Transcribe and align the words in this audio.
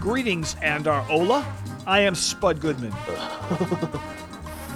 Greetings, 0.00 0.54
Andar 0.56 1.08
Ola. 1.10 1.44
I 1.86 2.00
am 2.00 2.14
Spud 2.14 2.60
Goodman. 2.60 2.92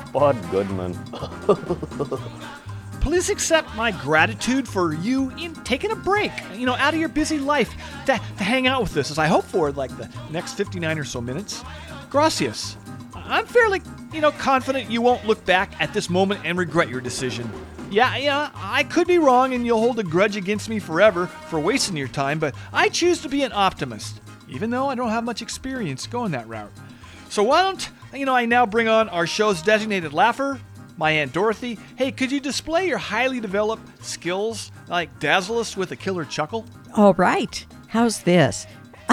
Spud 0.07 0.51
Goodman. 0.51 0.99
Please 3.01 3.31
accept 3.31 3.75
my 3.75 3.91
gratitude 3.91 4.69
for 4.69 4.95
you 4.95 5.31
in 5.31 5.55
taking 5.65 5.91
a 5.91 5.97
break, 5.97 6.31
you 6.55 6.67
know, 6.67 6.75
out 6.75 6.95
of 6.95 7.01
your 7.01 7.09
busy 7.09 7.39
life 7.39 7.75
to, 8.07 8.13
to 8.37 8.45
hang 8.45 8.67
out 8.67 8.83
with 8.83 8.97
us 8.97 9.11
as 9.11 9.19
I 9.19 9.27
hope 9.27 9.45
for 9.45 9.73
like 9.73 9.97
the 9.97 10.09
next 10.31 10.55
59 10.55 10.99
or 10.99 11.05
so 11.05 11.21
minutes. 11.21 11.65
Gracias. 12.11 12.77
I'm 13.15 13.47
fairly, 13.47 13.83
you 14.13 14.21
know, 14.21 14.31
confident 14.33 14.91
you 14.91 15.01
won't 15.01 15.27
look 15.27 15.45
back 15.45 15.73
at 15.81 15.93
this 15.93 16.09
moment 16.11 16.43
and 16.45 16.59
regret 16.59 16.89
your 16.89 17.01
decision. 17.01 17.51
Yeah, 17.93 18.17
yeah, 18.17 18.51
I 18.55 18.85
could 18.85 19.07
be 19.07 19.19
wrong 19.19 19.53
and 19.53 19.67
you'll 19.67 19.79
hold 19.79 19.99
a 19.99 20.03
grudge 20.03 20.35
against 20.37 20.71
me 20.71 20.79
forever 20.79 21.27
for 21.27 21.61
wasting 21.61 21.95
your 21.95 22.09
time, 22.09 22.39
but 22.39 22.55
I 22.73 22.89
choose 22.89 23.21
to 23.21 23.29
be 23.29 23.43
an 23.43 23.53
optimist, 23.53 24.19
even 24.49 24.71
though 24.71 24.89
I 24.89 24.95
don't 24.95 25.11
have 25.11 25.25
much 25.25 25.43
experience 25.43 26.07
going 26.07 26.33
that 26.33 26.49
route. 26.49 26.73
So 27.29 27.43
why 27.43 27.61
don't, 27.61 27.87
you 28.15 28.25
know, 28.25 28.35
I 28.35 28.47
now 28.47 28.65
bring 28.65 28.89
on 28.89 29.11
our 29.11 29.27
show's 29.27 29.61
designated 29.61 30.15
laugher, 30.15 30.59
my 30.97 31.11
Aunt 31.11 31.35
Dorothy. 31.35 31.79
Hey, 31.97 32.13
could 32.13 32.33
you 32.33 32.41
display 32.41 32.89
your 32.89 32.97
highly 32.97 33.41
developed 33.41 34.03
skills, 34.03 34.73
like 34.89 35.21
dazzle 35.21 35.59
us 35.59 35.77
with 35.77 35.93
a 35.93 35.97
killer 35.97 36.25
chuckle? 36.25 36.65
All 36.97 37.13
right. 37.13 37.63
How's 37.89 38.23
this? 38.23 38.67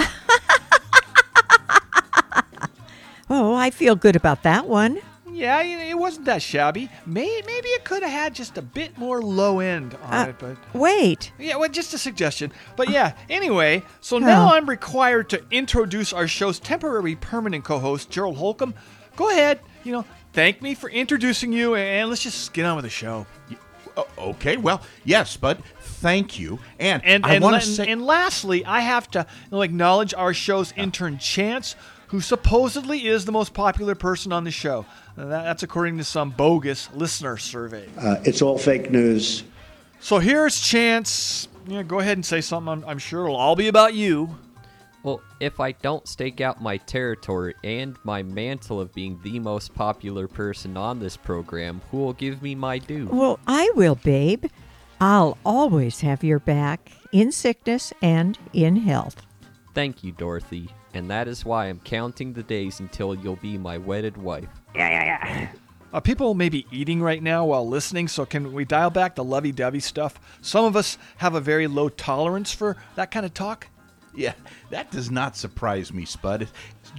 oh, 3.28 3.52
I 3.54 3.68
feel 3.68 3.94
good 3.94 4.16
about 4.16 4.42
that 4.44 4.66
one. 4.66 5.02
Yeah, 5.32 5.62
it 5.62 5.98
wasn't 5.98 6.26
that 6.26 6.42
shabby. 6.42 6.88
May, 7.06 7.42
maybe 7.46 7.68
it 7.68 7.84
could 7.84 8.02
have 8.02 8.12
had 8.12 8.34
just 8.34 8.58
a 8.58 8.62
bit 8.62 8.98
more 8.98 9.22
low 9.22 9.60
end 9.60 9.96
on 10.02 10.14
Uh, 10.14 10.28
it, 10.30 10.36
but 10.38 10.56
Wait. 10.74 11.32
yeah, 11.38 11.56
well, 11.56 11.68
just 11.68 11.94
a 11.94 11.98
suggestion. 11.98 12.52
But 12.76 12.88
yeah, 12.90 13.12
anyway, 13.28 13.82
so 14.00 14.18
now 14.18 14.54
I'm 14.54 14.68
required 14.68 15.28
to 15.30 15.42
introduce 15.50 16.12
our 16.12 16.26
show's 16.28 16.58
temporary 16.58 17.16
permanent 17.16 17.64
co-host, 17.64 18.10
Gerald 18.10 18.36
Holcomb. 18.36 18.74
Go 19.16 19.30
ahead, 19.30 19.60
you 19.84 19.92
know, 19.92 20.04
thank 20.32 20.62
me 20.62 20.74
for 20.74 20.88
introducing 20.90 21.52
you, 21.52 21.74
and 21.74 22.08
let's 22.08 22.22
just 22.22 22.52
get 22.52 22.64
on 22.66 22.76
with 22.76 22.84
the 22.84 22.90
show. 22.90 23.26
Okay, 24.18 24.56
well, 24.56 24.80
yes, 25.04 25.36
Bud, 25.36 25.62
thank 25.80 26.38
you. 26.38 26.58
And, 26.78 27.04
And 27.04 27.26
I 27.26 27.34
and, 27.34 27.44
want 27.44 27.62
to 27.62 27.68
say. 27.68 27.86
and 27.88 28.04
lastly, 28.04 28.64
I 28.64 28.80
have 28.80 29.10
to 29.10 29.26
you 29.50 29.56
know, 29.56 29.62
acknowledge 29.62 30.14
our 30.14 30.32
show's 30.32 30.72
intern 30.76 31.18
Chance, 31.18 31.74
who 32.10 32.20
supposedly 32.20 33.06
is 33.06 33.24
the 33.24 33.32
most 33.32 33.54
popular 33.54 33.94
person 33.94 34.32
on 34.32 34.42
the 34.42 34.50
show. 34.50 34.84
Uh, 35.16 35.26
that's 35.26 35.62
according 35.62 35.96
to 35.96 36.04
some 36.04 36.30
bogus 36.30 36.92
listener 36.92 37.36
survey. 37.36 37.88
Uh, 37.96 38.16
it's 38.24 38.42
all 38.42 38.58
fake 38.58 38.90
news. 38.90 39.44
So 40.00 40.18
here's 40.18 40.60
Chance. 40.60 41.46
Yeah, 41.68 41.84
go 41.84 42.00
ahead 42.00 42.16
and 42.16 42.26
say 42.26 42.40
something. 42.40 42.72
I'm, 42.72 42.84
I'm 42.84 42.98
sure 42.98 43.26
it'll 43.26 43.36
all 43.36 43.54
be 43.54 43.68
about 43.68 43.94
you. 43.94 44.36
Well, 45.04 45.22
if 45.38 45.60
I 45.60 45.72
don't 45.72 46.06
stake 46.08 46.40
out 46.40 46.60
my 46.60 46.78
territory 46.78 47.54
and 47.62 47.96
my 48.02 48.24
mantle 48.24 48.80
of 48.80 48.92
being 48.92 49.20
the 49.22 49.38
most 49.38 49.72
popular 49.72 50.26
person 50.26 50.76
on 50.76 50.98
this 50.98 51.16
program, 51.16 51.80
who 51.90 51.98
will 51.98 52.12
give 52.12 52.42
me 52.42 52.56
my 52.56 52.78
due? 52.78 53.06
Well, 53.06 53.38
I 53.46 53.70
will, 53.76 53.94
babe. 53.94 54.46
I'll 55.00 55.38
always 55.46 56.00
have 56.00 56.24
your 56.24 56.40
back 56.40 56.90
in 57.12 57.30
sickness 57.30 57.92
and 58.02 58.36
in 58.52 58.76
health. 58.76 59.22
Thank 59.74 60.02
you, 60.02 60.12
Dorothy. 60.12 60.70
And 60.94 61.08
that 61.10 61.28
is 61.28 61.44
why 61.44 61.66
I'm 61.66 61.80
counting 61.80 62.32
the 62.32 62.42
days 62.42 62.80
until 62.80 63.14
you'll 63.14 63.36
be 63.36 63.56
my 63.56 63.78
wedded 63.78 64.16
wife. 64.16 64.48
Yeah, 64.74 64.88
yeah, 64.90 65.04
yeah. 65.28 65.48
Uh, 65.92 66.00
people 66.00 66.34
may 66.34 66.48
be 66.48 66.66
eating 66.70 67.00
right 67.02 67.22
now 67.22 67.44
while 67.44 67.66
listening, 67.66 68.06
so 68.08 68.24
can 68.24 68.52
we 68.52 68.64
dial 68.64 68.90
back 68.90 69.14
the 69.16 69.24
lovey 69.24 69.50
dovey 69.52 69.80
stuff? 69.80 70.20
Some 70.40 70.64
of 70.64 70.76
us 70.76 70.98
have 71.18 71.34
a 71.34 71.40
very 71.40 71.66
low 71.66 71.88
tolerance 71.88 72.52
for 72.52 72.76
that 72.94 73.10
kind 73.10 73.26
of 73.26 73.34
talk. 73.34 73.66
Yeah, 74.14 74.34
that 74.70 74.90
does 74.90 75.10
not 75.10 75.36
surprise 75.36 75.92
me, 75.92 76.04
Spud. 76.04 76.48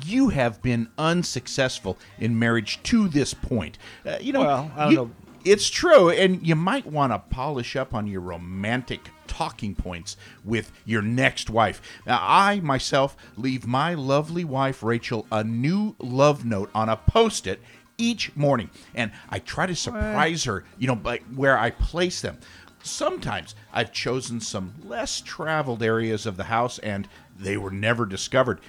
You 0.06 0.30
have 0.30 0.62
been 0.62 0.90
unsuccessful 0.98 1.98
in 2.20 2.38
marriage 2.40 2.82
to 2.84 3.08
this 3.10 3.34
point. 3.34 3.78
Uh, 4.06 4.18
you 4.22 4.32
know, 4.34 4.42
Well, 4.42 4.72
I 4.76 4.84
don't 4.84 4.92
you- 4.92 4.98
know. 4.98 5.12
It's 5.44 5.70
true, 5.72 6.10
and 6.12 6.46
you 6.46 6.56
might 6.56 6.86
want 6.86 7.12
to 7.14 7.18
polish 7.18 7.76
up 7.76 7.96
on 7.96 8.06
your 8.06 8.22
romantic 8.22 9.10
talking 9.32 9.74
points 9.74 10.18
with 10.44 10.74
your 10.84 11.02
next 11.02 11.50
wife. 11.50 11.82
Now, 12.06 12.20
I 12.22 12.60
myself 12.60 13.16
leave 13.38 13.66
my 13.66 13.94
lovely 13.94 14.44
wife 14.44 14.84
Rachel 14.84 15.26
a 15.32 15.42
new 15.42 15.96
love 16.00 16.44
note 16.44 16.70
on 16.76 16.90
a 16.90 16.98
post-it 16.98 17.62
each 17.98 18.36
morning, 18.36 18.70
and 18.94 19.14
I 19.30 19.40
try 19.40 19.68
to 19.68 19.76
surprise 19.76 20.44
her. 20.44 20.66
You 20.78 20.88
know, 20.88 20.96
by 20.96 21.20
where 21.34 21.58
I 21.58 21.70
place 21.70 22.20
them. 22.20 22.40
Sometimes 22.84 23.56
I've 23.72 23.94
chosen 23.94 24.42
some 24.42 24.74
less 24.84 25.22
traveled 25.22 25.82
areas 25.82 26.26
of 26.26 26.36
the 26.36 26.46
house 26.46 26.80
and 26.80 27.08
they 27.38 27.56
were 27.56 27.72
never 27.72 28.06
discovered. 28.06 28.60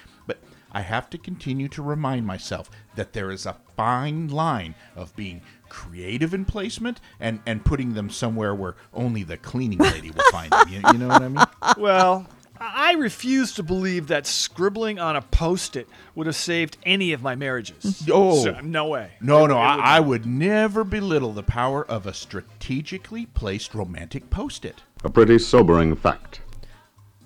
But 0.73 0.79
I 0.79 0.81
have 0.81 1.09
to 1.11 1.17
continue 1.17 1.67
to 1.69 1.81
remind 1.81 2.25
myself 2.25 2.69
that 2.95 3.13
there 3.13 3.31
is 3.31 3.45
a 3.45 3.57
fine 3.75 4.27
line 4.27 4.75
of 4.95 5.15
being 5.15 5.41
creative 5.69 6.33
in 6.33 6.45
placement 6.45 6.99
and, 7.19 7.39
and 7.45 7.63
putting 7.65 7.93
them 7.93 8.09
somewhere 8.09 8.53
where 8.53 8.75
only 8.93 9.23
the 9.23 9.37
cleaning 9.37 9.79
lady 9.79 10.11
will 10.11 10.23
find 10.31 10.51
them. 10.51 10.67
You, 10.69 10.81
you 10.91 10.97
know 10.99 11.07
what 11.07 11.21
I 11.21 11.29
mean? 11.29 11.45
Well, 11.77 12.27
I 12.59 12.91
I 12.93 12.93
refuse 12.93 13.53
to 13.55 13.63
believe 13.63 14.07
that 14.07 14.25
scribbling 14.27 14.97
on 14.99 15.15
a 15.15 15.21
post 15.21 15.75
it 15.75 15.87
would 16.15 16.27
have 16.27 16.35
saved 16.35 16.77
any 16.83 17.11
of 17.11 17.21
my 17.21 17.35
marriages. 17.35 18.03
Oh. 18.11 18.43
So, 18.43 18.59
no 18.61 18.87
way. 18.87 19.11
No, 19.21 19.45
It- 19.45 19.49
no, 19.49 19.57
it 19.57 19.61
I, 19.61 19.97
I 19.97 19.99
would 19.99 20.25
never 20.25 20.83
belittle 20.83 21.33
the 21.33 21.43
power 21.43 21.85
of 21.85 22.05
a 22.07 22.13
strategically 22.13 23.25
placed 23.25 23.73
romantic 23.75 24.29
post 24.29 24.65
it. 24.65 24.81
A 25.03 25.09
pretty 25.09 25.39
sobering 25.39 25.95
fact. 25.95 26.41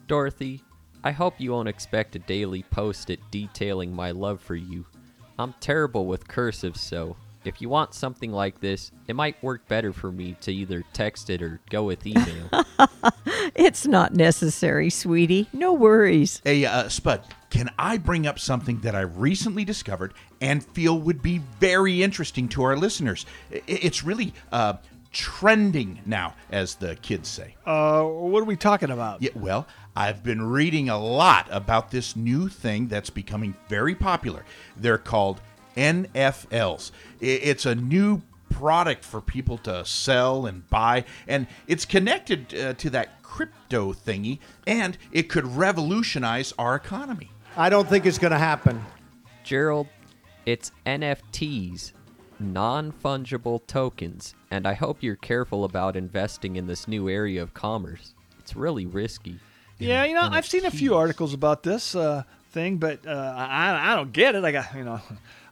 Dorothy, 0.07 0.63
I 1.03 1.11
hope 1.11 1.35
you 1.39 1.51
won't 1.51 1.69
expect 1.69 2.15
a 2.15 2.19
daily 2.19 2.63
post 2.63 3.09
it 3.09 3.19
detailing 3.31 3.93
my 3.93 4.11
love 4.11 4.41
for 4.41 4.55
you. 4.55 4.85
I'm 5.39 5.53
terrible 5.59 6.05
with 6.05 6.27
cursive, 6.27 6.75
so 6.75 7.15
if 7.45 7.61
you 7.61 7.69
want 7.69 7.93
something 7.93 8.31
like 8.31 8.59
this, 8.59 8.91
it 9.07 9.15
might 9.15 9.41
work 9.43 9.67
better 9.67 9.93
for 9.93 10.11
me 10.11 10.35
to 10.41 10.51
either 10.51 10.83
text 10.93 11.29
it 11.29 11.41
or 11.41 11.59
go 11.69 11.83
with 11.83 12.05
email. 12.05 12.49
It's 13.55 13.87
not 13.87 14.13
necessary, 14.13 14.91
sweetie. 14.91 15.47
No 15.51 15.73
worries. 15.73 16.41
Hey, 16.43 16.63
uh, 16.65 16.89
Spud, 16.89 17.23
can 17.49 17.71
I 17.79 17.97
bring 17.97 18.27
up 18.27 18.37
something 18.37 18.81
that 18.81 18.93
I 18.93 19.01
recently 19.01 19.65
discovered 19.65 20.13
and 20.41 20.63
feel 20.63 20.99
would 20.99 21.23
be 21.23 21.39
very 21.59 22.03
interesting 22.03 22.47
to 22.49 22.63
our 22.63 22.77
listeners? 22.77 23.25
It's 23.49 24.03
really 24.03 24.33
uh, 24.51 24.73
trending 25.11 26.01
now, 26.05 26.35
as 26.51 26.75
the 26.75 26.97
kids 26.97 27.29
say. 27.29 27.55
Uh, 27.65 28.03
what 28.03 28.41
are 28.41 28.45
we 28.45 28.55
talking 28.55 28.91
about? 28.91 29.23
Yeah, 29.23 29.31
well, 29.33 29.65
I've 29.97 30.21
been 30.21 30.43
reading 30.43 30.89
a 30.89 30.99
lot 30.99 31.47
about 31.49 31.89
this 31.89 32.15
new 32.15 32.49
thing 32.49 32.87
that's 32.87 33.09
becoming 33.09 33.55
very 33.67 33.95
popular. 33.95 34.45
They're 34.79 34.99
called 34.99 35.41
NFLs. 35.75 36.91
It's 37.19 37.65
a 37.65 37.73
new 37.73 38.21
product 38.51 39.03
for 39.03 39.21
people 39.21 39.57
to 39.57 39.83
sell 39.85 40.45
and 40.45 40.69
buy, 40.69 41.05
and 41.27 41.47
it's 41.65 41.83
connected 41.83 42.53
uh, 42.53 42.73
to 42.73 42.91
that 42.91 43.23
crypto 43.23 43.91
thingy, 43.91 44.37
and 44.67 44.99
it 45.11 45.29
could 45.29 45.47
revolutionize 45.47 46.53
our 46.59 46.75
economy. 46.75 47.31
I 47.55 47.71
don't 47.71 47.89
think 47.89 48.05
it's 48.05 48.19
going 48.19 48.33
to 48.33 48.37
happen. 48.37 48.85
Gerald, 49.43 49.87
it's 50.45 50.71
NFTs, 50.85 51.93
non 52.39 52.91
fungible 52.91 53.65
tokens, 53.65 54.35
and 54.51 54.67
I 54.67 54.75
hope 54.75 55.01
you're 55.01 55.15
careful 55.15 55.63
about 55.63 55.95
investing 55.95 56.55
in 56.55 56.67
this 56.67 56.87
new 56.87 57.09
area 57.09 57.41
of 57.41 57.55
commerce. 57.55 58.13
It's 58.37 58.55
really 58.55 58.85
risky. 58.85 59.39
Yeah, 59.79 60.05
you 60.05 60.13
know, 60.13 60.27
I've 60.31 60.45
seen 60.45 60.65
a 60.65 60.71
few 60.71 60.95
articles 60.95 61.33
about 61.33 61.63
this. 61.63 61.95
Uh, 61.95 62.23
thing, 62.57 62.77
but 62.77 63.05
uh, 63.05 63.33
I 63.37 63.91
I 63.91 63.95
don't 63.95 64.11
get 64.11 64.35
it. 64.35 64.43
I 64.43 64.51
got 64.51 64.73
you 64.75 64.83
know, 64.83 64.99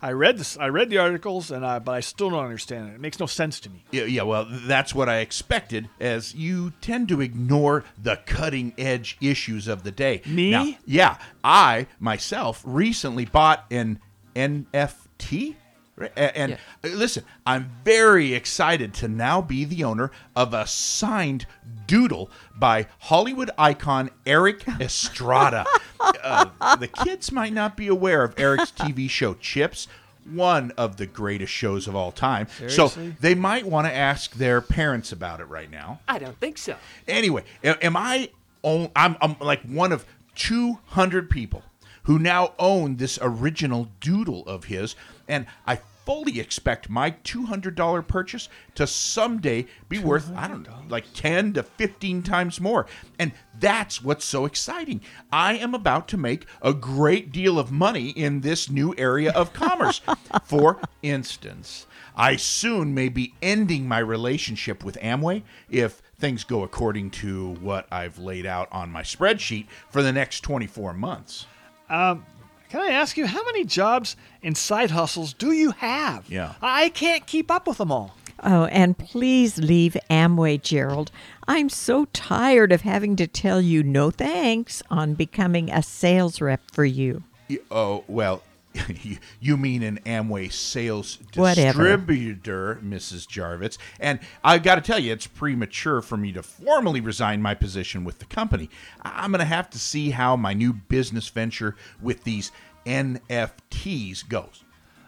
I 0.01 0.11
read 0.11 0.37
this, 0.37 0.57
I 0.57 0.67
read 0.67 0.89
the 0.89 0.97
articles, 0.97 1.51
and 1.51 1.65
I 1.65 1.79
but 1.79 1.93
I 1.93 1.99
still 1.99 2.29
don't 2.29 2.43
understand 2.43 2.89
it. 2.89 2.95
It 2.95 2.99
makes 2.99 3.19
no 3.19 3.25
sense 3.25 3.59
to 3.61 3.69
me. 3.69 3.83
Yeah, 3.91 4.05
yeah, 4.05 4.23
well, 4.23 4.47
that's 4.49 4.95
what 4.95 5.09
I 5.09 5.17
expected, 5.19 5.89
as 5.99 6.33
you 6.33 6.73
tend 6.81 7.09
to 7.09 7.21
ignore 7.21 7.83
the 8.01 8.17
cutting 8.25 8.73
edge 8.77 9.17
issues 9.21 9.67
of 9.67 9.83
the 9.83 9.91
day. 9.91 10.21
Me? 10.25 10.51
Now, 10.51 10.73
yeah, 10.85 11.17
I 11.43 11.87
myself 11.99 12.63
recently 12.65 13.25
bought 13.25 13.65
an 13.69 13.99
NFT. 14.35 15.55
Right? 15.97 16.11
And 16.17 16.53
uh, 16.53 16.87
listen, 16.89 17.23
I'm 17.45 17.71
very 17.85 18.33
excited 18.33 18.93
to 18.95 19.07
now 19.07 19.41
be 19.41 19.63
the 19.63 19.83
owner 19.85 20.11
of 20.35 20.53
a 20.53 20.67
signed 20.67 21.45
doodle 21.87 22.29
by 22.53 22.87
Hollywood 22.99 23.49
icon 23.57 24.09
Erik 24.25 24.67
Estrada. 24.81 25.65
uh, 26.01 26.75
the 26.75 26.87
kids 26.87 27.31
might 27.31 27.53
not 27.53 27.77
be 27.77 27.87
aware 27.87 28.23
of 28.23 28.37
Erik's 28.37 28.71
TV 28.77 29.09
show 29.09 29.35
Chips, 29.35 29.87
one 30.29 30.71
of 30.77 30.97
the 30.97 31.05
greatest 31.05 31.53
shows 31.53 31.87
of 31.87 31.95
all 31.95 32.11
time. 32.11 32.47
So 32.67 32.87
they 33.21 33.35
might 33.35 33.65
want 33.65 33.87
to 33.87 33.93
ask 33.93 34.33
their 34.33 34.59
parents 34.59 35.11
about 35.13 35.39
it 35.39 35.45
right 35.45 35.71
now. 35.71 36.01
I 36.07 36.19
don't 36.19 36.37
think 36.39 36.57
so. 36.57 36.75
Anyway, 37.07 37.43
am 37.63 37.95
I? 37.95 38.29
Own, 38.63 38.89
I'm, 38.95 39.15
I'm 39.21 39.35
like 39.39 39.61
one 39.61 39.91
of 39.91 40.05
200 40.33 41.29
people 41.29 41.61
who 42.03 42.17
now 42.19 42.53
own 42.59 42.95
this 42.97 43.19
original 43.21 43.89
doodle 43.99 44.43
of 44.47 44.65
his, 44.65 44.95
and 45.27 45.45
I 45.65 45.79
fully 46.05 46.39
expect 46.39 46.89
my 46.89 47.11
$200 47.11 48.07
purchase 48.07 48.47
to 48.75 48.85
someday 48.85 49.65
be 49.89 49.99
worth 49.99 50.31
I 50.35 50.47
don't 50.47 50.67
know, 50.67 50.83
like 50.87 51.05
10 51.13 51.53
to 51.53 51.63
15 51.63 52.21
times 52.21 52.61
more. 52.61 52.85
And 53.17 53.31
that's 53.59 54.03
what's 54.03 54.25
so 54.25 54.45
exciting. 54.45 55.01
I 55.31 55.55
am 55.57 55.73
about 55.73 56.07
to 56.09 56.17
make 56.17 56.45
a 56.61 56.73
great 56.73 57.31
deal 57.31 57.57
of 57.57 57.71
money 57.71 58.09
in 58.09 58.41
this 58.41 58.69
new 58.69 58.93
area 58.97 59.31
of 59.31 59.53
commerce. 59.53 60.01
For 60.45 60.79
instance, 61.01 61.87
I 62.15 62.35
soon 62.37 62.93
may 62.93 63.09
be 63.09 63.33
ending 63.41 63.87
my 63.87 63.99
relationship 63.99 64.85
with 64.85 64.97
Amway 65.01 65.43
if 65.69 66.01
things 66.17 66.43
go 66.43 66.63
according 66.63 67.11
to 67.11 67.55
what 67.55 67.87
I've 67.91 68.19
laid 68.19 68.45
out 68.45 68.69
on 68.71 68.89
my 68.89 69.01
spreadsheet 69.01 69.67
for 69.89 70.01
the 70.01 70.13
next 70.13 70.39
24 70.41 70.93
months. 70.93 71.45
Can 72.75 72.83
I 72.83 72.89
ask 72.91 73.15
you 73.15 73.25
how 73.25 73.41
many 73.45 73.63
jobs 73.63 74.17
and 74.43 74.57
side 74.57 74.91
hustles 74.91 75.31
do 75.33 75.53
you 75.53 75.71
have? 75.71 76.29
Yeah. 76.29 76.55
I 76.61 76.89
can't 76.89 77.25
keep 77.25 77.49
up 77.49 77.67
with 77.67 77.77
them 77.77 77.89
all. 77.89 78.17
Oh, 78.43 78.65
and 78.65 78.97
please 78.97 79.57
leave 79.57 79.95
Amway, 80.09 80.61
Gerald. 80.61 81.09
I'm 81.47 81.69
so 81.69 82.03
tired 82.11 82.73
of 82.73 82.81
having 82.81 83.15
to 83.15 83.27
tell 83.27 83.61
you 83.61 83.81
no 83.81 84.11
thanks 84.11 84.83
on 84.91 85.13
becoming 85.13 85.71
a 85.71 85.81
sales 85.81 86.41
rep 86.41 86.69
for 86.69 86.83
you. 86.83 87.23
Y- 87.49 87.59
Oh, 87.71 88.03
well, 88.09 88.43
you- 89.03 89.17
you 89.39 89.57
mean 89.57 89.83
an 89.83 89.99
Amway 90.05 90.51
sales 90.51 91.17
Whatever. 91.35 91.83
distributor, 91.83 92.79
Mrs. 92.83 93.27
Jarvis. 93.27 93.77
And 93.99 94.19
I've 94.43 94.63
got 94.63 94.75
to 94.75 94.81
tell 94.81 94.99
you, 94.99 95.11
it's 95.13 95.27
premature 95.27 96.01
for 96.01 96.17
me 96.17 96.31
to 96.33 96.43
formally 96.43 97.01
resign 97.01 97.41
my 97.41 97.53
position 97.55 98.03
with 98.03 98.19
the 98.19 98.25
company. 98.25 98.69
I- 99.03 99.23
I'm 99.23 99.31
going 99.31 99.39
to 99.39 99.45
have 99.45 99.69
to 99.71 99.79
see 99.79 100.09
how 100.11 100.35
my 100.35 100.53
new 100.53 100.73
business 100.73 101.27
venture 101.29 101.75
with 102.01 102.23
these 102.23 102.51
NFTs 102.85 104.27
goes. 104.27 104.63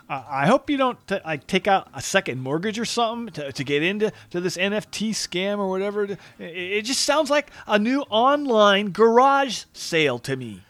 I 0.10 0.24
I 0.44 0.48
hope 0.48 0.70
you 0.70 0.78
don't 0.78 1.06
t- 1.08 1.20
like 1.26 1.48
take 1.48 1.68
out 1.68 1.90
a 1.94 2.02
second 2.02 2.40
mortgage 2.42 2.80
or 2.80 2.86
something 2.86 3.34
to, 3.34 3.52
to 3.52 3.64
get 3.64 3.84
into 3.84 4.12
to 4.32 4.40
this 4.40 4.56
NFT 4.58 5.10
scam 5.10 5.58
or 5.60 5.68
whatever. 5.70 6.06
It, 6.06 6.18
it 6.40 6.82
just 6.86 7.02
sounds 7.02 7.30
like 7.30 7.52
a 7.68 7.78
new 7.78 8.02
online 8.10 8.92
garage 8.92 9.66
sale 9.74 10.18
to 10.20 10.36
me. 10.38 10.62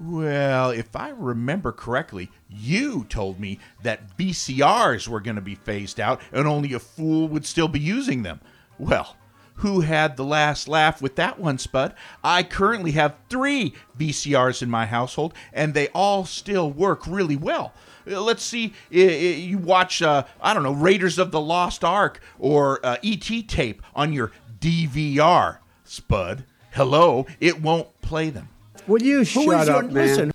Well, 0.00 0.70
if 0.70 0.94
I 0.94 1.08
remember 1.08 1.72
correctly, 1.72 2.30
you 2.48 3.04
told 3.08 3.40
me 3.40 3.58
that 3.82 4.16
VCRs 4.16 5.08
were 5.08 5.20
going 5.20 5.36
to 5.36 5.42
be 5.42 5.56
phased 5.56 5.98
out 5.98 6.20
and 6.32 6.46
only 6.46 6.72
a 6.72 6.78
fool 6.78 7.26
would 7.28 7.44
still 7.44 7.66
be 7.66 7.80
using 7.80 8.22
them. 8.22 8.40
Well, 8.78 9.16
who 9.58 9.80
had 9.80 10.16
the 10.16 10.24
last 10.24 10.68
laugh 10.68 11.02
with 11.02 11.16
that 11.16 11.40
one, 11.40 11.58
Spud? 11.58 11.94
I 12.22 12.44
currently 12.44 12.92
have 12.92 13.16
three 13.28 13.74
VCRs 13.98 14.62
in 14.62 14.70
my 14.70 14.86
household, 14.86 15.34
and 15.52 15.74
they 15.74 15.88
all 15.88 16.24
still 16.24 16.70
work 16.70 17.04
really 17.08 17.34
well. 17.34 17.72
Uh, 18.08 18.20
Let's 18.20 18.44
see, 18.44 18.74
you 18.90 19.58
watch, 19.58 20.00
uh, 20.00 20.24
I 20.40 20.54
don't 20.54 20.62
know, 20.62 20.72
Raiders 20.72 21.18
of 21.18 21.32
the 21.32 21.40
Lost 21.40 21.82
Ark 21.82 22.20
or 22.38 22.78
uh, 22.86 22.98
ET 23.02 23.48
tape 23.48 23.82
on 23.96 24.12
your 24.12 24.30
DVR, 24.60 25.58
Spud. 25.82 26.44
Hello, 26.70 27.26
it 27.40 27.60
won't 27.60 28.00
play 28.00 28.30
them. 28.30 28.48
Will 28.88 29.02
you 29.02 29.18
Who 29.18 29.24
shut 29.24 29.62
is 29.62 29.68
up, 29.68 29.82
your 29.82 29.82
man? 29.84 29.92
listen? 29.94 30.32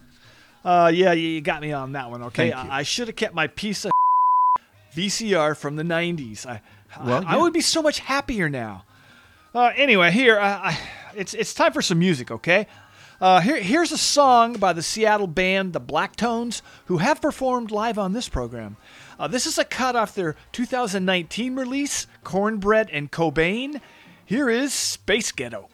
Uh, 0.64 0.92
yeah, 0.94 1.12
you 1.12 1.28
you 1.28 1.42
got 1.42 1.62
me 1.62 1.74
on 1.74 1.92
that 1.94 2.10
one. 2.10 2.24
Okay, 2.24 2.52
Thank 2.52 2.66
you. 2.66 2.72
I, 2.72 2.80
I 2.80 2.84
should 2.84 3.08
have 3.08 3.16
kept 3.18 3.34
my 3.36 3.48
piece 3.48 3.84
of 3.84 3.92
VCR 4.96 5.58
from 5.58 5.76
the 5.76 5.84
'90s. 5.84 6.46
I, 6.46 6.62
Well, 7.04 7.18
I, 7.18 7.22
yeah. 7.22 7.28
I 7.28 7.38
would 7.38 7.52
be 7.54 7.62
so 7.62 7.82
much 7.82 8.00
happier 8.00 8.50
now. 8.50 8.86
Uh, 9.54 9.72
anyway, 9.76 10.12
here, 10.12 10.40
uh, 10.40 10.60
I, 10.64 10.80
it's 11.16 11.34
it's 11.34 11.54
time 11.54 11.74
for 11.74 11.82
some 11.82 12.00
music. 12.00 12.32
Okay, 12.32 12.68
uh, 13.20 13.42
here 13.42 13.62
here's 13.62 13.92
a 13.92 13.98
song 13.98 14.54
by 14.54 14.72
the 14.72 14.82
Seattle 14.84 15.28
band 15.28 15.74
the 15.74 15.80
Black 15.80 16.16
Tones, 16.16 16.62
who 16.86 16.98
have 17.00 17.22
performed 17.22 17.72
live 17.72 17.98
on 18.00 18.14
this 18.14 18.30
program. 18.30 18.78
Uh, 19.20 19.28
this 19.28 19.46
is 19.46 19.58
a 19.58 19.66
cut 19.66 19.96
off 19.96 20.16
their 20.16 20.36
2019 20.54 21.56
release, 21.56 22.08
Cornbread 22.24 22.90
and 22.92 23.12
Cobain. 23.12 23.82
Here 24.26 24.50
is 24.50 24.74
Space 24.74 25.32
Ghetto. 25.32 25.70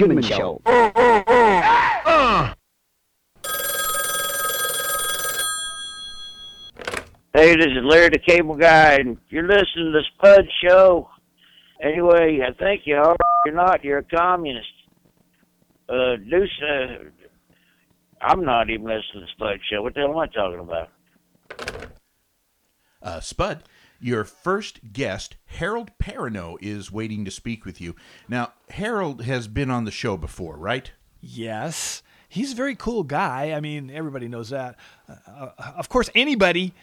Goodman 0.00 0.22
Show. 0.22 0.60
Hey, 7.34 7.54
this 7.54 7.66
is 7.66 7.84
Larry 7.84 8.08
the 8.08 8.18
Cable 8.26 8.56
Guy, 8.56 8.94
and 8.94 9.18
you're 9.28 9.46
listening 9.46 9.66
to 9.76 9.92
the 9.92 10.02
Spud 10.14 10.46
Show. 10.64 11.10
Anyway, 11.82 12.40
I 12.42 12.52
think 12.54 12.82
you 12.86 12.96
are. 12.96 13.14
You're 13.44 13.54
not. 13.54 13.84
You're 13.84 13.98
a 13.98 14.02
communist. 14.02 14.66
Uh, 15.86 16.16
Deuce, 16.16 16.50
uh, 16.62 17.04
I'm 18.22 18.42
not 18.42 18.70
even 18.70 18.86
listening 18.86 19.02
to 19.14 19.20
the 19.20 19.26
Spud 19.34 19.60
Show. 19.70 19.82
What 19.82 19.94
the 19.94 20.00
hell 20.00 20.12
am 20.12 20.18
I 20.18 20.26
talking 20.28 20.60
about? 20.60 20.88
Uh, 23.02 23.20
Spud, 23.20 23.62
your 24.00 24.24
first 24.24 24.92
guest, 24.92 25.36
Harold 25.46 25.90
Perrineau, 25.98 26.56
is 26.60 26.92
waiting 26.92 27.24
to 27.24 27.30
speak 27.30 27.64
with 27.64 27.80
you. 27.80 27.94
Now, 28.28 28.52
Harold 28.70 29.22
has 29.22 29.48
been 29.48 29.70
on 29.70 29.84
the 29.84 29.90
show 29.90 30.16
before, 30.16 30.56
right? 30.56 30.90
Yes. 31.20 32.02
He's 32.28 32.52
a 32.52 32.56
very 32.56 32.74
cool 32.74 33.02
guy. 33.02 33.52
I 33.52 33.60
mean, 33.60 33.90
everybody 33.90 34.28
knows 34.28 34.50
that. 34.50 34.76
Uh, 35.08 35.14
uh, 35.58 35.72
of 35.76 35.88
course, 35.88 36.10
anybody, 36.14 36.74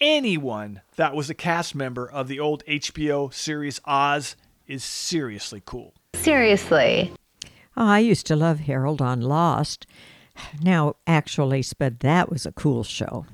anyone 0.00 0.80
that 0.96 1.14
was 1.14 1.28
a 1.28 1.34
cast 1.34 1.74
member 1.74 2.10
of 2.10 2.28
the 2.28 2.40
old 2.40 2.64
HBO 2.66 3.32
series 3.32 3.80
Oz 3.84 4.36
is 4.66 4.84
seriously 4.84 5.62
cool. 5.64 5.94
Seriously. 6.14 7.12
Oh, 7.76 7.86
I 7.86 7.98
used 8.00 8.26
to 8.26 8.36
love 8.36 8.60
Harold 8.60 9.00
on 9.00 9.20
Lost. 9.20 9.86
Now, 10.62 10.96
actually, 11.06 11.62
Spud, 11.62 12.00
that 12.00 12.30
was 12.30 12.46
a 12.46 12.52
cool 12.52 12.84
show. 12.84 13.26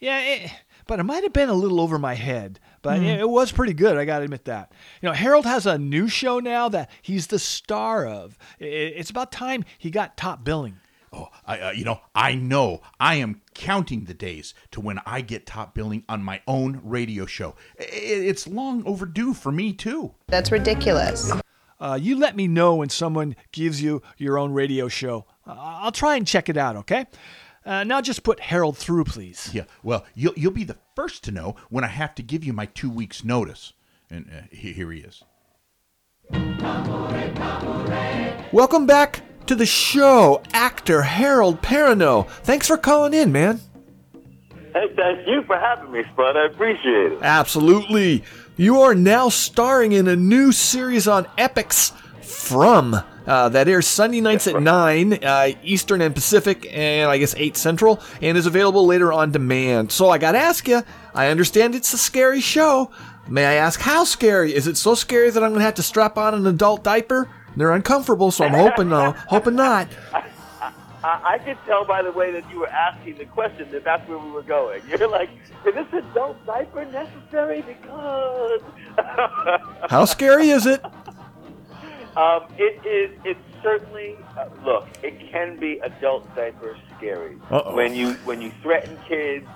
Yeah, 0.00 0.20
it, 0.20 0.50
but 0.88 0.98
it 0.98 1.04
might 1.04 1.22
have 1.22 1.32
been 1.32 1.48
a 1.48 1.54
little 1.54 1.80
over 1.80 1.98
my 2.00 2.14
head. 2.14 2.58
But 2.82 2.98
Hmm. 2.98 3.04
it, 3.04 3.20
it 3.20 3.28
was 3.28 3.52
pretty 3.52 3.74
good. 3.74 3.96
I 3.96 4.04
got 4.04 4.18
to 4.18 4.24
admit 4.24 4.44
that. 4.46 4.72
You 5.00 5.08
know, 5.08 5.12
Harold 5.14 5.46
has 5.46 5.66
a 5.66 5.78
new 5.78 6.08
show 6.08 6.40
now 6.40 6.68
that 6.70 6.90
he's 7.02 7.28
the 7.28 7.38
star 7.38 8.06
of. 8.06 8.36
I- 8.60 8.64
it's 8.64 9.10
about 9.10 9.30
time 9.30 9.64
he 9.78 9.90
got 9.90 10.16
top 10.16 10.42
billing. 10.44 10.80
Oh, 11.12 11.28
I, 11.46 11.58
uh, 11.60 11.70
you 11.70 11.84
know, 11.84 12.00
I 12.14 12.34
know. 12.34 12.82
I 13.00 13.14
am 13.14 13.40
counting 13.54 14.04
the 14.04 14.12
days 14.14 14.52
to 14.72 14.80
when 14.80 15.00
I 15.06 15.22
get 15.22 15.46
top 15.46 15.74
billing 15.74 16.04
on 16.08 16.22
my 16.22 16.42
own 16.46 16.80
radio 16.84 17.24
show. 17.24 17.54
I- 17.80 17.84
It's 17.84 18.46
long 18.46 18.82
overdue 18.84 19.32
for 19.34 19.50
me 19.50 19.72
too. 19.72 20.14
That's 20.26 20.52
ridiculous. 20.52 21.32
Uh, 21.80 21.98
you 22.00 22.18
let 22.18 22.36
me 22.36 22.46
know 22.48 22.74
when 22.74 22.88
someone 22.90 23.36
gives 23.52 23.80
you 23.80 24.02
your 24.18 24.36
own 24.36 24.52
radio 24.52 24.88
show. 24.88 25.24
Uh, 25.46 25.54
I'll 25.56 25.92
try 25.92 26.16
and 26.16 26.26
check 26.26 26.48
it 26.48 26.56
out, 26.56 26.76
okay? 26.76 27.06
Uh, 27.68 27.84
now 27.84 28.00
just 28.00 28.22
put 28.22 28.40
Harold 28.40 28.78
through, 28.78 29.04
please. 29.04 29.50
Yeah. 29.52 29.64
Well, 29.82 30.06
you'll 30.14 30.32
you'll 30.36 30.52
be 30.52 30.64
the 30.64 30.78
first 30.96 31.22
to 31.24 31.30
know 31.30 31.54
when 31.68 31.84
I 31.84 31.88
have 31.88 32.14
to 32.14 32.22
give 32.22 32.42
you 32.42 32.54
my 32.54 32.64
two 32.64 32.88
weeks 32.88 33.22
notice. 33.22 33.74
And 34.08 34.24
uh, 34.34 34.40
he- 34.50 34.72
here 34.72 34.90
he 34.90 35.00
is. 35.00 35.22
Welcome 38.52 38.86
back 38.86 39.20
to 39.46 39.54
the 39.54 39.66
show, 39.66 40.42
actor 40.54 41.02
Harold 41.02 41.60
Perrineau. 41.60 42.26
Thanks 42.42 42.66
for 42.66 42.78
calling 42.78 43.12
in, 43.12 43.32
man. 43.32 43.60
Hey, 44.72 44.90
thank 44.96 45.26
you 45.26 45.42
for 45.46 45.58
having 45.58 45.92
me, 45.92 46.04
Spud. 46.12 46.38
I 46.38 46.46
appreciate 46.46 47.12
it. 47.12 47.18
Absolutely. 47.20 48.24
You 48.56 48.80
are 48.80 48.94
now 48.94 49.28
starring 49.28 49.92
in 49.92 50.08
a 50.08 50.16
new 50.16 50.52
series 50.52 51.06
on 51.06 51.26
Epix 51.36 51.92
from 52.22 53.02
uh, 53.28 53.48
that 53.50 53.68
airs 53.68 53.86
Sunday 53.86 54.20
nights 54.20 54.46
at 54.46 54.60
9 54.60 55.12
uh, 55.22 55.48
Eastern 55.62 56.00
and 56.00 56.14
Pacific, 56.14 56.66
and 56.72 57.10
I 57.10 57.18
guess 57.18 57.34
8 57.36 57.56
Central, 57.56 58.00
and 58.22 58.38
is 58.38 58.46
available 58.46 58.86
later 58.86 59.12
on 59.12 59.30
demand. 59.30 59.92
So 59.92 60.08
I 60.08 60.18
got 60.18 60.32
to 60.32 60.38
ask 60.38 60.66
you 60.66 60.82
I 61.14 61.28
understand 61.28 61.74
it's 61.74 61.92
a 61.92 61.98
scary 61.98 62.40
show. 62.40 62.90
May 63.28 63.44
I 63.44 63.54
ask 63.54 63.80
how 63.80 64.04
scary? 64.04 64.54
Is 64.54 64.66
it 64.66 64.78
so 64.78 64.94
scary 64.94 65.28
that 65.30 65.44
I'm 65.44 65.50
going 65.50 65.60
to 65.60 65.64
have 65.64 65.74
to 65.74 65.82
strap 65.82 66.16
on 66.16 66.32
an 66.34 66.46
adult 66.46 66.82
diaper? 66.82 67.28
They're 67.56 67.72
uncomfortable, 67.72 68.30
so 68.30 68.44
I'm 68.44 68.54
hoping, 68.54 68.92
uh, 68.92 69.12
hoping 69.26 69.56
not. 69.56 69.88
I, 71.04 71.34
I 71.34 71.38
could 71.38 71.58
tell 71.66 71.84
by 71.84 72.02
the 72.02 72.12
way 72.12 72.32
that 72.32 72.48
you 72.50 72.60
were 72.60 72.68
asking 72.68 73.18
the 73.18 73.24
question 73.26 73.70
that 73.72 73.84
that's 73.84 74.08
where 74.08 74.18
we 74.18 74.30
were 74.30 74.42
going. 74.42 74.82
You're 74.88 75.08
like, 75.08 75.30
is 75.66 75.74
this 75.74 75.86
adult 75.92 76.44
diaper 76.46 76.84
necessary? 76.86 77.62
Because. 77.62 78.62
How 79.90 80.04
scary 80.06 80.48
is 80.48 80.66
it? 80.66 80.82
Um, 82.18 82.46
it 82.58 82.84
is. 82.84 83.16
It's 83.24 83.62
certainly. 83.62 84.16
Uh, 84.36 84.48
look, 84.64 84.88
it 85.04 85.30
can 85.30 85.56
be 85.58 85.78
adult 85.78 86.34
diaper 86.34 86.76
scary 86.96 87.36
Uh-oh. 87.48 87.76
when 87.76 87.94
you 87.94 88.14
when 88.24 88.42
you 88.42 88.50
threaten 88.60 88.98
kids 89.06 89.46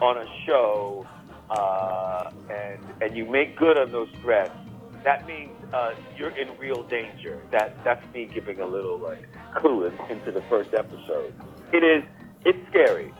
on 0.00 0.18
a 0.18 0.26
show, 0.46 1.04
uh, 1.50 2.30
and 2.48 2.78
and 3.02 3.16
you 3.16 3.24
make 3.26 3.56
good 3.56 3.76
on 3.76 3.90
those 3.90 4.10
threats. 4.22 4.54
That 5.02 5.26
means 5.26 5.50
uh, 5.72 5.94
you're 6.16 6.30
in 6.30 6.56
real 6.56 6.84
danger. 6.84 7.40
That 7.50 7.82
that's 7.82 8.06
me 8.14 8.26
giving 8.26 8.60
a 8.60 8.66
little 8.66 8.96
like 8.96 9.26
clue 9.56 9.86
in, 9.86 9.92
into 10.08 10.30
the 10.30 10.42
first 10.42 10.72
episode. 10.72 11.34
It 11.72 11.82
is. 11.82 12.04
It's 12.44 12.58
scary. 12.68 13.12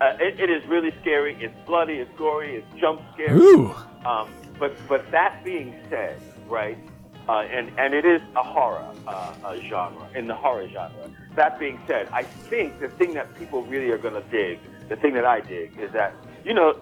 Uh, 0.00 0.16
it, 0.20 0.38
it 0.38 0.50
is 0.50 0.64
really 0.68 0.92
scary. 1.00 1.36
It's 1.40 1.54
bloody. 1.66 1.94
It's 1.94 2.16
gory. 2.16 2.56
It's 2.56 2.80
jump 2.80 3.00
scary. 3.14 3.40
Ooh. 3.40 3.74
Um, 4.04 4.30
but 4.60 4.76
but 4.86 5.10
that 5.10 5.42
being 5.42 5.74
said, 5.90 6.20
right, 6.48 6.78
uh, 7.28 7.40
and 7.40 7.70
and 7.78 7.94
it 7.94 8.04
is 8.04 8.22
a 8.36 8.42
horror 8.42 8.84
uh, 9.06 9.34
uh, 9.44 9.56
genre 9.68 10.08
in 10.14 10.26
the 10.26 10.34
horror 10.34 10.68
genre. 10.68 11.10
That 11.34 11.58
being 11.58 11.78
said, 11.86 12.08
I 12.12 12.22
think 12.22 12.80
the 12.80 12.88
thing 12.88 13.14
that 13.14 13.34
people 13.36 13.62
really 13.64 13.90
are 13.90 13.98
going 13.98 14.14
to 14.14 14.28
dig, 14.30 14.58
the 14.88 14.96
thing 14.96 15.14
that 15.14 15.24
I 15.24 15.40
dig, 15.40 15.78
is 15.78 15.92
that 15.92 16.14
you 16.44 16.54
know 16.54 16.78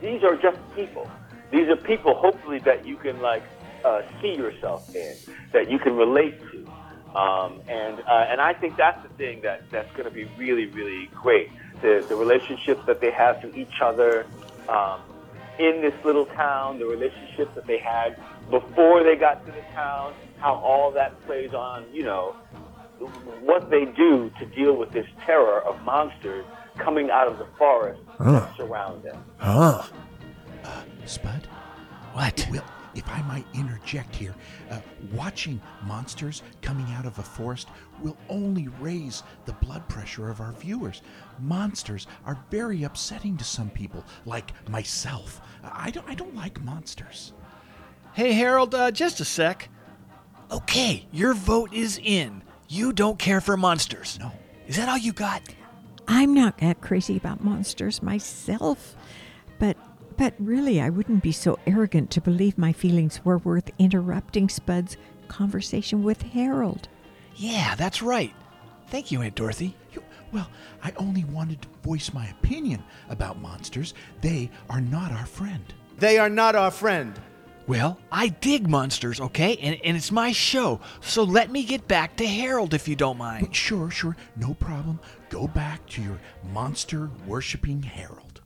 these 0.00 0.22
are 0.22 0.36
just 0.36 0.58
people. 0.74 1.10
These 1.50 1.68
are 1.68 1.76
people, 1.76 2.14
hopefully, 2.14 2.58
that 2.60 2.86
you 2.86 2.96
can 2.96 3.20
like 3.20 3.42
uh, 3.84 4.02
see 4.20 4.34
yourself 4.34 4.94
in, 4.94 5.16
that 5.52 5.70
you 5.70 5.78
can 5.78 5.96
relate 5.96 6.40
to. 6.50 7.18
Um, 7.18 7.62
and 7.68 8.00
uh, 8.00 8.26
and 8.28 8.40
I 8.40 8.52
think 8.52 8.76
that's 8.76 9.02
the 9.02 9.08
thing 9.14 9.40
that 9.42 9.62
that's 9.70 9.90
going 9.92 10.04
to 10.04 10.10
be 10.10 10.24
really 10.36 10.66
really 10.66 11.06
great. 11.14 11.50
The 11.82 12.04
the 12.08 12.14
relationships 12.14 12.82
that 12.86 13.00
they 13.00 13.10
have 13.10 13.40
to 13.42 13.54
each 13.56 13.80
other 13.82 14.26
um, 14.68 15.00
in 15.58 15.80
this 15.80 15.94
little 16.04 16.26
town, 16.26 16.78
the 16.78 16.86
relationships 16.86 17.54
that 17.54 17.66
they 17.66 17.78
had 17.78 18.16
before 18.50 19.02
they 19.02 19.16
got 19.16 19.44
to 19.46 19.52
the 19.52 19.62
town, 19.74 20.14
how 20.38 20.54
all 20.54 20.90
that 20.92 21.20
plays 21.26 21.52
on, 21.54 21.84
you 21.92 22.04
know, 22.04 22.36
what 23.42 23.70
they 23.70 23.84
do 23.84 24.30
to 24.38 24.46
deal 24.46 24.76
with 24.76 24.90
this 24.92 25.06
terror 25.24 25.62
of 25.62 25.80
monsters 25.82 26.44
coming 26.78 27.10
out 27.10 27.28
of 27.28 27.38
the 27.38 27.46
forest 27.58 28.00
that 28.18 28.56
surround 28.56 29.02
them. 29.02 29.22
Huh. 29.38 29.82
Uh, 30.64 30.82
Spud? 31.04 31.46
What? 32.12 32.46
Well, 32.50 32.64
if 32.94 33.06
I 33.10 33.20
might 33.22 33.44
interject 33.52 34.16
here, 34.16 34.34
uh, 34.70 34.80
watching 35.12 35.60
monsters 35.84 36.42
coming 36.62 36.86
out 36.92 37.04
of 37.04 37.18
a 37.18 37.22
forest 37.22 37.68
will 38.02 38.16
only 38.30 38.68
raise 38.80 39.22
the 39.44 39.52
blood 39.54 39.86
pressure 39.88 40.30
of 40.30 40.40
our 40.40 40.52
viewers. 40.52 41.02
Monsters 41.38 42.06
are 42.24 42.38
very 42.50 42.84
upsetting 42.84 43.36
to 43.36 43.44
some 43.44 43.68
people, 43.68 44.02
like 44.24 44.52
myself. 44.70 45.42
I 45.62 45.90
don't, 45.90 46.08
I 46.08 46.14
don't 46.14 46.34
like 46.34 46.62
monsters. 46.62 47.34
Hey, 48.16 48.32
Harold, 48.32 48.74
uh, 48.74 48.90
just 48.90 49.20
a 49.20 49.26
sec. 49.26 49.68
Okay, 50.50 51.06
your 51.12 51.34
vote 51.34 51.74
is 51.74 52.00
in. 52.02 52.42
You 52.66 52.94
don't 52.94 53.18
care 53.18 53.42
for 53.42 53.58
monsters. 53.58 54.18
No. 54.18 54.32
Is 54.66 54.76
that 54.76 54.88
all 54.88 54.96
you 54.96 55.12
got? 55.12 55.42
I'm 56.08 56.32
not 56.32 56.56
that 56.58 56.80
crazy 56.80 57.18
about 57.18 57.44
monsters 57.44 58.02
myself, 58.02 58.96
but 59.58 59.76
but 60.16 60.32
really 60.38 60.80
I 60.80 60.88
wouldn't 60.88 61.22
be 61.22 61.30
so 61.32 61.58
arrogant 61.66 62.10
to 62.12 62.22
believe 62.22 62.56
my 62.56 62.72
feelings 62.72 63.22
were 63.22 63.36
worth 63.36 63.70
interrupting 63.78 64.48
Spud's 64.48 64.96
conversation 65.28 66.02
with 66.02 66.22
Harold. 66.22 66.88
Yeah, 67.34 67.74
that's 67.74 68.00
right. 68.00 68.32
Thank 68.88 69.12
you, 69.12 69.20
Aunt 69.20 69.34
Dorothy. 69.34 69.76
You- 69.92 70.02
Well, 70.32 70.48
I 70.82 70.92
only 70.96 71.24
wanted 71.24 71.60
to 71.62 71.68
voice 71.84 72.14
my 72.14 72.28
opinion 72.28 72.82
about 73.10 73.38
monsters. 73.42 73.92
They 74.22 74.50
are 74.70 74.80
not 74.80 75.12
our 75.12 75.26
friend. 75.26 75.62
They 75.98 76.18
are 76.18 76.30
not 76.30 76.56
our 76.56 76.70
friend. 76.70 77.20
Well, 77.66 77.98
I 78.12 78.28
dig 78.28 78.68
monsters, 78.68 79.20
okay? 79.20 79.56
And, 79.56 79.78
and 79.82 79.96
it's 79.96 80.12
my 80.12 80.30
show, 80.30 80.80
so 81.00 81.24
let 81.24 81.50
me 81.50 81.64
get 81.64 81.88
back 81.88 82.16
to 82.16 82.26
Harold 82.26 82.74
if 82.74 82.86
you 82.86 82.94
don't 82.94 83.18
mind. 83.18 83.54
Sure, 83.54 83.90
sure, 83.90 84.16
no 84.36 84.54
problem. 84.54 85.00
Go 85.30 85.48
back 85.48 85.84
to 85.88 86.02
your 86.02 86.20
monster 86.52 87.10
worshipping 87.26 87.82
Harold. 87.82 88.40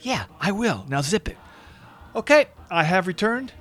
Yeah, 0.00 0.24
I 0.38 0.52
will. 0.52 0.84
Now 0.88 1.00
zip 1.00 1.28
it. 1.28 1.38
Okay, 2.14 2.48
I 2.70 2.84
have 2.84 3.06
returned. 3.06 3.52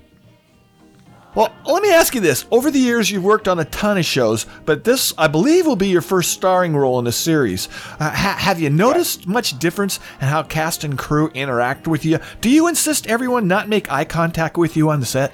Well, 1.36 1.52
let 1.66 1.82
me 1.82 1.92
ask 1.92 2.14
you 2.14 2.22
this. 2.22 2.46
Over 2.52 2.70
the 2.70 2.80
years, 2.80 3.10
you've 3.10 3.24
worked 3.24 3.48
on 3.48 3.58
a 3.58 3.66
ton 3.66 3.98
of 3.98 4.06
shows, 4.06 4.46
but 4.66 4.84
this, 4.84 5.14
I 5.18 5.28
believe, 5.28 5.66
will 5.66 5.76
be 5.76 5.88
your 5.88 6.02
first 6.04 6.32
starring 6.32 6.76
role 6.76 7.00
in 7.00 7.08
a 7.08 7.12
series. 7.12 7.68
Uh, 8.00 8.12
ha- 8.12 8.38
have 8.38 8.60
you 8.60 8.70
noticed 8.70 9.26
much 9.26 9.58
difference 9.58 10.00
in 10.22 10.28
how 10.28 10.44
cast 10.44 10.84
and 10.84 10.96
crew 10.96 11.30
interact 11.30 11.88
with 11.88 12.06
you? 12.06 12.20
Do 12.42 12.52
you 12.52 12.68
insist 12.68 13.08
everyone 13.08 13.48
not 13.48 13.68
make 13.68 13.92
eye 13.92 14.06
contact 14.06 14.58
with 14.58 14.78
you 14.78 14.92
on 14.92 15.00
the 15.00 15.08
set? 15.08 15.34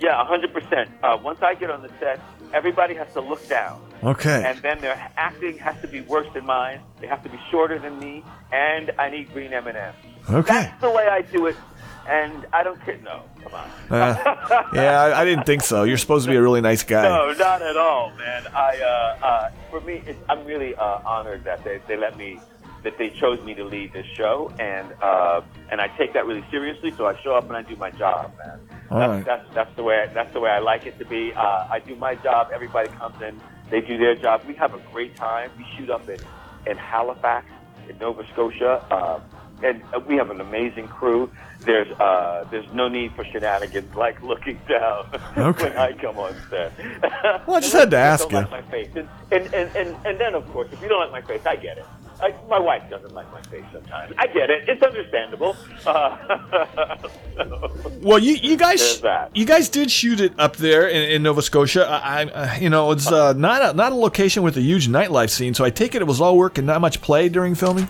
Yeah, 0.00 0.24
100%. 0.24 0.88
Uh, 1.00 1.16
once 1.22 1.40
I 1.42 1.54
get 1.54 1.70
on 1.70 1.82
the 1.82 1.90
set, 2.00 2.20
everybody 2.52 2.94
has 2.94 3.12
to 3.12 3.20
look 3.20 3.46
down. 3.48 3.80
Okay. 4.02 4.42
And 4.44 4.58
then 4.62 4.80
their 4.80 5.12
acting 5.16 5.58
has 5.58 5.80
to 5.82 5.86
be 5.86 6.00
worse 6.00 6.26
than 6.34 6.44
mine. 6.44 6.80
They 7.00 7.06
have 7.06 7.22
to 7.22 7.28
be 7.28 7.38
shorter 7.52 7.78
than 7.78 8.00
me, 8.00 8.24
and 8.50 8.90
I 8.98 9.10
need 9.10 9.32
green 9.32 9.52
M&Ms. 9.52 9.94
Okay. 10.28 10.52
That's 10.54 10.80
the 10.80 10.90
way 10.90 11.06
I 11.06 11.22
do 11.22 11.46
it. 11.46 11.56
And 12.08 12.46
I 12.52 12.62
don't 12.62 12.80
care. 12.84 12.98
No, 13.02 13.22
come 13.42 13.54
on. 13.54 13.70
Uh, 13.90 14.68
yeah, 14.74 15.00
I, 15.00 15.22
I 15.22 15.24
didn't 15.24 15.44
think 15.44 15.62
so. 15.62 15.84
You're 15.84 15.98
supposed 15.98 16.24
to 16.26 16.30
be 16.30 16.36
a 16.36 16.42
really 16.42 16.60
nice 16.60 16.82
guy. 16.82 17.02
No, 17.02 17.32
not 17.32 17.62
at 17.62 17.76
all, 17.76 18.10
man. 18.18 18.46
I, 18.54 18.78
uh, 18.80 19.26
uh, 19.26 19.50
for 19.70 19.80
me, 19.80 20.02
it's, 20.06 20.18
I'm 20.28 20.44
really 20.44 20.74
uh, 20.74 21.00
honored 21.04 21.44
that 21.44 21.64
they, 21.64 21.80
they 21.86 21.96
let 21.96 22.16
me, 22.16 22.40
that 22.82 22.98
they 22.98 23.10
chose 23.10 23.40
me 23.44 23.54
to 23.54 23.64
lead 23.64 23.92
this 23.92 24.06
show, 24.06 24.52
and 24.58 24.92
uh, 25.00 25.40
and 25.70 25.80
I 25.80 25.88
take 25.96 26.12
that 26.14 26.26
really 26.26 26.44
seriously. 26.50 26.90
So 26.92 27.06
I 27.06 27.20
show 27.22 27.34
up 27.34 27.44
and 27.44 27.56
I 27.56 27.62
do 27.62 27.76
my 27.76 27.90
job, 27.90 28.32
man. 28.38 28.60
All 28.90 28.98
that's, 28.98 29.10
right. 29.10 29.24
that's 29.24 29.54
that's 29.54 29.76
the 29.76 29.82
way 29.82 30.10
that's 30.12 30.32
the 30.32 30.40
way 30.40 30.50
I 30.50 30.58
like 30.58 30.86
it 30.86 30.98
to 30.98 31.04
be. 31.04 31.32
Uh, 31.32 31.68
I 31.70 31.78
do 31.78 31.94
my 31.96 32.16
job. 32.16 32.50
Everybody 32.52 32.88
comes 32.90 33.20
in, 33.22 33.40
they 33.70 33.80
do 33.80 33.96
their 33.98 34.16
job. 34.16 34.42
We 34.46 34.54
have 34.54 34.74
a 34.74 34.80
great 34.92 35.14
time. 35.16 35.50
We 35.56 35.64
shoot 35.76 35.90
up 35.90 36.08
in 36.08 36.18
in 36.66 36.76
Halifax, 36.76 37.46
in 37.88 37.98
Nova 37.98 38.26
Scotia. 38.32 38.82
And 39.64 39.82
uh, 39.94 40.00
we 40.00 40.16
have 40.16 40.30
an 40.30 40.40
amazing 40.40 40.88
crew. 40.88 41.30
There's 41.60 41.90
uh, 42.00 42.44
there's 42.50 42.66
no 42.72 42.88
need 42.88 43.12
for 43.14 43.24
shenanigans 43.24 43.94
like 43.94 44.20
looking 44.22 44.60
down 44.68 45.06
Okay. 45.36 45.68
when 45.68 45.76
I 45.78 45.92
come 45.92 46.18
on 46.18 46.34
set. 46.50 46.72
Well, 47.46 47.56
I 47.56 47.60
just 47.60 47.72
had 47.72 47.90
to 47.92 47.96
ask 47.96 48.28
don't 48.28 48.32
you. 48.32 48.38
Like 48.38 48.50
my 48.50 48.62
face, 48.70 48.90
and, 48.96 49.08
and, 49.30 49.54
and, 49.54 49.76
and, 49.76 49.96
and 50.06 50.20
then 50.20 50.34
of 50.34 50.48
course, 50.52 50.68
if 50.72 50.80
you 50.82 50.88
don't 50.88 51.00
like 51.00 51.12
my 51.12 51.22
face, 51.22 51.44
I 51.46 51.56
get 51.56 51.78
it. 51.78 51.86
I, 52.20 52.32
my 52.48 52.58
wife 52.58 52.88
doesn't 52.88 53.12
like 53.14 53.30
my 53.32 53.42
face 53.42 53.64
sometimes. 53.72 54.14
I 54.16 54.26
get 54.28 54.48
it. 54.50 54.68
It's 54.68 54.82
understandable. 54.82 55.56
Uh, 55.86 56.96
Well, 58.02 58.18
you 58.18 58.34
you 58.34 58.56
guys 58.56 59.02
you 59.34 59.44
guys 59.46 59.68
did 59.68 59.90
shoot 59.90 60.20
it 60.20 60.32
up 60.38 60.56
there 60.56 60.88
in, 60.88 61.02
in 61.10 61.22
Nova 61.22 61.40
Scotia. 61.42 61.86
I, 61.88 62.22
I 62.22 62.24
uh, 62.24 62.54
you 62.58 62.68
know 62.70 62.90
it's 62.92 63.10
uh, 63.10 63.32
not 63.32 63.62
a, 63.62 63.76
not 63.76 63.92
a 63.92 63.94
location 63.94 64.42
with 64.42 64.56
a 64.56 64.60
huge 64.60 64.88
nightlife 64.88 65.30
scene, 65.30 65.54
so 65.54 65.64
I 65.64 65.70
take 65.70 65.94
it 65.94 66.02
it 66.02 66.06
was 66.06 66.20
all 66.20 66.36
work 66.36 66.58
and 66.58 66.66
not 66.66 66.80
much 66.80 67.00
play 67.00 67.28
during 67.28 67.54
filming. 67.54 67.88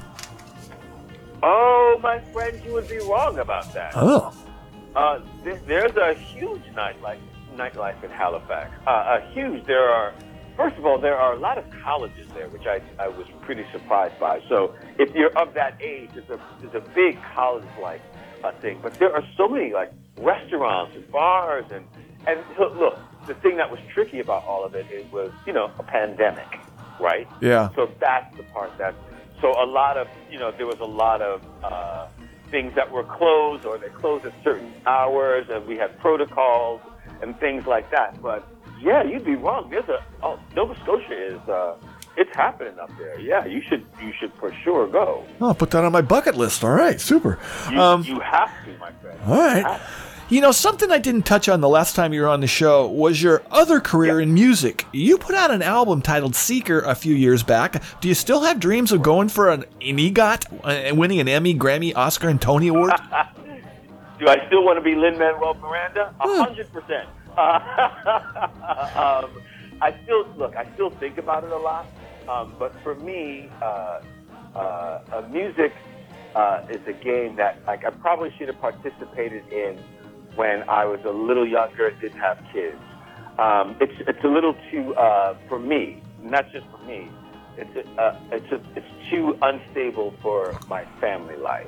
Oh, 1.42 1.98
my 2.02 2.20
friend, 2.32 2.60
you 2.64 2.72
would 2.72 2.88
be 2.88 2.98
wrong 2.98 3.38
about 3.38 3.72
that. 3.74 3.92
Oh, 3.96 4.32
Uh, 4.94 5.20
th- 5.44 5.60
there's 5.66 5.96
a 5.96 6.12
huge 6.14 6.62
nightlife 6.74 7.18
nightlife 7.56 8.02
in 8.04 8.10
Halifax. 8.10 8.70
Uh, 8.86 9.18
a 9.20 9.32
huge. 9.32 9.64
There 9.66 9.88
are. 9.88 10.12
First 10.56 10.76
of 10.76 10.84
all, 10.84 10.98
there 10.98 11.16
are 11.16 11.32
a 11.32 11.38
lot 11.38 11.56
of 11.56 11.64
colleges 11.82 12.26
there, 12.34 12.48
which 12.48 12.66
I, 12.66 12.80
I 12.98 13.08
was 13.08 13.26
pretty 13.40 13.64
surprised 13.72 14.18
by. 14.20 14.40
So 14.50 14.74
if 14.98 15.14
you're 15.14 15.32
of 15.38 15.54
that 15.54 15.80
age, 15.80 16.10
it's 16.14 16.28
a 16.28 16.38
it's 16.62 16.74
a 16.74 16.80
big 16.94 17.18
college-like 17.34 18.02
uh, 18.44 18.52
thing. 18.60 18.80
But 18.82 18.94
there 18.94 19.14
are 19.14 19.24
so 19.36 19.48
many 19.48 19.72
like 19.72 19.92
restaurants 20.18 20.94
and 20.94 21.10
bars 21.10 21.64
and 21.72 21.86
and 22.26 22.38
look, 22.58 22.74
look, 22.76 22.98
the 23.26 23.34
thing 23.34 23.56
that 23.56 23.70
was 23.70 23.80
tricky 23.94 24.20
about 24.20 24.44
all 24.44 24.62
of 24.64 24.74
it, 24.74 24.86
it 24.90 25.10
was 25.10 25.32
you 25.46 25.54
know 25.54 25.70
a 25.78 25.82
pandemic, 25.82 26.58
right? 27.00 27.26
Yeah. 27.40 27.70
So 27.74 27.90
that's 27.98 28.36
the 28.36 28.42
part 28.44 28.76
that. 28.78 28.94
So 29.42 29.50
a 29.62 29.66
lot 29.66 29.96
of 29.98 30.08
you 30.30 30.38
know 30.38 30.50
there 30.52 30.66
was 30.66 30.80
a 30.80 30.84
lot 31.02 31.20
of 31.20 31.42
uh, 31.62 32.06
things 32.50 32.74
that 32.76 32.90
were 32.90 33.04
closed 33.04 33.66
or 33.66 33.76
they 33.76 33.88
closed 33.88 34.24
at 34.24 34.32
certain 34.42 34.72
hours, 34.86 35.46
and 35.50 35.66
we 35.66 35.76
had 35.76 35.98
protocols 35.98 36.80
and 37.20 37.38
things 37.40 37.66
like 37.66 37.90
that. 37.90 38.22
But 38.22 38.48
yeah, 38.80 39.02
you'd 39.02 39.24
be 39.24 39.34
wrong. 39.34 39.68
There's 39.68 39.88
a 39.88 40.02
oh, 40.22 40.38
Nova 40.56 40.74
Scotia 40.82 41.34
is 41.34 41.48
uh, 41.48 41.76
it's 42.16 42.34
happening 42.36 42.78
up 42.78 42.90
there. 42.98 43.18
Yeah, 43.18 43.44
you 43.44 43.60
should 43.68 43.84
you 44.00 44.12
should 44.18 44.32
for 44.34 44.52
sure 44.64 44.86
go. 44.86 45.24
Oh, 45.40 45.48
I'll 45.48 45.54
put 45.54 45.70
that 45.72 45.84
on 45.84 45.92
my 45.92 46.02
bucket 46.02 46.36
list. 46.36 46.62
All 46.62 46.70
right, 46.70 47.00
super. 47.00 47.38
You, 47.70 47.80
Um, 47.80 48.02
you 48.04 48.20
have 48.20 48.50
to, 48.64 48.78
my 48.78 48.92
friend. 48.92 49.18
all 49.26 49.36
right. 49.36 49.80
You 50.32 50.40
know, 50.40 50.50
something 50.50 50.90
I 50.90 50.96
didn't 50.96 51.26
touch 51.26 51.46
on 51.50 51.60
the 51.60 51.68
last 51.68 51.94
time 51.94 52.14
you 52.14 52.22
were 52.22 52.26
on 52.26 52.40
the 52.40 52.46
show 52.46 52.86
was 52.86 53.22
your 53.22 53.42
other 53.50 53.80
career 53.80 54.18
in 54.18 54.32
music. 54.32 54.86
You 54.90 55.18
put 55.18 55.34
out 55.34 55.50
an 55.50 55.60
album 55.60 56.00
titled 56.00 56.34
Seeker 56.34 56.80
a 56.80 56.94
few 56.94 57.14
years 57.14 57.42
back. 57.42 57.82
Do 58.00 58.08
you 58.08 58.14
still 58.14 58.40
have 58.40 58.58
dreams 58.58 58.92
of 58.92 59.02
going 59.02 59.28
for 59.28 59.50
an, 59.50 59.64
an 59.82 59.98
EGOT 59.98 60.64
uh, 60.64 60.68
and 60.68 60.96
winning 60.96 61.20
an 61.20 61.28
Emmy, 61.28 61.54
Grammy, 61.54 61.94
Oscar, 61.94 62.30
and 62.30 62.40
Tony 62.40 62.68
Award? 62.68 62.92
Do 64.18 64.26
I 64.26 64.46
still 64.46 64.64
want 64.64 64.78
to 64.78 64.80
be 64.80 64.94
Lin 64.94 65.18
Manuel 65.18 65.52
Miranda? 65.52 66.14
A 66.18 66.28
hundred 66.44 66.72
percent. 66.72 67.10
Um, 68.96 69.30
I 69.82 69.94
still 70.04 70.26
look. 70.38 70.56
I 70.56 70.66
still 70.72 70.88
think 70.88 71.18
about 71.18 71.44
it 71.44 71.52
a 71.52 71.58
lot. 71.58 71.86
Um, 72.26 72.54
but 72.58 72.74
for 72.82 72.94
me, 72.94 73.50
uh, 73.60 74.00
uh, 74.54 74.58
uh, 74.58 75.28
music 75.30 75.74
uh, 76.34 76.64
is 76.70 76.80
a 76.86 76.94
game 76.94 77.36
that 77.36 77.58
like 77.66 77.84
I 77.84 77.90
probably 77.90 78.32
should 78.38 78.48
have 78.48 78.60
participated 78.62 79.46
in 79.52 79.78
when 80.36 80.62
I 80.68 80.84
was 80.84 81.00
a 81.06 81.10
little 81.10 81.46
younger 81.46 81.88
and 81.88 82.00
didn't 82.00 82.20
have 82.20 82.38
kids. 82.52 82.78
Um, 83.38 83.76
it's 83.80 83.92
it's 84.06 84.22
a 84.24 84.28
little 84.28 84.54
too 84.70 84.94
uh, 84.94 85.34
for 85.48 85.58
me, 85.58 86.02
not 86.22 86.44
just 86.52 86.66
for 86.70 86.78
me. 86.86 87.08
It's 87.56 87.70
a, 87.76 88.00
uh, 88.00 88.18
it's 88.32 88.50
a, 88.52 88.56
it's 88.76 88.86
too 89.10 89.34
unstable 89.42 90.14
for 90.22 90.54
my 90.68 90.84
family 91.00 91.36
life. 91.36 91.66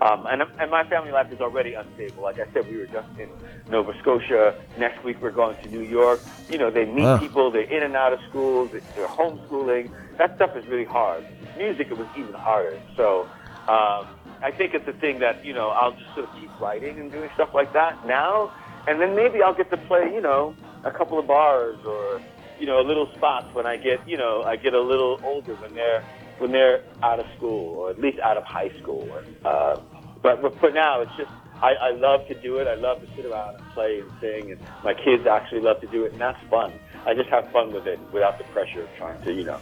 Um, 0.00 0.26
and, 0.28 0.42
and 0.60 0.70
my 0.70 0.84
family 0.88 1.10
life 1.10 1.26
is 1.32 1.40
already 1.40 1.74
unstable. 1.74 2.22
Like 2.22 2.36
I 2.38 2.46
said, 2.54 2.62
we 2.70 2.78
were 2.78 2.86
just 2.86 3.08
in 3.18 3.28
Nova 3.68 3.92
Scotia. 4.00 4.54
Next 4.78 5.04
week, 5.04 5.16
we're 5.20 5.32
going 5.32 5.56
to 5.64 5.68
New 5.68 5.80
York. 5.82 6.20
You 6.48 6.56
know, 6.56 6.70
they 6.70 6.84
meet 6.84 7.02
Wow. 7.02 7.18
people. 7.18 7.50
They're 7.50 7.62
in 7.68 7.82
and 7.82 7.96
out 7.96 8.12
of 8.12 8.20
schools. 8.30 8.70
They're 8.94 9.08
homeschooling. 9.08 9.90
That 10.18 10.36
stuff 10.36 10.50
is 10.56 10.64
really 10.68 10.84
hard. 10.84 11.24
Music, 11.58 11.88
it 11.90 11.98
was 11.98 12.06
even 12.16 12.32
harder. 12.34 12.78
So 12.96 13.26
um, 13.68 14.06
I 14.42 14.50
think 14.50 14.74
it's 14.74 14.86
a 14.88 14.92
thing 15.00 15.20
that, 15.20 15.44
you 15.44 15.52
know, 15.52 15.70
I'll 15.70 15.92
just 15.92 16.14
sort 16.14 16.28
of 16.28 16.34
keep 16.40 16.50
writing 16.60 16.98
and 16.98 17.10
doing 17.10 17.28
stuff 17.34 17.50
like 17.54 17.72
that 17.72 18.06
now. 18.06 18.52
And 18.86 19.00
then 19.00 19.14
maybe 19.14 19.42
I'll 19.42 19.54
get 19.54 19.70
to 19.70 19.76
play, 19.76 20.10
you 20.12 20.20
know, 20.20 20.54
a 20.84 20.90
couple 20.90 21.18
of 21.18 21.26
bars 21.26 21.76
or, 21.86 22.20
you 22.58 22.66
know, 22.66 22.80
a 22.80 22.86
little 22.86 23.08
spots 23.16 23.46
when 23.52 23.66
I 23.66 23.76
get, 23.76 24.06
you 24.08 24.16
know, 24.16 24.42
I 24.42 24.56
get 24.56 24.74
a 24.74 24.80
little 24.80 25.20
older 25.22 25.54
when 25.56 25.74
they're 25.74 26.04
when 26.38 26.52
they're 26.52 26.80
out 27.02 27.18
of 27.18 27.26
school 27.36 27.78
or 27.78 27.90
at 27.90 27.98
least 27.98 28.18
out 28.20 28.36
of 28.36 28.44
high 28.44 28.70
school. 28.80 29.08
Uh, 29.44 29.76
but, 30.22 30.40
for 30.60 30.70
now, 30.70 31.00
it's 31.02 31.10
just 31.16 31.30
I, 31.62 31.74
I 31.74 31.90
love 31.90 32.20
to 32.28 32.34
do 32.40 32.58
it. 32.58 32.68
I 32.68 32.74
love 32.74 33.00
to 33.00 33.06
sit 33.16 33.26
around 33.26 33.56
and 33.56 33.64
play 33.74 34.00
and 34.00 34.10
sing, 34.20 34.52
and 34.52 34.60
my 34.84 34.94
kids 34.94 35.26
actually 35.26 35.60
love 35.60 35.80
to 35.80 35.88
do 35.88 36.04
it, 36.04 36.12
and 36.12 36.20
that's 36.20 36.38
fun. 36.48 36.72
I 37.06 37.14
just 37.14 37.28
have 37.30 37.50
fun 37.52 37.72
with 37.72 37.86
it 37.86 37.98
without 38.12 38.38
the 38.38 38.44
pressure 38.54 38.82
of 38.82 38.88
trying 38.96 39.22
to, 39.24 39.32
you 39.32 39.44
know, 39.44 39.58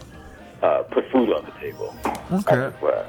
uh, 0.62 0.82
put 0.84 1.10
food 1.10 1.32
on 1.32 1.44
the 1.44 1.50
table. 1.60 1.94
Okay. 2.32 2.72
Well, 2.80 3.06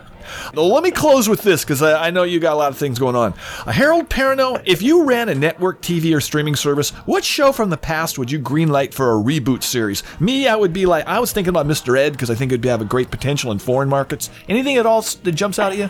Well, 0.54 0.68
let 0.68 0.84
me 0.84 0.92
close 0.92 1.30
with 1.30 1.42
this 1.42 1.64
because 1.64 1.82
I, 1.82 2.08
I 2.08 2.10
know 2.12 2.24
you 2.24 2.40
got 2.40 2.54
a 2.54 2.58
lot 2.58 2.72
of 2.72 2.78
things 2.78 3.00
going 3.00 3.16
on. 3.16 3.34
Uh, 3.66 3.72
Harold 3.72 4.10
Perrineau, 4.10 4.62
if 4.66 4.82
you 4.82 5.04
ran 5.06 5.30
a 5.30 5.36
network 5.36 5.82
TV 5.82 6.16
or 6.16 6.20
streaming 6.20 6.56
service, 6.56 6.90
what 7.06 7.24
show 7.24 7.52
from 7.52 7.70
the 7.70 7.78
past 7.78 8.20
would 8.20 8.30
you 8.30 8.40
greenlight 8.40 8.94
for 8.94 9.12
a 9.12 9.16
reboot 9.16 9.64
series? 9.64 10.04
Me, 10.20 10.48
I 10.48 10.56
would 10.56 10.74
be 10.74 10.86
like, 10.86 11.06
I 11.08 11.20
was 11.20 11.32
thinking 11.32 11.50
about 11.50 11.66
Mr. 11.66 11.98
Ed 11.98 12.12
because 12.12 12.30
I 12.30 12.36
think 12.36 12.52
it'd 12.52 12.66
have 12.66 12.82
a 12.82 12.86
great 12.86 13.10
potential 13.10 13.52
in 13.52 13.60
foreign 13.60 13.90
markets. 13.90 14.30
Anything 14.50 14.78
at 14.78 14.86
all 14.86 15.02
that 15.02 15.32
jumps 15.32 15.60
out 15.60 15.72
at 15.72 15.78
you? 15.78 15.90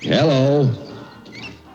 Hello, 0.00 0.70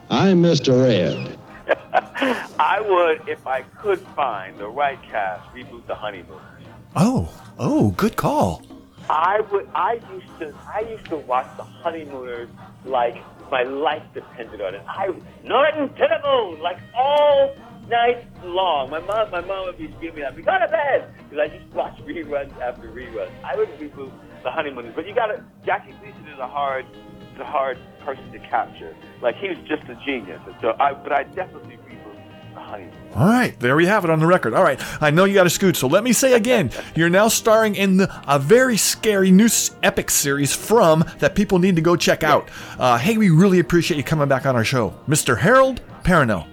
I'm 0.10 0.44
Mr. 0.44 0.86
Ed. 0.89 1.38
I 2.60 2.82
would, 2.82 3.28
if 3.28 3.48
I 3.48 3.62
could 3.62 4.00
find 4.15 4.58
the 4.58 4.67
right 4.67 5.02
cast, 5.04 5.50
reboot 5.54 5.88
the 5.88 5.96
honeymoon. 5.96 6.39
Oh, 6.96 7.34
oh, 7.58 7.91
good 7.91 8.15
call. 8.17 8.62
I 9.09 9.41
would. 9.51 9.67
I 9.75 9.99
used 10.13 10.39
to. 10.39 10.53
I 10.73 10.81
used 10.81 11.05
to 11.09 11.17
watch 11.17 11.47
the 11.57 11.63
honeymooners 11.63 12.49
like 12.85 13.15
my 13.51 13.63
life 13.63 14.03
depended 14.13 14.61
on 14.61 14.75
it. 14.75 14.81
I 14.87 15.07
Norton 15.43 15.89
to 15.89 16.07
the 16.07 16.19
moon 16.27 16.61
like 16.61 16.77
all 16.95 17.55
night 17.89 18.25
long. 18.45 18.89
My 18.89 18.99
mom, 18.99 19.31
my 19.31 19.41
mom 19.41 19.65
would 19.65 19.77
be 19.77 19.93
screaming 19.97 20.23
at 20.23 20.35
me, 20.35 20.43
"Go 20.43 20.57
to 20.57 20.67
bed!" 20.67 21.13
Because 21.29 21.39
I 21.39 21.57
just 21.57 21.73
watch 21.73 21.97
reruns 22.05 22.57
after 22.61 22.87
reruns. 22.89 23.31
I 23.43 23.55
would 23.55 23.69
reboot 23.79 24.11
the 24.43 24.51
honeymooners, 24.51 24.93
but 24.95 25.07
you 25.07 25.13
got 25.13 25.27
to. 25.27 25.43
Jackie 25.65 25.93
Gleason 26.01 26.27
is 26.33 26.39
a 26.39 26.47
hard, 26.47 26.85
is 27.33 27.39
a 27.39 27.45
hard 27.45 27.77
person 28.05 28.31
to 28.31 28.39
capture. 28.39 28.95
Like 29.21 29.35
he 29.35 29.49
was 29.49 29.57
just 29.67 29.83
a 29.89 29.95
genius, 30.05 30.39
and 30.45 30.55
so 30.61 30.75
I. 30.79 30.93
But 30.93 31.11
I 31.11 31.23
definitely. 31.23 31.77
All 33.13 33.27
right, 33.27 33.59
there 33.59 33.75
we 33.75 33.87
have 33.87 34.05
it 34.05 34.09
on 34.09 34.19
the 34.19 34.25
record. 34.25 34.53
All 34.53 34.63
right, 34.63 34.81
I 35.01 35.11
know 35.11 35.25
you 35.25 35.33
got 35.33 35.43
to 35.43 35.49
scoot, 35.49 35.75
so 35.75 35.87
let 35.87 36.03
me 36.03 36.13
say 36.13 36.33
again, 36.33 36.71
you're 36.95 37.09
now 37.09 37.27
starring 37.27 37.75
in 37.75 37.97
the, 37.97 38.21
a 38.25 38.39
very 38.39 38.77
scary 38.77 39.31
new 39.31 39.49
epic 39.83 40.09
series 40.09 40.55
from 40.55 41.03
that 41.19 41.35
people 41.35 41.59
need 41.59 41.75
to 41.75 41.81
go 41.81 41.97
check 41.97 42.23
out. 42.23 42.49
Uh, 42.79 42.97
hey, 42.97 43.17
we 43.17 43.29
really 43.29 43.59
appreciate 43.59 43.97
you 43.97 44.03
coming 44.03 44.29
back 44.29 44.45
on 44.45 44.55
our 44.55 44.63
show, 44.63 44.93
Mr. 45.09 45.37
Harold 45.37 45.81
Perrineau. 46.03 46.47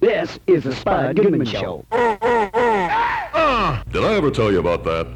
This 0.00 0.38
is 0.46 0.62
the 0.62 0.74
Spud 0.74 1.16
Goodman 1.16 1.44
Show. 1.44 1.84
Did 1.90 2.22
I 4.04 4.14
ever 4.14 4.30
tell 4.30 4.52
you 4.52 4.60
about 4.60 4.84
that? 4.84 5.08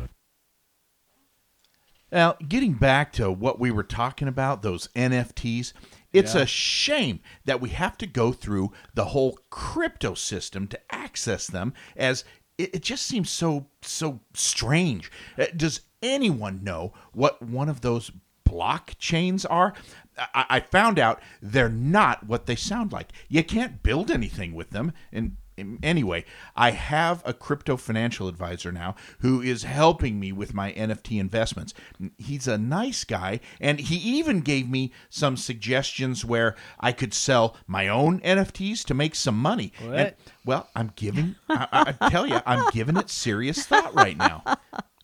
Now, 2.10 2.34
getting 2.46 2.74
back 2.74 3.12
to 3.12 3.30
what 3.30 3.60
we 3.60 3.70
were 3.70 3.84
talking 3.84 4.28
about, 4.28 4.62
those 4.62 4.88
NFTs, 4.88 5.72
it's 6.12 6.34
Yeah. 6.34 6.42
a 6.42 6.46
shame 6.46 7.20
that 7.44 7.60
we 7.60 7.70
have 7.70 7.96
to 7.98 8.06
go 8.06 8.32
through 8.32 8.72
the 8.94 9.06
whole 9.06 9.38
crypto 9.50 10.14
system 10.14 10.66
to 10.68 10.94
access 10.94 11.46
them 11.46 11.72
as 11.96 12.24
it, 12.58 12.74
it 12.76 12.82
just 12.82 13.06
seems 13.06 13.30
so 13.30 13.66
so 13.82 14.20
strange. 14.34 15.10
Uh, 15.38 15.46
Does 15.56 15.80
anyone 16.02 16.62
know 16.62 16.92
what 17.12 17.40
one 17.42 17.68
of 17.68 17.80
those 17.80 18.10
blockchains 18.48 19.46
are? 19.48 19.72
I, 20.18 20.44
I 20.50 20.60
found 20.60 20.98
out 20.98 21.20
they're 21.40 21.68
not 21.70 22.26
what 22.26 22.46
they 22.46 22.56
sound 22.56 22.92
like. 22.92 23.12
You 23.28 23.42
can't 23.42 23.82
build 23.82 24.10
anything 24.10 24.54
with 24.54 24.70
them, 24.70 24.92
and 25.10 25.36
anyway, 25.82 26.24
I 26.56 26.70
have 26.70 27.22
a 27.24 27.32
crypto 27.34 27.76
financial 27.76 28.28
advisor 28.28 28.72
now 28.72 28.94
who 29.20 29.40
is 29.40 29.64
helping 29.64 30.18
me 30.18 30.32
with 30.32 30.54
my 30.54 30.72
NFT 30.72 31.20
investments. 31.20 31.74
He's 32.18 32.48
a 32.48 32.58
nice 32.58 33.04
guy, 33.04 33.40
and 33.60 33.78
he 33.80 33.96
even 34.18 34.40
gave 34.40 34.68
me 34.68 34.92
some 35.10 35.36
suggestions 35.36 36.24
where 36.24 36.56
I 36.80 36.92
could 36.92 37.14
sell 37.14 37.56
my 37.66 37.88
own 37.88 38.20
NFTs 38.20 38.84
to 38.86 38.94
make 38.94 39.14
some 39.14 39.38
money. 39.38 39.72
What? 39.80 39.98
And, 39.98 40.14
well, 40.44 40.68
I'm 40.74 40.92
giving, 40.96 41.36
I, 41.48 41.94
I 42.00 42.08
tell 42.10 42.26
you, 42.26 42.40
I'm 42.46 42.70
giving 42.72 42.96
it 42.96 43.10
serious 43.10 43.64
thought 43.66 43.94
right 43.94 44.16
now. 44.16 44.44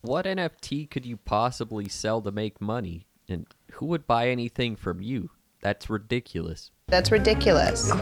What 0.00 0.26
NFT 0.26 0.88
could 0.90 1.04
you 1.04 1.16
possibly 1.16 1.88
sell 1.88 2.22
to 2.22 2.30
make 2.30 2.60
money? 2.60 3.06
And 3.28 3.46
who 3.72 3.86
would 3.86 4.06
buy 4.06 4.28
anything 4.28 4.76
from 4.76 5.02
you? 5.02 5.30
That's 5.60 5.90
ridiculous. 5.90 6.70
That's 6.86 7.10
ridiculous. 7.10 7.92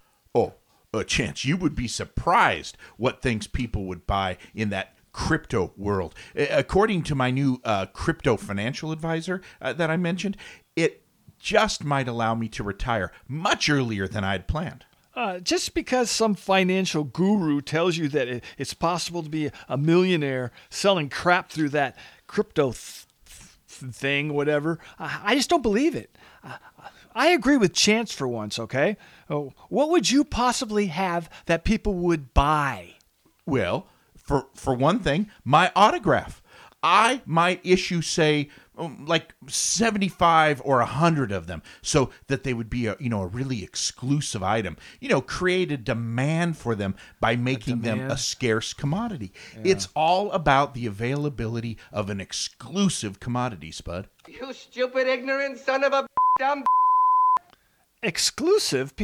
A 0.99 1.05
chance 1.05 1.45
you 1.45 1.57
would 1.57 1.75
be 1.75 1.89
surprised 1.89 2.77
what 2.97 3.23
things 3.23 3.47
people 3.47 3.85
would 3.87 4.07
buy 4.07 4.39
in 4.55 4.71
that 4.71 4.95
crypto 5.13 5.73
world. 5.77 6.15
According 6.35 7.03
to 7.05 7.15
my 7.15 7.31
new 7.31 7.61
uh, 7.65 7.87
crypto 7.87 8.37
financial 8.37 8.93
advisor 8.93 9.41
uh, 9.63 9.73
that 9.73 9.91
I 9.91 9.97
mentioned, 9.97 10.37
it 10.77 11.03
just 11.39 11.85
might 11.85 12.09
allow 12.09 12.35
me 12.35 12.49
to 12.49 12.63
retire 12.63 13.13
much 13.27 13.71
earlier 13.71 14.07
than 14.07 14.25
I'd 14.25 14.47
planned. 14.47 14.85
Uh, 15.15 15.39
just 15.39 15.73
because 15.73 16.11
some 16.11 16.35
financial 16.35 17.03
guru 17.03 17.63
tells 17.63 17.97
you 17.97 18.09
that 18.09 18.29
it, 18.29 18.45
it's 18.59 18.75
possible 18.75 19.23
to 19.23 19.31
be 19.31 19.51
a 19.67 19.79
millionaire 19.79 20.53
selling 20.69 21.09
crap 21.09 21.51
through 21.51 21.71
that 21.71 21.97
crypto 22.27 22.73
th- 22.73 23.07
th- 23.25 23.95
thing, 23.95 24.35
whatever, 24.35 24.79
I, 24.99 25.21
I 25.25 25.35
just 25.35 25.49
don't 25.49 25.63
believe 25.63 25.95
it. 25.95 26.15
I, 27.17 27.29
I 27.29 27.31
agree 27.31 27.57
with 27.57 27.73
Chance 27.73 28.13
for 28.13 28.29
once, 28.29 28.59
okay? 28.59 28.97
Oh, 29.29 29.53
what 29.69 29.91
would 29.91 30.11
you 30.11 30.23
possibly 30.25 30.87
have 30.87 31.31
that 31.47 31.65
people 31.65 31.95
would 31.95 32.35
buy? 32.35 32.95
Well, 33.47 33.89
for 34.17 34.49
for 34.55 34.75
one 34.75 35.01
thing, 35.01 35.31
my 35.45 35.73
autograph. 35.75 36.43
I 36.83 37.23
might 37.27 37.61
issue, 37.65 38.01
say, 38.01 38.49
um, 38.79 39.07
like 39.07 39.35
seventy-five 39.49 40.63
or 40.65 40.83
hundred 40.83 41.33
of 41.33 41.47
them, 41.47 41.63
so 41.83 42.11
that 42.29 42.45
they 42.45 42.55
would 42.55 42.71
be 42.71 42.87
a 42.87 42.97
you 43.01 43.09
know 43.09 43.23
a 43.23 43.27
really 43.27 43.65
exclusive 43.65 44.43
item. 44.43 44.77
You 45.01 45.09
know, 45.09 45.21
create 45.21 45.73
a 45.73 45.77
demand 45.77 46.59
for 46.59 46.75
them 46.75 46.95
by 47.19 47.35
making 47.35 47.81
them 47.81 48.01
a 48.01 48.17
scarce 48.17 48.73
commodity. 48.73 49.33
It's 49.65 49.89
all 49.97 50.31
about 50.31 50.75
the 50.75 50.87
availability 50.87 51.79
of 51.91 52.11
an 52.11 52.21
exclusive 52.21 53.19
commodity, 53.19 53.73
Spud. 53.73 54.09
You 54.29 54.53
stupid, 54.53 55.09
ignorant 55.09 55.59
son 55.59 55.83
of 55.83 55.93
a 55.93 56.07
dumb. 56.39 56.63
Exclusive? 58.03 58.95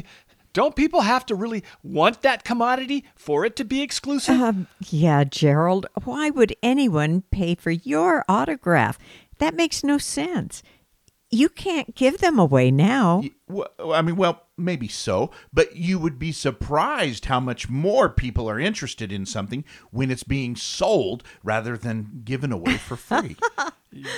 Don't 0.52 0.76
people 0.76 1.00
have 1.02 1.24
to 1.26 1.34
really 1.34 1.64
want 1.82 2.22
that 2.22 2.44
commodity 2.44 3.04
for 3.14 3.44
it 3.44 3.56
to 3.56 3.64
be 3.64 3.80
exclusive? 3.80 4.40
Um, 4.40 4.66
yeah, 4.90 5.24
Gerald. 5.24 5.86
Why 6.04 6.30
would 6.30 6.54
anyone 6.62 7.22
pay 7.30 7.54
for 7.54 7.70
your 7.70 8.24
autograph? 8.28 8.98
That 9.38 9.54
makes 9.54 9.82
no 9.82 9.98
sense. 9.98 10.62
You 11.30 11.48
can't 11.48 11.94
give 11.94 12.18
them 12.18 12.38
away 12.38 12.70
now. 12.70 13.22
Well, 13.52 13.92
I 13.92 14.02
mean, 14.02 14.16
well, 14.16 14.42
maybe 14.56 14.88
so, 14.88 15.30
but 15.52 15.76
you 15.76 15.98
would 15.98 16.18
be 16.18 16.32
surprised 16.32 17.26
how 17.26 17.40
much 17.40 17.68
more 17.68 18.08
people 18.08 18.48
are 18.48 18.58
interested 18.58 19.12
in 19.12 19.26
something 19.26 19.64
when 19.90 20.10
it's 20.10 20.22
being 20.22 20.56
sold 20.56 21.22
rather 21.42 21.76
than 21.76 22.22
given 22.24 22.52
away 22.52 22.76
for 22.76 22.96
free. 22.96 23.36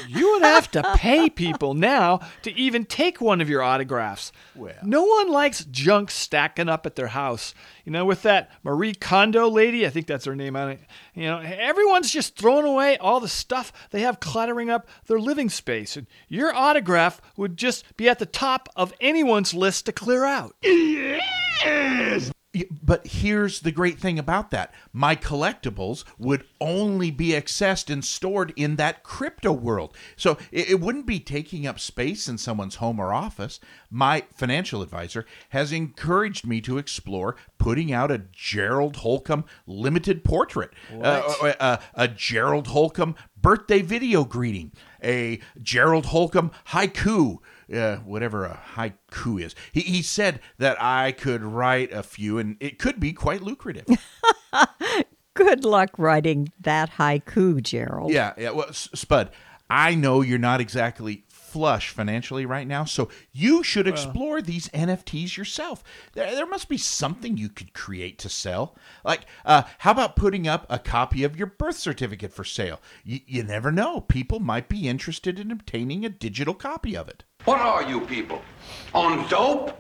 You 0.09 0.33
would 0.33 0.43
have 0.43 0.71
to 0.73 0.95
pay 0.95 1.29
people 1.29 1.75
now 1.75 2.21
to 2.43 2.57
even 2.57 2.85
take 2.85 3.21
one 3.21 3.41
of 3.41 3.49
your 3.49 3.61
autographs. 3.61 4.31
Well. 4.55 4.75
no 4.85 5.03
one 5.03 5.29
likes 5.31 5.65
junk 5.65 6.13
stacking 6.13 6.69
up 6.69 6.87
at 6.87 6.95
their 6.95 7.09
house. 7.09 7.55
You 7.85 7.91
know, 7.91 8.05
with 8.05 8.23
that 8.23 8.51
Marie 8.63 8.95
Kondo 8.95 9.49
lady, 9.49 9.85
I 9.85 9.91
think 9.91 10.07
that's 10.07 10.27
her 10.27 10.37
name. 10.37 10.55
on 10.55 10.69
don't, 10.69 10.81
you 11.15 11.27
know, 11.27 11.41
everyone's 11.41 12.11
just 12.11 12.39
throwing 12.39 12.67
away 12.67 12.97
all 12.99 13.19
the 13.19 13.29
stuff 13.29 13.73
they 13.91 14.03
have 14.03 14.21
cluttering 14.21 14.71
up 14.71 14.87
their 15.07 15.19
living 15.19 15.51
space, 15.51 15.97
and 15.97 16.07
your 16.29 16.55
autograph 16.55 17.21
would 17.37 17.57
just 17.57 17.97
be 17.97 18.09
at 18.09 18.21
the 18.21 18.27
top 18.27 18.69
of 18.77 18.95
anyone's 19.25 19.55
list 19.55 19.87
to 19.87 19.93
clear 19.93 20.25
out. 20.25 20.55
Y- 20.63 21.21
But 22.81 23.05
here's 23.09 23.61
the 23.61 23.73
great 23.73 23.99
thing 23.99 24.17
about 24.17 24.53
that. 24.53 24.73
My 24.93 25.17
collectibles 25.17 26.05
would 26.19 26.45
only 26.61 27.11
be 27.11 27.31
accessed 27.31 27.91
and 27.93 28.05
stored 28.05 28.53
in 28.55 28.77
that 28.77 29.03
crypto 29.03 29.51
world. 29.51 29.97
So 30.15 30.39
it, 30.53 30.71
it 30.71 30.81
wouldn't 30.81 31.05
be 31.07 31.19
taking 31.19 31.67
up 31.67 31.81
space 31.81 32.29
in 32.29 32.39
someone's 32.39 32.77
home 32.77 33.01
or 33.01 33.13
office. 33.13 33.59
My 33.91 34.23
financial 34.37 34.83
advisor 34.83 35.27
has 35.49 35.73
encouraged 35.73 36.47
me 36.47 36.61
to 36.61 36.79
explore 36.79 37.35
putting 37.59 37.93
out 37.93 38.13
a 38.13 38.23
Gerald 38.31 38.97
Holcomb 38.99 39.47
limited 39.67 40.23
portrait, 40.23 40.71
uh, 41.03 41.23
What? 41.41 41.57
uh, 41.61 41.79
a 41.95 42.07
Gerald 42.07 42.69
Holcomb 42.69 43.17
birthday 43.41 43.83
video 43.83 44.25
greeting, 44.25 44.71
a 45.03 45.41
Gerald 45.61 46.07
Holcomb 46.07 46.53
haiku, 46.69 47.39
uh, 47.73 47.97
whatever 47.97 48.45
a 48.45 48.61
haiku 48.75 49.41
is. 49.41 49.55
He, 49.73 49.81
he 49.81 50.03
said 50.03 50.41
that 50.59 50.81
I 50.83 51.13
could 51.13 51.43
write 51.43 51.93
a 51.93 52.03
few 52.03 52.39
and 52.39 52.57
it 52.61 52.79
could 52.79 52.99
be 53.01 53.13
quite 53.13 53.43
lucrative. 53.43 53.87
Good 55.35 55.65
luck 55.65 55.91
writing 55.99 56.53
that 56.61 56.93
haiku, 56.93 57.63
Gerald. 57.63 58.13
yeah, 58.13 58.35
yeah. 58.39 58.51
Well, 58.51 58.73
Spud, 58.73 59.31
I 59.69 59.95
know 59.95 60.21
you're 60.21 60.39
not 60.39 60.61
exactly 60.61 61.25
flush 61.29 61.91
financially 61.91 62.45
right 62.45 62.67
now, 62.67 62.85
so 62.85 63.09
you 63.33 63.63
should 63.63 63.87
explore 63.87 64.43
these 64.43 64.69
NFTs 64.71 65.37
yourself. 65.37 65.85
There, 66.13 66.29
there 66.35 66.47
must 66.47 66.69
be 66.69 66.77
something 66.77 67.37
you 67.37 67.49
could 67.49 67.73
create 67.73 68.19
to 68.19 68.29
sell. 68.29 68.77
Like, 69.05 69.21
uh, 69.45 69.63
how 69.79 69.93
about 69.93 70.17
putting 70.17 70.49
up 70.49 70.67
a 70.69 70.81
copy 70.81 71.23
of 71.23 71.37
your 71.37 71.47
birth 71.47 71.77
certificate 71.77 72.33
for 72.33 72.43
sale? 72.43 72.81
Y- 73.07 73.23
you 73.27 73.45
never 73.45 73.71
know. 73.71 74.01
People 74.01 74.41
might 74.41 74.69
be 74.69 74.89
interested 74.89 75.39
in 75.39 75.53
obtaining 75.53 76.05
a 76.05 76.09
digital 76.09 76.55
copy 76.55 76.97
of 76.97 77.09
it. 77.09 77.23
What 77.45 77.61
are 77.61 77.83
you 77.83 78.01
people? 78.01 78.41
On 78.95 79.29
dope? 79.29 79.79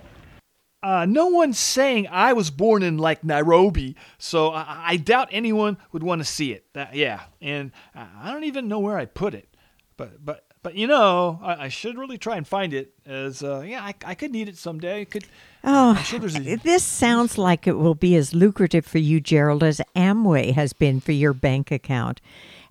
Uh, 0.83 1.07
no 1.07 1.29
one's 1.29 1.59
saying 1.59 2.07
I 2.11 2.35
was 2.35 2.50
born 2.50 2.83
in 2.83 2.98
like 2.98 3.24
Nairobi, 3.24 3.96
so 4.18 4.50
I, 4.50 4.83
I 4.87 4.96
doubt 4.98 5.29
anyone 5.31 5.79
would 5.92 6.03
want 6.03 6.20
to 6.20 6.27
see 6.27 6.53
it. 6.53 6.66
That, 6.74 6.94
yeah, 6.94 7.22
and 7.40 7.72
I 7.94 8.07
I 8.24 8.33
don't 8.33 8.44
even 8.44 8.68
know 8.68 8.81
where 8.81 8.98
I 8.98 9.07
put 9.07 9.33
it, 9.33 9.48
but 9.96 10.22
but 10.22 10.44
but 10.62 10.74
you 10.74 10.87
know, 10.87 11.40
I, 11.42 11.64
I 11.64 11.68
should 11.68 11.96
really 11.96 12.18
try 12.18 12.37
and 12.37 12.46
find 12.46 12.74
it. 12.74 12.92
As 13.07 13.42
uh, 13.42 13.61
yeah, 13.66 13.83
I, 13.83 13.94
I 14.05 14.14
could 14.14 14.31
need 14.31 14.50
it 14.50 14.59
someday. 14.59 15.07
Could 15.07 15.24
Oh, 15.62 15.94
sure 16.05 16.20
a, 16.22 16.57
this 16.62 16.83
sounds 16.83 17.38
like 17.38 17.66
it 17.66 17.79
will 17.79 17.94
be 17.94 18.14
as 18.14 18.35
lucrative 18.35 18.85
for 18.85 18.98
you, 18.98 19.20
Gerald, 19.20 19.62
as 19.62 19.81
Amway 19.96 20.53
has 20.53 20.74
been 20.74 21.00
for 21.00 21.12
your 21.12 21.33
bank 21.33 21.70
account. 21.70 22.20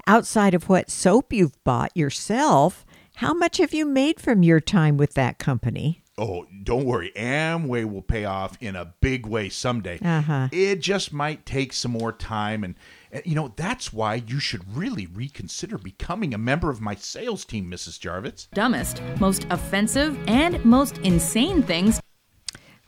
Outside 0.06 0.53
of 0.53 0.69
what 0.69 0.91
soap 0.91 1.34
you've 1.34 1.63
bought 1.63 1.95
yourself, 1.97 2.86
how 3.15 3.34
much 3.34 3.58
have 3.58 3.73
you 3.73 3.86
made 3.86 4.19
from 4.19 4.43
your 4.43 4.60
time 4.60 4.97
with 4.97 5.13
that 5.13 5.39
company? 5.39 6.04
Oh, 6.17 6.45
don't 6.63 6.86
worry. 6.86 7.12
Amway 7.15 7.91
will 7.91 8.04
pay 8.04 8.23
off 8.26 8.56
in 8.62 8.76
a 8.76 8.93
big 9.02 9.26
way 9.26 9.49
someday. 9.49 9.99
Uh-huh. 9.99 10.49
It 10.52 10.80
just 10.80 11.12
might 11.12 11.45
take 11.45 11.73
some 11.73 11.91
more 11.91 12.12
time. 12.12 12.63
And, 12.63 12.76
and, 13.12 13.26
you 13.26 13.34
know, 13.34 13.52
that's 13.56 13.91
why 13.91 14.15
you 14.28 14.39
should 14.39 14.76
really 14.76 15.08
reconsider 15.08 15.80
becoming 15.80 16.34
a 16.34 16.38
member 16.38 16.69
of 16.69 16.82
my 16.82 16.93
sales 16.93 17.45
team, 17.45 17.69
Mrs. 17.69 17.99
Jarvitz. 17.99 18.47
Dumbest, 18.52 19.02
most 19.19 19.47
offensive, 19.49 20.17
and 20.28 20.63
most 20.63 20.99
insane 20.99 21.63
things. 21.63 21.99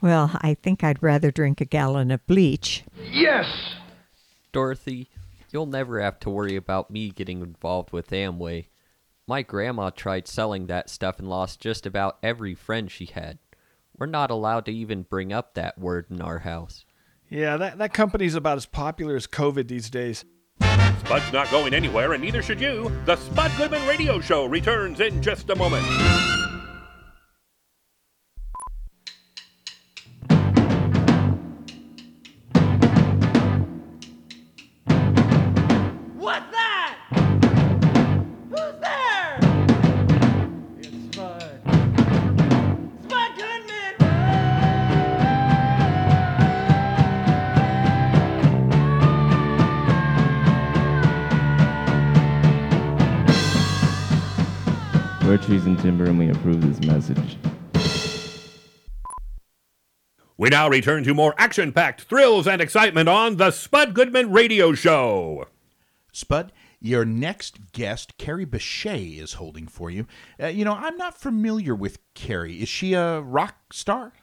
Well, 0.01 0.37
I 0.41 0.53
think 0.53 0.83
I'd 0.83 1.01
rather 1.01 1.31
drink 1.31 1.61
a 1.61 1.65
gallon 1.65 2.11
of 2.11 2.25
bleach. 2.27 2.83
Yes! 3.11 3.47
Dorothy, 4.51 5.09
you'll 5.51 5.65
never 5.65 5.99
have 5.99 6.19
to 6.19 6.29
worry 6.29 6.55
about 6.55 6.91
me 6.91 7.09
getting 7.09 7.41
involved 7.41 7.91
with 7.91 8.11
Amway. 8.11 8.65
My 9.27 9.41
grandma 9.41 9.89
tried 9.89 10.27
selling 10.27 10.67
that 10.67 10.89
stuff 10.89 11.17
and 11.17 11.27
lost 11.27 11.59
just 11.59 11.85
about 11.85 12.19
every 12.21 12.53
friend 12.53 12.91
she 12.91 13.05
had. 13.05 13.39
We're 13.97 14.05
not 14.05 14.29
allowed 14.29 14.65
to 14.65 14.71
even 14.71 15.03
bring 15.03 15.33
up 15.33 15.55
that 15.55 15.79
word 15.79 16.05
in 16.11 16.21
our 16.21 16.39
house. 16.39 16.85
yeah, 17.29 17.57
that 17.57 17.77
that 17.79 17.93
company's 17.93 18.35
about 18.35 18.57
as 18.57 18.65
popular 18.65 19.15
as 19.15 19.25
COVID 19.25 19.67
these 19.67 19.89
days. 19.89 20.25
Spud's 20.59 21.33
not 21.33 21.49
going 21.49 21.73
anywhere, 21.73 22.13
and 22.13 22.23
neither 22.23 22.41
should 22.43 22.61
you. 22.61 22.91
The 23.05 23.15
Spud 23.15 23.51
Goodman 23.57 23.85
Radio 23.87 24.19
Show 24.19 24.45
returns 24.45 24.99
in 24.99 25.21
just 25.21 25.49
a 25.49 25.55
moment. 25.55 25.85
We 60.45 60.49
approve 60.49 60.71
this 60.71 60.85
message. 60.85 60.85
We 60.85 60.85
now 60.85 60.91
return 60.91 61.03
to 61.05 61.13
more 61.15 61.33
action 61.39 61.71
packed 61.71 62.01
thrills 62.01 62.47
and 62.47 62.61
excitement 62.61 63.09
on 63.09 63.37
The 63.37 63.49
Spud 63.49 63.95
Goodman 63.95 64.31
Radio 64.31 64.73
Show. 64.73 65.47
Spud, 66.11 66.51
your 66.79 67.03
next 67.03 67.71
guest, 67.71 68.17
Kerry 68.17 68.45
Bishe, 68.45 69.19
is 69.19 69.33
holding 69.33 69.67
for 69.67 69.89
you. 69.89 70.05
Uh, 70.39 70.47
you 70.47 70.63
know, 70.63 70.73
I'm 70.73 70.97
not 70.97 71.17
familiar 71.17 71.73
with 71.73 71.97
Kerry. 72.13 72.61
Is 72.61 72.69
she 72.69 72.93
a 72.93 73.21
rock 73.21 73.73
star? 73.73 74.13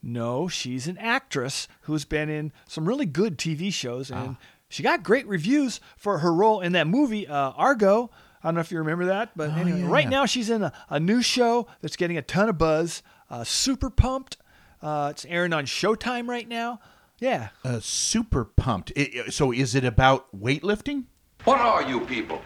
No, 0.00 0.46
she's 0.46 0.86
an 0.86 0.98
actress 0.98 1.66
who's 1.82 2.04
been 2.04 2.28
in 2.28 2.52
some 2.68 2.86
really 2.86 3.06
good 3.06 3.36
TV 3.36 3.72
shows, 3.72 4.10
and 4.10 4.36
she 4.68 4.84
got 4.84 5.02
great 5.02 5.26
reviews 5.26 5.80
for 5.96 6.18
her 6.18 6.32
role 6.32 6.60
in 6.60 6.72
that 6.72 6.86
movie 6.86 7.26
uh, 7.26 7.50
Argo. 7.56 8.10
I 8.42 8.48
don't 8.48 8.54
know 8.54 8.60
if 8.60 8.72
you 8.72 8.78
remember 8.78 9.06
that, 9.06 9.36
but 9.36 9.50
anyway, 9.50 9.80
yeah. 9.80 9.88
right 9.88 10.08
now 10.08 10.26
she's 10.26 10.50
in 10.50 10.62
a, 10.62 10.72
a 10.90 10.98
new 10.98 11.22
show 11.22 11.68
that's 11.80 11.96
getting 11.96 12.18
a 12.18 12.22
ton 12.22 12.48
of 12.48 12.58
buzz. 12.58 13.02
Uh, 13.30 13.44
Super 13.44 13.90
Pumped. 13.90 14.36
Uh, 14.82 15.08
it's 15.10 15.24
airing 15.26 15.52
on 15.52 15.64
Showtime 15.66 16.28
right 16.28 16.48
now. 16.48 16.80
Yeah. 17.18 17.50
Uh, 17.64 17.78
super 17.80 18.44
pumped. 18.44 18.92
I- 18.96 19.22
I- 19.26 19.30
so, 19.30 19.52
is 19.52 19.74
it 19.74 19.84
about 19.84 20.26
weightlifting? 20.38 21.04
What 21.44 21.60
are 21.60 21.82
you 21.88 22.00
people? 22.00 22.42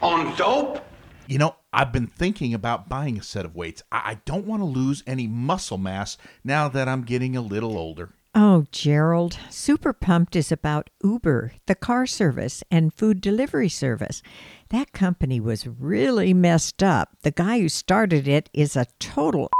On 0.00 0.34
dope? 0.36 0.84
You 1.26 1.38
know, 1.38 1.56
I've 1.72 1.92
been 1.92 2.06
thinking 2.06 2.54
about 2.54 2.88
buying 2.88 3.18
a 3.18 3.22
set 3.22 3.44
of 3.44 3.54
weights. 3.54 3.82
I, 3.92 3.98
I 4.12 4.14
don't 4.24 4.46
want 4.46 4.60
to 4.62 4.66
lose 4.66 5.02
any 5.06 5.26
muscle 5.26 5.78
mass 5.78 6.16
now 6.44 6.68
that 6.68 6.88
I'm 6.88 7.02
getting 7.02 7.36
a 7.36 7.40
little 7.40 7.76
older. 7.76 8.10
Oh, 8.32 8.66
Gerald, 8.70 9.36
Super 9.50 9.92
Pumped 9.92 10.36
is 10.36 10.52
about 10.52 10.88
Uber, 11.02 11.54
the 11.66 11.74
car 11.74 12.06
service 12.06 12.62
and 12.70 12.94
food 12.94 13.20
delivery 13.20 13.68
service. 13.68 14.22
That 14.68 14.92
company 14.92 15.40
was 15.40 15.66
really 15.66 16.32
messed 16.32 16.80
up. 16.82 17.16
The 17.22 17.32
guy 17.32 17.58
who 17.60 17.68
started 17.68 18.28
it 18.28 18.48
is 18.54 18.76
a 18.76 18.86
total. 19.00 19.48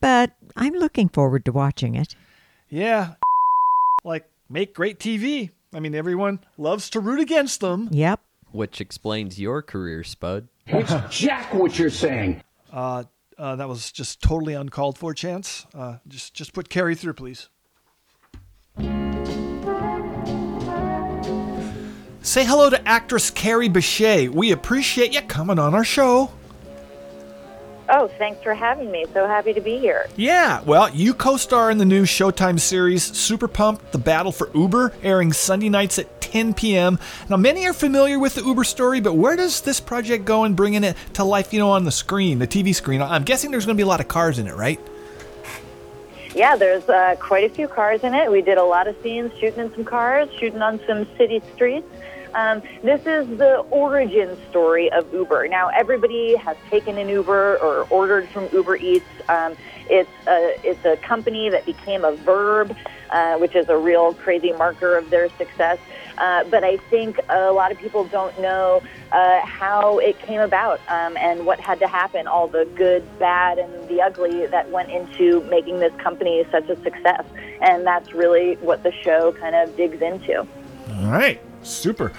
But 0.00 0.32
I'm 0.56 0.72
looking 0.72 1.08
forward 1.08 1.44
to 1.44 1.52
watching 1.52 1.94
it. 1.94 2.16
Yeah. 2.68 3.14
Like, 4.04 4.28
make 4.48 4.74
great 4.74 4.98
TV. 4.98 5.50
I 5.74 5.80
mean, 5.80 5.94
everyone 5.94 6.40
loves 6.56 6.88
to 6.90 7.00
root 7.00 7.20
against 7.20 7.60
them. 7.60 7.88
Yep. 7.92 8.20
Which 8.52 8.80
explains 8.80 9.38
your 9.38 9.60
career, 9.60 10.02
Spud. 10.02 10.48
It's 10.66 10.92
Jack 11.16 11.52
what 11.52 11.78
you're 11.78 11.90
saying. 11.90 12.42
Uh, 12.72 13.04
uh, 13.38 13.56
that 13.56 13.68
was 13.68 13.92
just 13.92 14.22
totally 14.22 14.54
uncalled 14.54 14.96
for, 14.96 15.12
Chance. 15.12 15.66
Uh, 15.74 15.98
just, 16.08 16.32
just 16.32 16.54
put 16.54 16.70
Kerry 16.70 16.94
through, 16.94 17.14
please. 17.14 17.50
Say 22.22 22.44
hello 22.44 22.70
to 22.70 22.88
actress 22.88 23.30
Kerry 23.30 23.68
Bishe. 23.68 24.28
We 24.28 24.52
appreciate 24.52 25.14
you 25.14 25.22
coming 25.22 25.58
on 25.58 25.74
our 25.74 25.84
show. 25.84 26.32
Oh, 27.98 28.08
thanks 28.08 28.42
for 28.42 28.52
having 28.52 28.90
me. 28.90 29.06
So 29.14 29.26
happy 29.26 29.54
to 29.54 29.60
be 29.62 29.78
here. 29.78 30.06
Yeah, 30.16 30.60
well, 30.66 30.90
you 30.90 31.14
co 31.14 31.38
star 31.38 31.70
in 31.70 31.78
the 31.78 31.86
new 31.86 32.02
Showtime 32.02 32.60
series 32.60 33.02
Super 33.02 33.48
Pumped 33.48 33.90
The 33.90 33.96
Battle 33.96 34.32
for 34.32 34.50
Uber, 34.54 34.92
airing 35.02 35.32
Sunday 35.32 35.70
nights 35.70 35.98
at 35.98 36.20
10 36.20 36.52
p.m. 36.52 36.98
Now, 37.30 37.38
many 37.38 37.66
are 37.66 37.72
familiar 37.72 38.18
with 38.18 38.34
the 38.34 38.42
Uber 38.42 38.64
story, 38.64 39.00
but 39.00 39.14
where 39.14 39.34
does 39.34 39.62
this 39.62 39.80
project 39.80 40.26
go 40.26 40.44
in 40.44 40.52
bringing 40.52 40.84
it 40.84 40.94
to 41.14 41.24
life, 41.24 41.54
you 41.54 41.58
know, 41.58 41.70
on 41.70 41.84
the 41.84 41.90
screen, 41.90 42.38
the 42.38 42.46
TV 42.46 42.74
screen? 42.74 43.00
I'm 43.00 43.24
guessing 43.24 43.50
there's 43.50 43.64
going 43.64 43.78
to 43.78 43.80
be 43.80 43.84
a 43.84 43.88
lot 43.88 44.00
of 44.00 44.08
cars 44.08 44.38
in 44.38 44.46
it, 44.46 44.54
right? 44.54 44.78
Yeah, 46.34 46.54
there's 46.54 46.86
uh, 46.90 47.16
quite 47.18 47.50
a 47.50 47.54
few 47.54 47.66
cars 47.66 48.04
in 48.04 48.12
it. 48.12 48.30
We 48.30 48.42
did 48.42 48.58
a 48.58 48.62
lot 48.62 48.88
of 48.88 48.96
scenes 49.02 49.32
shooting 49.38 49.60
in 49.60 49.74
some 49.74 49.84
cars, 49.86 50.28
shooting 50.38 50.60
on 50.60 50.80
some 50.86 51.06
city 51.16 51.40
streets. 51.54 51.88
Um, 52.36 52.62
this 52.82 53.00
is 53.06 53.26
the 53.38 53.64
origin 53.70 54.36
story 54.50 54.92
of 54.92 55.10
Uber. 55.12 55.48
Now, 55.48 55.68
everybody 55.68 56.36
has 56.36 56.56
taken 56.68 56.98
an 56.98 57.08
Uber 57.08 57.56
or 57.56 57.86
ordered 57.88 58.28
from 58.28 58.48
Uber 58.52 58.76
Eats. 58.76 59.06
Um, 59.30 59.56
it's 59.88 60.10
a 60.28 60.58
it's 60.62 60.84
a 60.84 60.96
company 60.98 61.48
that 61.48 61.64
became 61.64 62.04
a 62.04 62.12
verb, 62.12 62.76
uh, 63.10 63.38
which 63.38 63.54
is 63.54 63.70
a 63.70 63.76
real 63.76 64.12
crazy 64.14 64.52
marker 64.52 64.98
of 64.98 65.08
their 65.08 65.30
success. 65.38 65.78
Uh, 66.18 66.44
but 66.44 66.62
I 66.62 66.76
think 66.90 67.18
a 67.30 67.52
lot 67.52 67.72
of 67.72 67.78
people 67.78 68.04
don't 68.04 68.38
know 68.38 68.82
uh, 69.12 69.40
how 69.40 69.98
it 69.98 70.18
came 70.18 70.40
about 70.40 70.80
um, 70.88 71.16
and 71.16 71.46
what 71.46 71.58
had 71.58 71.78
to 71.78 71.88
happen, 71.88 72.26
all 72.26 72.48
the 72.48 72.68
good, 72.74 73.02
bad, 73.18 73.58
and 73.58 73.88
the 73.88 74.02
ugly 74.02 74.46
that 74.46 74.70
went 74.70 74.90
into 74.90 75.42
making 75.44 75.78
this 75.78 75.94
company 76.00 76.44
such 76.50 76.68
a 76.68 76.76
success. 76.82 77.24
And 77.62 77.86
that's 77.86 78.12
really 78.12 78.56
what 78.56 78.82
the 78.82 78.92
show 78.92 79.32
kind 79.32 79.54
of 79.54 79.74
digs 79.76 80.02
into. 80.02 80.40
All 80.40 81.10
right, 81.10 81.40
super. 81.68 82.12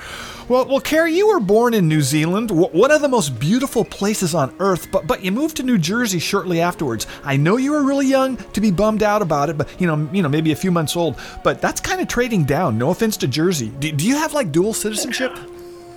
Well, 0.48 0.66
well, 0.66 0.80
Kerry, 0.80 1.14
you 1.14 1.28
were 1.28 1.40
born 1.40 1.74
in 1.74 1.88
New 1.88 2.02
Zealand, 2.02 2.50
w- 2.50 2.70
one 2.70 2.92
of 2.92 3.02
the 3.02 3.10
most 3.10 3.38
beautiful 3.40 3.84
places 3.84 4.34
on 4.34 4.56
earth, 4.60 4.90
but 4.92 5.06
but 5.06 5.24
you 5.24 5.32
moved 5.32 5.58
to 5.58 5.64
New 5.64 5.78
Jersey 5.78 6.20
shortly 6.20 6.62
afterwards. 6.62 7.06
I 7.24 7.36
know 7.38 7.58
you 7.58 7.72
were 7.72 7.84
really 7.84 8.08
young 8.08 8.38
to 8.38 8.62
be 8.62 8.72
bummed 8.72 9.04
out 9.04 9.22
about 9.22 9.50
it, 9.50 9.58
but 9.58 9.70
you 9.80 9.88
know, 9.88 10.10
you 10.14 10.22
know, 10.22 10.30
maybe 10.30 10.52
a 10.52 10.56
few 10.56 10.72
months 10.72 10.96
old. 10.96 11.20
But 11.44 11.62
that's 11.62 11.82
kind 11.82 12.00
of 12.00 12.08
trading 12.08 12.46
down. 12.46 12.78
No 12.78 12.92
offense 12.92 13.18
to 13.18 13.28
Jersey. 13.28 13.70
Do, 13.80 13.92
do 13.92 14.08
you 14.08 14.16
have 14.16 14.34
like 14.34 14.52
dual 14.52 14.74
citizenship? 14.74 15.38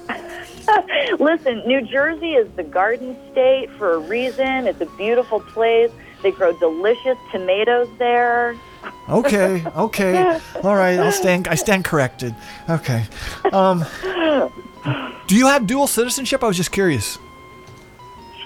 Listen, 1.18 1.62
New 1.66 1.82
Jersey 1.82 2.34
is 2.34 2.48
the 2.56 2.62
garden 2.62 3.16
state 3.32 3.70
for 3.72 3.94
a 3.94 3.98
reason. 3.98 4.66
It's 4.66 4.80
a 4.80 4.86
beautiful 4.96 5.40
place. 5.40 5.90
They 6.22 6.30
grow 6.30 6.56
delicious 6.58 7.18
tomatoes 7.30 7.88
there. 7.98 8.56
Okay, 9.09 9.64
okay, 9.77 10.40
all 10.62 10.77
right. 10.77 10.99
I'll 10.99 11.12
stand. 11.12 11.49
I 11.49 11.57
stand 11.57 11.85
corrected. 11.85 12.35
Okay. 12.69 13.05
Um, 13.53 13.85
do 15.27 15.37
you 15.37 15.47
have 15.47 15.66
dual 15.66 15.87
citizenship? 15.87 16.45
I 16.45 16.47
was 16.47 16.57
just 16.57 16.71
curious. 16.73 17.19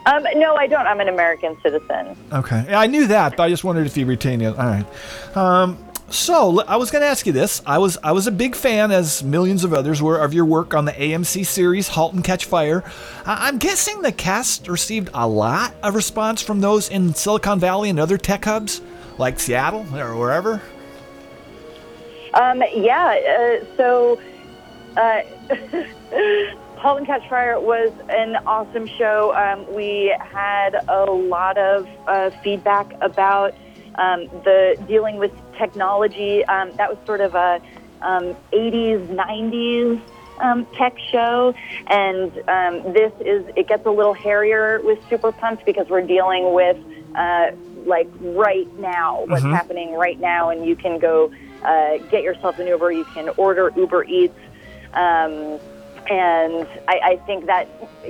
Um, 0.07 0.27
no, 0.37 0.55
I 0.55 0.66
don't. 0.66 0.87
I'm 0.87 1.01
an 1.01 1.09
American 1.09 1.57
citizen. 1.62 2.16
Okay, 2.33 2.64
Yeah, 2.68 2.81
I 2.81 2.87
knew 2.87 3.07
that, 3.09 3.37
but 3.37 3.44
I 3.44 3.49
just 3.49 3.64
wondered 3.64 3.87
if 3.87 3.97
you 3.97 4.07
retain 4.07 4.40
it. 4.40 4.57
All 4.59 4.66
right. 4.66 5.37
Um, 5.37 5.79
so 6.11 6.61
I 6.62 6.77
was 6.77 6.90
going 6.90 7.03
to 7.03 7.09
ask 7.09 7.27
you 7.27 7.33
this. 7.33 7.62
I 7.66 7.79
was 7.79 7.97
I 8.03 8.12
was 8.12 8.27
a 8.27 8.31
big 8.31 8.55
fan, 8.55 8.92
as 8.92 9.23
millions 9.25 9.64
of 9.64 9.73
others 9.73 10.03
were, 10.03 10.18
of 10.18 10.35
your 10.35 10.44
work 10.44 10.75
on 10.75 10.85
the 10.85 10.92
AMC 10.92 11.47
series 11.47 11.88
*Halt 11.88 12.12
and 12.14 12.23
Catch 12.23 12.44
Fire*. 12.44 12.85
I'm 13.25 13.59
guessing 13.59 14.03
the 14.03 14.12
cast 14.12 14.68
received 14.68 15.09
a 15.14 15.27
lot 15.27 15.75
of 15.83 15.94
response 15.94 16.42
from 16.42 16.61
those 16.61 16.90
in 16.90 17.14
Silicon 17.14 17.59
Valley 17.59 17.88
and 17.88 17.99
other 17.99 18.18
tech 18.18 18.44
hubs, 18.44 18.83
like 19.18 19.38
Seattle 19.40 19.87
or 19.94 20.16
wherever. 20.16 20.61
Um, 22.35 22.62
yeah, 22.74 23.61
uh, 23.62 23.77
so 23.77 24.20
uh, 24.96 25.22
*Halt 26.77 26.98
and 26.98 27.07
Catch 27.07 27.29
Fire* 27.29 27.61
was 27.61 27.92
an 28.09 28.37
awesome 28.46 28.87
show. 28.87 29.35
Um, 29.35 29.72
we 29.72 30.14
had 30.18 30.85
a 30.88 31.05
lot 31.05 31.57
of 31.59 31.88
uh, 32.07 32.31
feedback 32.42 32.92
about 33.00 33.55
um, 33.96 34.27
the 34.42 34.77
dealing 34.88 35.16
with 35.16 35.33
technology. 35.57 36.44
Um, 36.46 36.72
that 36.77 36.90
was 36.90 36.98
sort 37.07 37.20
of 37.20 37.35
a 37.37 37.61
um, 38.03 38.37
80s, 38.53 39.07
90s 39.07 40.00
um, 40.40 40.66
tech 40.74 40.98
show, 41.12 41.55
and 41.87 42.33
um, 42.48 42.92
this 42.92 43.12
is 43.20 43.44
it 43.57 43.68
gets 43.68 43.87
a 43.87 43.90
little 43.90 44.14
hairier 44.14 44.81
with 44.83 44.98
Super 45.09 45.33
Pumped 45.33 45.64
because 45.64 45.88
we're 45.88 46.07
dealing 46.07 46.53
with 46.53 46.77
uh, 47.14 47.53
like 47.85 48.09
right 48.20 48.68
now, 48.79 49.25
what's 49.27 49.42
Mhm. 49.44 49.55
happening 49.55 49.94
right 49.94 50.18
now, 50.20 50.51
and 50.51 50.64
you 50.66 50.77
can 50.77 50.99
go 50.99 51.31
uh, 51.64 51.97
get 52.11 52.23
yourself 52.23 52.59
an 52.59 52.66
Uber. 52.66 52.92
You 52.92 53.05
can 53.07 53.31
order 53.38 53.73
Uber 53.75 54.05
Eats. 54.05 54.38
Um, 54.92 55.59
and 56.11 56.66
I, 56.87 57.01
I 57.03 57.20
think 57.25 57.47
that 57.47 57.66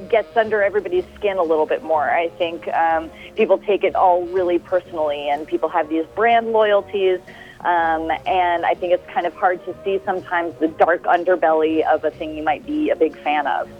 gets 0.09 0.37
under 0.37 0.61
everybody's 0.61 1.05
skin 1.15 1.37
a 1.39 1.43
little 1.45 1.67
bit 1.67 1.85
more. 1.85 2.11
I 2.11 2.31
think 2.31 2.67
um, 2.75 3.09
people 3.37 3.59
take 3.59 3.85
it 3.85 3.95
all 3.95 4.23
really 4.27 4.59
personally, 4.59 5.29
and 5.29 5.47
people 5.47 5.69
have 5.69 5.89
these 5.89 6.05
brand 6.17 6.51
loyalties. 6.53 7.21
Um, 7.61 8.11
and 8.27 8.67
I 8.67 8.75
think 8.75 8.93
it's 8.93 9.09
kind 9.11 9.25
of 9.27 9.35
hard 9.35 9.65
to 9.67 9.75
see 9.85 10.01
sometimes 10.05 10.55
the 10.59 10.67
dark 10.69 11.05
underbelly 11.05 11.87
of 11.87 12.05
a 12.05 12.11
thing 12.11 12.37
you 12.37 12.43
might 12.43 12.67
be 12.67 12.91
a 12.91 12.97
big 12.97 13.17
fan 13.19 13.47
of. 13.47 13.71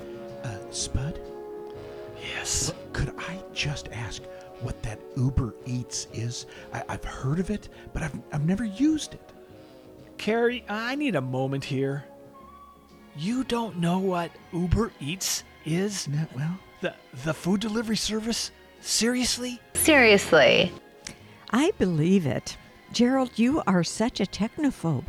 Spud? 0.71 1.19
Yes. 2.37 2.73
Could 2.93 3.13
I 3.19 3.39
just 3.53 3.89
ask 3.93 4.23
what 4.64 4.83
that 4.83 4.98
Uber 5.16 5.55
Eats 5.66 6.09
is? 6.12 6.46
I, 6.72 6.83
I've 6.88 7.05
heard 7.05 7.38
of 7.38 7.50
it, 7.50 7.68
but 7.92 8.03
I've, 8.03 8.18
I've 8.33 8.46
never 8.46 8.64
used 8.64 9.14
it. 9.14 9.31
Kerry, 10.16 10.64
I 10.68 10.94
need 10.94 11.16
a 11.16 11.20
moment 11.20 11.64
here. 11.64 12.05
You 13.16 13.44
don't 13.44 13.79
know 13.79 13.98
what 13.98 14.31
Uber 14.53 14.90
Eats 15.00 15.44
is? 15.64 16.09
well, 16.35 16.59
the 16.81 16.94
the 17.24 17.35
food 17.35 17.61
delivery 17.61 17.96
service. 17.96 18.50
Seriously? 18.81 19.61
Seriously. 19.74 20.72
I 21.50 21.70
believe 21.79 22.27
it. 22.27 22.57
Gerald, 22.92 23.38
you 23.38 23.62
are 23.66 23.85
such 23.85 24.20
a 24.20 24.24
technophobe. 24.27 25.07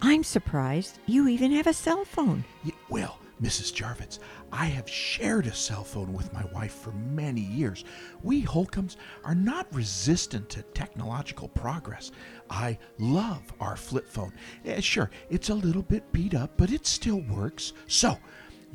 I'm 0.00 0.22
surprised 0.22 0.98
you 1.06 1.26
even 1.28 1.52
have 1.52 1.66
a 1.66 1.72
cell 1.72 2.04
phone. 2.04 2.44
Y- 2.64 2.72
well, 2.88 3.18
Mrs. 3.42 3.74
Jarvis, 3.74 4.18
I 4.50 4.64
have 4.64 4.88
shared 4.88 5.46
a 5.46 5.54
cell 5.54 5.84
phone 5.84 6.14
with 6.14 6.32
my 6.32 6.44
wife 6.54 6.72
for 6.72 6.92
many 6.92 7.42
years. 7.42 7.84
We 8.22 8.40
Holcombs 8.40 8.96
are 9.24 9.34
not 9.34 9.66
resistant 9.74 10.48
to 10.50 10.62
technological 10.62 11.48
progress. 11.48 12.12
I 12.48 12.78
love 12.98 13.52
our 13.60 13.76
flip 13.76 14.08
phone. 14.08 14.32
Eh, 14.64 14.80
sure, 14.80 15.10
it's 15.28 15.50
a 15.50 15.54
little 15.54 15.82
bit 15.82 16.10
beat 16.12 16.34
up, 16.34 16.52
but 16.56 16.72
it 16.72 16.86
still 16.86 17.20
works. 17.20 17.74
So, 17.88 18.18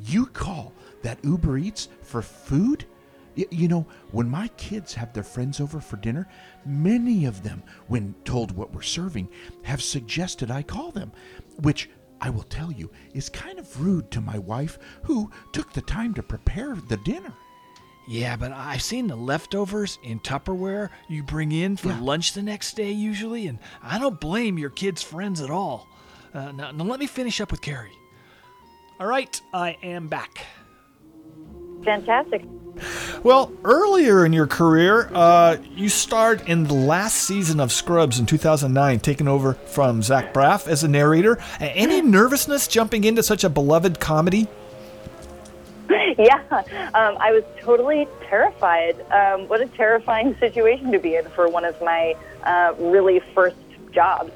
you 0.04 0.26
call 0.26 0.72
that 1.02 1.24
Uber 1.24 1.58
Eats 1.58 1.88
for 2.02 2.22
food? 2.22 2.84
You 3.34 3.66
know, 3.66 3.86
when 4.10 4.28
my 4.28 4.46
kids 4.58 4.94
have 4.94 5.12
their 5.12 5.22
friends 5.24 5.58
over 5.58 5.80
for 5.80 5.96
dinner, 5.96 6.28
many 6.66 7.24
of 7.24 7.42
them, 7.42 7.62
when 7.88 8.14
told 8.24 8.52
what 8.52 8.72
we're 8.74 8.82
serving, 8.82 9.28
have 9.62 9.82
suggested 9.82 10.50
I 10.50 10.62
call 10.62 10.92
them, 10.92 11.10
which 11.62 11.88
I 12.22 12.30
will 12.30 12.44
tell 12.44 12.70
you 12.70 12.88
is 13.12 13.28
kind 13.28 13.58
of 13.58 13.82
rude 13.82 14.12
to 14.12 14.20
my 14.20 14.38
wife, 14.38 14.78
who 15.02 15.30
took 15.52 15.72
the 15.72 15.82
time 15.82 16.14
to 16.14 16.22
prepare 16.22 16.76
the 16.76 16.96
dinner. 16.98 17.34
Yeah, 18.06 18.36
but 18.36 18.52
I've 18.52 18.82
seen 18.82 19.08
the 19.08 19.16
leftovers 19.16 19.98
in 20.04 20.20
Tupperware 20.20 20.90
you 21.08 21.24
bring 21.24 21.50
in 21.50 21.76
for 21.76 21.92
lunch 21.92 22.32
the 22.32 22.42
next 22.42 22.74
day 22.74 22.92
usually, 22.92 23.48
and 23.48 23.58
I 23.82 23.98
don't 23.98 24.20
blame 24.20 24.56
your 24.56 24.70
kids' 24.70 25.02
friends 25.02 25.40
at 25.40 25.50
all. 25.50 25.88
Uh, 26.32 26.52
now, 26.52 26.70
now 26.70 26.84
let 26.84 27.00
me 27.00 27.06
finish 27.06 27.40
up 27.40 27.50
with 27.50 27.60
Kerry. 27.60 27.92
All 29.00 29.06
right, 29.06 29.40
I 29.52 29.76
am 29.82 30.06
back. 30.06 30.46
Fantastic. 31.84 32.44
Well, 33.22 33.52
earlier 33.64 34.24
in 34.24 34.32
your 34.32 34.46
career, 34.46 35.10
uh, 35.14 35.58
you 35.76 35.88
starred 35.88 36.42
in 36.48 36.64
the 36.64 36.74
last 36.74 37.16
season 37.16 37.60
of 37.60 37.70
Scrubs 37.70 38.18
in 38.18 38.26
2009, 38.26 39.00
taking 39.00 39.28
over 39.28 39.54
from 39.54 40.02
Zach 40.02 40.34
Braff 40.34 40.66
as 40.66 40.82
a 40.82 40.88
narrator. 40.88 41.38
Any 41.60 42.02
nervousness 42.02 42.66
jumping 42.66 43.04
into 43.04 43.22
such 43.22 43.44
a 43.44 43.48
beloved 43.48 44.00
comedy? 44.00 44.48
yeah, 46.18 46.42
um, 46.94 47.16
I 47.20 47.32
was 47.32 47.44
totally 47.60 48.08
terrified. 48.28 49.00
Um, 49.12 49.48
what 49.48 49.60
a 49.60 49.66
terrifying 49.66 50.36
situation 50.40 50.92
to 50.92 50.98
be 50.98 51.16
in 51.16 51.28
for 51.30 51.48
one 51.48 51.64
of 51.64 51.80
my 51.80 52.14
uh, 52.44 52.74
really 52.78 53.20
first 53.34 53.56
jobs. 53.92 54.32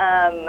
Um, 0.00 0.48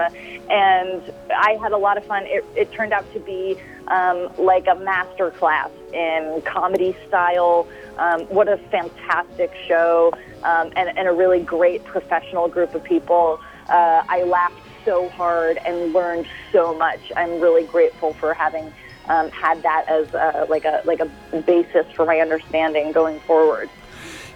and 0.50 1.02
I 1.30 1.58
had 1.62 1.74
a 1.74 1.78
lot 1.78 1.98
of 1.98 2.06
fun. 2.06 2.24
It, 2.26 2.46
it 2.56 2.72
turned 2.72 2.94
out 2.94 3.12
to 3.14 3.20
be 3.20 3.58
um, 3.88 4.30
like 4.38 4.66
a 4.68 4.76
master 4.76 5.32
class 5.32 5.70
in 5.94 6.42
comedy 6.46 6.96
style. 7.08 7.68
Um, 7.98 8.22
what 8.28 8.48
a 8.48 8.58
fantastic 8.58 9.52
show, 9.68 10.14
um, 10.44 10.72
and, 10.78 10.98
and 10.98 11.08
a 11.08 11.12
really 11.12 11.42
great 11.42 11.84
professional 11.84 12.48
group 12.48 12.74
of 12.74 12.84
people. 12.84 13.42
Uh, 13.68 14.04
I 14.08 14.24
laughed 14.24 14.56
so 14.86 15.10
hard 15.10 15.58
and 15.66 15.92
learned 15.92 16.28
so 16.54 16.74
much. 16.78 17.12
I'm 17.18 17.42
really 17.42 17.66
grateful 17.66 18.14
for 18.14 18.34
having 18.34 18.72
um, 19.10 19.30
had 19.32 19.62
that 19.64 19.86
as 19.90 20.50
like 20.50 20.64
a 20.64 20.82
like 20.86 21.02
a 21.02 21.42
basis 21.42 21.86
for 21.94 22.06
my 22.06 22.20
understanding 22.20 22.94
going 22.94 23.20
forward. 23.22 23.70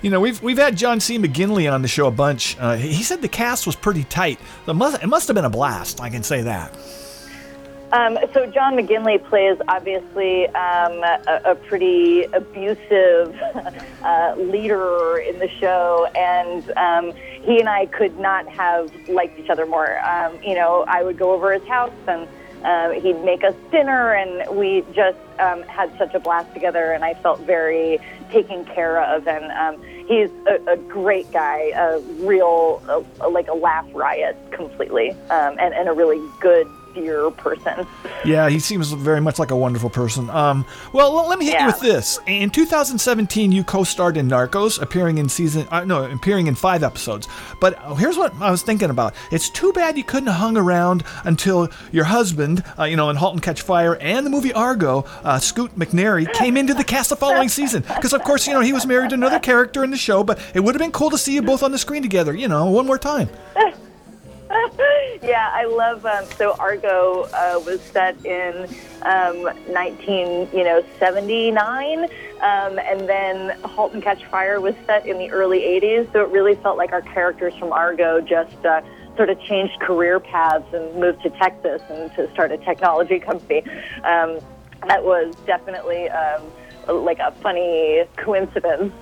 You 0.05 0.11
know, 0.11 0.19
we've 0.19 0.39
we've 0.43 0.59
had 0.59 0.77
John 0.77 0.99
C. 0.99 1.17
McGinley 1.17 1.73
on 1.73 1.81
the 1.81 1.87
show 1.87 2.05
a 2.05 2.11
bunch. 2.11 2.55
Uh, 2.59 2.75
he 2.75 3.01
said 3.01 3.23
the 3.23 3.27
cast 3.27 3.65
was 3.65 3.75
pretty 3.75 4.03
tight. 4.03 4.39
It 4.67 4.73
must, 4.75 5.01
it 5.01 5.07
must 5.07 5.27
have 5.27 5.33
been 5.33 5.45
a 5.45 5.49
blast. 5.49 5.99
I 5.99 6.11
can 6.11 6.21
say 6.21 6.43
that. 6.43 6.71
Um, 7.91 8.19
so 8.31 8.45
John 8.45 8.75
McGinley 8.75 9.23
plays 9.27 9.57
obviously 9.67 10.45
um, 10.49 11.03
a, 11.03 11.41
a 11.45 11.55
pretty 11.55 12.21
abusive 12.25 13.35
uh, 14.03 14.35
leader 14.37 15.17
in 15.17 15.39
the 15.39 15.49
show, 15.59 16.07
and 16.15 16.71
um, 16.77 17.11
he 17.41 17.59
and 17.59 17.67
I 17.67 17.87
could 17.87 18.19
not 18.19 18.47
have 18.49 18.91
liked 19.07 19.39
each 19.39 19.49
other 19.49 19.65
more. 19.65 19.99
Um, 20.05 20.37
you 20.43 20.53
know, 20.53 20.85
I 20.87 21.01
would 21.01 21.17
go 21.17 21.33
over 21.33 21.51
his 21.51 21.67
house 21.67 21.91
and. 22.07 22.27
Uh, 22.63 22.89
he'd 22.93 23.23
make 23.23 23.43
us 23.43 23.53
dinner, 23.69 24.13
and 24.13 24.57
we 24.57 24.83
just 24.91 25.19
um, 25.37 25.61
had 25.63 25.95
such 25.99 26.15
a 26.15 26.19
blast 26.19 26.51
together. 26.51 26.93
And 26.93 27.05
I 27.05 27.13
felt 27.13 27.39
very 27.41 27.99
taken 28.31 28.65
care 28.65 29.01
of. 29.01 29.27
And 29.27 29.51
um, 29.51 29.81
he's 30.07 30.29
a, 30.47 30.73
a 30.73 30.77
great 30.77 31.31
guy, 31.31 31.71
a 31.75 31.99
real 32.25 32.81
uh, 32.87 33.29
like 33.29 33.47
a 33.47 33.53
laugh 33.53 33.87
riot 33.93 34.37
completely, 34.51 35.11
um, 35.29 35.57
and, 35.59 35.73
and 35.73 35.89
a 35.89 35.93
really 35.93 36.21
good, 36.39 36.67
dear 36.95 37.29
person. 37.29 37.85
Yeah, 38.23 38.49
he 38.49 38.57
seems 38.59 38.91
very 38.91 39.21
much 39.21 39.37
like 39.37 39.51
a 39.51 39.55
wonderful 39.55 39.89
person. 39.89 40.29
Um, 40.29 40.65
well, 40.93 41.27
let 41.27 41.37
me 41.37 41.45
hit 41.45 41.59
you 41.59 41.67
with 41.67 41.79
this. 41.79 42.19
In 42.25 42.49
2017, 42.49 43.51
you 43.51 43.63
co-starred 43.63 44.17
in 44.17 44.27
Narcos, 44.27 44.81
appearing 44.81 45.19
in 45.19 45.29
season 45.29 45.67
uh, 45.69 45.83
no, 45.83 46.09
appearing 46.09 46.47
in 46.47 46.55
five 46.55 46.81
episodes. 46.81 47.27
But 47.59 47.77
uh, 47.83 47.93
here's 47.95 48.17
what 48.17 48.33
I 48.41 48.49
was 48.49 48.63
thinking 48.63 48.89
about. 48.89 49.13
It's 49.31 49.49
too 49.49 49.73
bad 49.73 49.97
you 49.97 50.03
couldn't 50.03 50.27
have 50.27 50.37
hung 50.37 50.57
around 50.57 51.03
until 51.25 51.69
your 51.91 52.05
husband, 52.05 52.63
uh, 52.79 52.85
you 52.85 52.95
know, 52.95 53.09
in 53.09 53.17
*Halt 53.17 53.33
and 53.33 53.43
Catch 53.43 53.61
Fire* 53.61 53.97
and 53.97 54.25
the 54.25 54.29
movie 54.29 54.53
*Argo*, 54.53 55.05
uh, 55.23 55.37
Scoot 55.37 55.77
McNairy, 55.77 56.31
came 56.33 56.57
into 56.57 56.73
the 56.73 56.83
cast 56.83 57.09
the 57.09 57.15
following 57.15 57.49
season. 57.49 57.83
Because 57.95 58.13
of 58.13 58.23
course, 58.23 58.47
you 58.47 58.53
know, 58.53 58.61
he 58.61 58.73
was 58.73 58.85
married 58.85 59.09
to 59.09 59.15
another 59.15 59.39
character 59.39 59.83
in 59.83 59.91
the 59.91 59.97
show. 59.97 60.23
But 60.23 60.39
it 60.53 60.61
would 60.61 60.73
have 60.73 60.81
been 60.81 60.91
cool 60.91 61.09
to 61.09 61.17
see 61.17 61.35
you 61.35 61.41
both 61.41 61.61
on 61.61 61.71
the 61.71 61.77
screen 61.77 62.01
together. 62.01 62.33
You 62.33 62.47
know, 62.47 62.65
one 62.71 62.87
more 62.87 62.97
time. 62.97 63.29
yeah, 65.23 65.49
I 65.53 65.65
love. 65.65 66.05
Um, 66.05 66.25
so 66.37 66.55
Argo 66.59 67.23
uh, 67.33 67.61
was 67.65 67.81
set 67.81 68.23
in 68.25 68.67
um, 69.03 69.49
19, 69.71 70.49
you 70.53 70.63
know, 70.63 70.83
79, 70.99 72.03
um, 72.03 72.09
and 72.79 73.07
then 73.07 73.59
*Halt 73.61 73.93
and 73.93 74.03
Catch 74.03 74.25
Fire* 74.25 74.59
was 74.61 74.75
set 74.85 75.05
in 75.05 75.17
the 75.17 75.29
early 75.31 75.59
80s. 75.59 76.11
So 76.13 76.21
it 76.21 76.29
really 76.29 76.55
felt 76.55 76.77
like 76.77 76.91
our 76.91 77.01
characters 77.01 77.53
from 77.55 77.71
Argo 77.71 78.21
just 78.21 78.65
uh, 78.65 78.81
sort 79.15 79.29
of 79.29 79.39
changed 79.41 79.79
career 79.79 80.19
paths 80.19 80.71
and 80.73 80.95
moved 80.95 81.21
to 81.23 81.29
Texas 81.31 81.81
and 81.89 82.13
to 82.15 82.31
start 82.31 82.51
a 82.51 82.57
technology 82.57 83.19
company. 83.29 83.63
Um, 84.03 84.39
that 84.87 85.03
was 85.03 85.33
definitely 85.45 86.09
um, 86.09 86.43
like 86.87 87.19
a 87.19 87.31
funny 87.41 88.03
coincidence. 88.17 88.93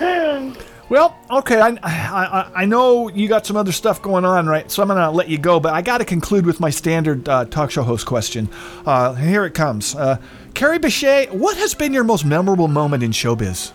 Well, 0.88 1.18
okay, 1.28 1.60
I, 1.60 1.76
I, 1.82 2.50
I 2.54 2.64
know 2.64 3.08
you 3.08 3.26
got 3.26 3.44
some 3.44 3.56
other 3.56 3.72
stuff 3.72 4.00
going 4.00 4.24
on, 4.24 4.46
right? 4.46 4.70
So 4.70 4.82
I'm 4.82 4.88
going 4.88 5.00
to 5.00 5.10
let 5.10 5.28
you 5.28 5.36
go, 5.36 5.58
but 5.58 5.74
I 5.74 5.82
got 5.82 5.98
to 5.98 6.04
conclude 6.04 6.46
with 6.46 6.60
my 6.60 6.70
standard 6.70 7.28
uh, 7.28 7.44
talk 7.46 7.72
show 7.72 7.82
host 7.82 8.06
question. 8.06 8.48
Uh, 8.84 9.14
here 9.14 9.44
it 9.44 9.52
comes. 9.52 9.96
Uh, 9.96 10.18
Kerry 10.54 10.78
Bishe, 10.78 11.28
what 11.32 11.56
has 11.56 11.74
been 11.74 11.92
your 11.92 12.04
most 12.04 12.24
memorable 12.24 12.68
moment 12.68 13.02
in 13.02 13.10
showbiz? 13.10 13.72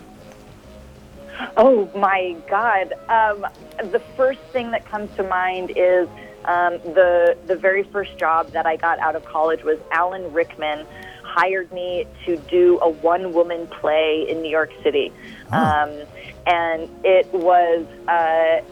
Oh 1.56 1.90
my 1.94 2.36
God! 2.48 2.94
Um, 3.08 3.46
the 3.90 4.00
first 4.16 4.40
thing 4.52 4.70
that 4.70 4.86
comes 4.86 5.14
to 5.16 5.22
mind 5.22 5.72
is 5.76 6.08
um, 6.46 6.78
the 6.94 7.36
the 7.46 7.56
very 7.56 7.82
first 7.82 8.16
job 8.16 8.50
that 8.52 8.64
I 8.64 8.76
got 8.76 8.98
out 9.00 9.16
of 9.16 9.24
college 9.24 9.62
was 9.64 9.78
Alan 9.90 10.32
Rickman 10.32 10.86
hired 11.22 11.70
me 11.72 12.06
to 12.24 12.36
do 12.36 12.78
a 12.80 12.88
one 12.88 13.32
woman 13.32 13.66
play 13.66 14.26
in 14.28 14.42
New 14.42 14.50
York 14.50 14.72
City, 14.82 15.12
um, 15.50 15.90
and 16.46 16.88
it 17.04 17.32
was. 17.32 17.86
Uh, 18.08 18.62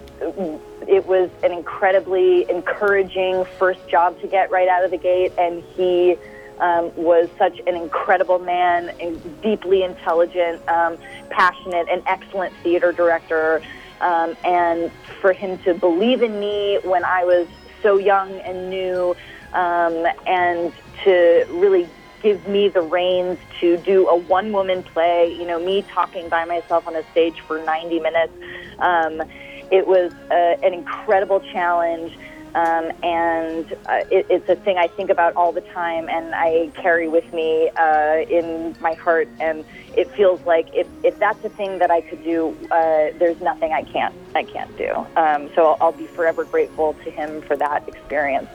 it 0.86 1.06
was 1.06 1.30
an 1.42 1.52
incredibly 1.52 2.48
encouraging 2.50 3.44
first 3.58 3.86
job 3.88 4.20
to 4.20 4.26
get 4.26 4.50
right 4.50 4.68
out 4.68 4.84
of 4.84 4.90
the 4.90 4.98
gate, 4.98 5.32
and 5.38 5.62
he 5.74 6.16
um, 6.58 6.94
was 6.94 7.28
such 7.38 7.58
an 7.66 7.74
incredible 7.74 8.38
man 8.38 8.90
and 9.00 9.42
deeply 9.42 9.82
intelligent, 9.82 10.66
um, 10.68 10.98
passionate, 11.30 11.88
and 11.90 12.02
excellent 12.06 12.54
theater 12.62 12.92
director. 12.92 13.62
Um, 14.00 14.36
and 14.44 14.90
for 15.20 15.32
him 15.32 15.58
to 15.58 15.74
believe 15.74 16.22
in 16.22 16.40
me 16.40 16.78
when 16.84 17.04
I 17.04 17.24
was 17.24 17.46
so 17.82 17.98
young 17.98 18.32
and 18.40 18.70
new, 18.70 19.14
um, 19.52 20.06
and 20.26 20.72
to 21.04 21.46
really 21.50 21.88
give 22.22 22.46
me 22.46 22.68
the 22.68 22.82
reins 22.82 23.38
to 23.60 23.76
do 23.78 24.08
a 24.08 24.16
one 24.16 24.52
woman 24.52 24.82
play, 24.82 25.34
you 25.38 25.46
know, 25.46 25.58
me 25.58 25.84
talking 25.94 26.28
by 26.28 26.44
myself 26.44 26.86
on 26.86 26.96
a 26.96 27.02
stage 27.12 27.40
for 27.46 27.62
90 27.64 28.00
minutes. 28.00 28.32
Um, 28.78 29.22
it 29.70 29.86
was 29.86 30.12
uh, 30.30 30.66
an 30.66 30.74
incredible 30.74 31.40
challenge. 31.52 32.12
Um, 32.54 32.90
and 33.04 33.72
uh, 33.86 34.02
it, 34.10 34.26
it's 34.28 34.48
a 34.48 34.56
thing 34.56 34.76
I 34.76 34.88
think 34.88 35.08
about 35.08 35.36
all 35.36 35.52
the 35.52 35.60
time, 35.60 36.08
and 36.08 36.34
I 36.34 36.72
carry 36.82 37.06
with 37.06 37.32
me 37.32 37.70
uh, 37.76 38.22
in 38.28 38.74
my 38.80 38.94
heart. 38.94 39.28
And 39.38 39.64
it 39.96 40.10
feels 40.16 40.44
like 40.44 40.68
if, 40.74 40.88
if 41.04 41.16
that's 41.20 41.44
a 41.44 41.48
thing 41.50 41.78
that 41.78 41.92
I 41.92 42.00
could 42.00 42.24
do, 42.24 42.56
uh, 42.72 43.16
there's 43.20 43.40
nothing 43.40 43.72
I 43.72 43.82
can't 43.82 44.14
I 44.34 44.42
can't 44.42 44.76
do. 44.76 44.90
Um, 45.16 45.50
so 45.54 45.68
I'll, 45.68 45.76
I'll 45.80 45.92
be 45.92 46.06
forever 46.08 46.44
grateful 46.44 46.94
to 47.04 47.10
him 47.10 47.40
for 47.42 47.56
that 47.56 47.88
experience. 47.88 48.48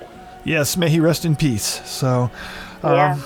Yes, 0.44 0.76
may 0.76 0.90
he 0.90 1.00
rest 1.00 1.26
in 1.26 1.36
peace. 1.36 1.82
So, 1.86 2.30
um, 2.84 2.94
Yeah. 2.96 3.18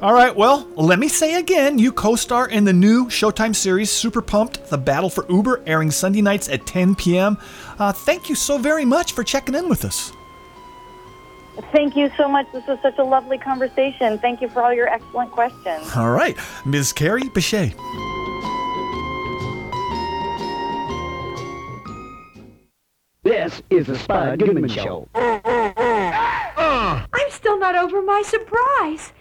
All 0.00 0.14
right, 0.14 0.34
well, 0.34 0.68
let 0.76 1.00
me 1.00 1.08
say 1.08 1.40
again 1.40 1.76
you 1.76 1.90
co 1.90 2.14
star 2.14 2.48
in 2.48 2.64
the 2.64 2.72
new 2.72 3.06
Showtime 3.06 3.54
series 3.54 3.90
Super 3.90 4.22
Pumped 4.22 4.70
The 4.70 4.78
Battle 4.78 5.10
for 5.10 5.26
Uber, 5.28 5.64
airing 5.66 5.90
Sunday 5.90 6.22
nights 6.22 6.48
at 6.48 6.66
10 6.66 6.94
p.m. 6.94 7.36
Uh, 7.80 7.90
thank 7.90 8.28
you 8.28 8.36
so 8.36 8.58
very 8.58 8.84
much 8.84 9.12
for 9.12 9.24
checking 9.24 9.56
in 9.56 9.68
with 9.68 9.84
us. 9.84 10.12
Thank 11.72 11.96
you 11.96 12.12
so 12.16 12.28
much. 12.28 12.46
This 12.52 12.64
was 12.68 12.78
such 12.80 12.96
a 12.98 13.02
lovely 13.02 13.38
conversation. 13.38 14.20
Thank 14.20 14.40
you 14.40 14.48
for 14.48 14.62
all 14.62 14.72
your 14.72 14.86
excellent 14.86 15.32
questions. 15.32 15.90
All 15.96 16.12
right, 16.12 16.36
Ms. 16.64 16.92
Kerry 16.92 17.22
Bishe. 17.22 17.74
This 23.24 23.60
is 23.68 23.88
the 23.88 23.98
Spud 23.98 24.38
Goodman 24.38 24.68
Show. 24.68 25.08
I'm 25.16 26.94
still 27.30 27.58
not 27.58 27.74
over 27.74 28.00
my 28.00 28.22
surprise. 28.22 29.12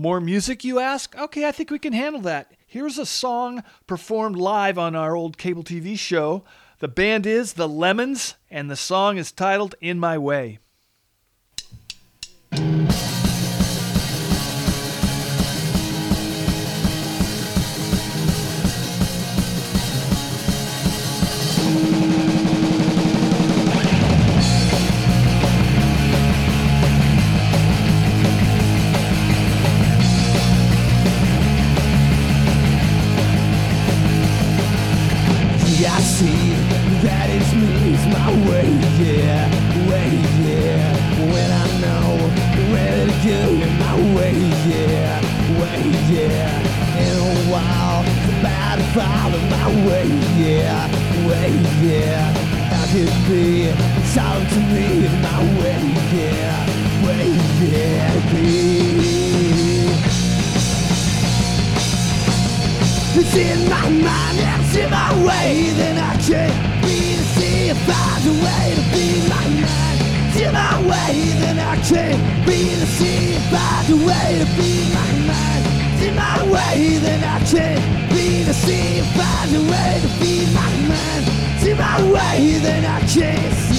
More 0.00 0.18
music, 0.18 0.64
you 0.64 0.78
ask? 0.78 1.14
Okay, 1.14 1.46
I 1.46 1.52
think 1.52 1.70
we 1.70 1.78
can 1.78 1.92
handle 1.92 2.22
that. 2.22 2.52
Here's 2.66 2.96
a 2.96 3.04
song 3.04 3.62
performed 3.86 4.34
live 4.34 4.78
on 4.78 4.96
our 4.96 5.14
old 5.14 5.36
cable 5.36 5.62
TV 5.62 5.98
show. 5.98 6.42
The 6.78 6.88
band 6.88 7.26
is 7.26 7.52
The 7.52 7.68
Lemons, 7.68 8.36
and 8.50 8.70
the 8.70 8.76
song 8.76 9.18
is 9.18 9.30
titled 9.30 9.74
In 9.78 9.98
My 10.00 10.16
Way. 10.16 10.58
Talk 54.14 54.48
to 54.48 54.60
me 54.74 55.06
in 55.06 55.22
my 55.22 55.40
way, 55.58 55.80
yeah, 56.12 56.66
way, 57.04 57.28
yeah, 57.72 58.32
be. 58.32 58.80
It's 63.20 63.34
in 63.36 63.68
my 63.68 63.88
mind, 63.88 64.38
it's 64.38 64.76
in 64.76 64.90
my 64.90 65.12
way, 65.26 65.70
then 65.76 65.96
I 65.98 66.16
can't 66.16 66.82
be 66.82 67.16
to 67.16 67.24
see 67.36 67.72
find 67.86 68.26
a 68.26 68.34
way 68.44 68.66
to 68.78 68.84
be 68.92 69.06
my. 69.28 69.44
It's 70.28 70.40
in 70.40 70.52
my 70.52 70.82
way, 70.90 71.12
then 71.40 71.58
I 71.58 71.76
can't 71.88 72.46
be 72.46 72.74
to 72.80 72.86
see 72.86 73.38
find 73.50 73.88
a 73.88 73.96
way 74.06 74.38
to 74.42 74.46
be 74.60 74.72
my. 74.94 75.10
It's 75.92 76.02
in 76.02 76.14
my 76.16 76.42
way, 76.50 76.98
then 76.98 77.22
I 77.24 77.38
can't 77.46 78.00
way, 82.12 82.58
then 82.58 82.84
I 82.84 83.00
can't 83.06 83.69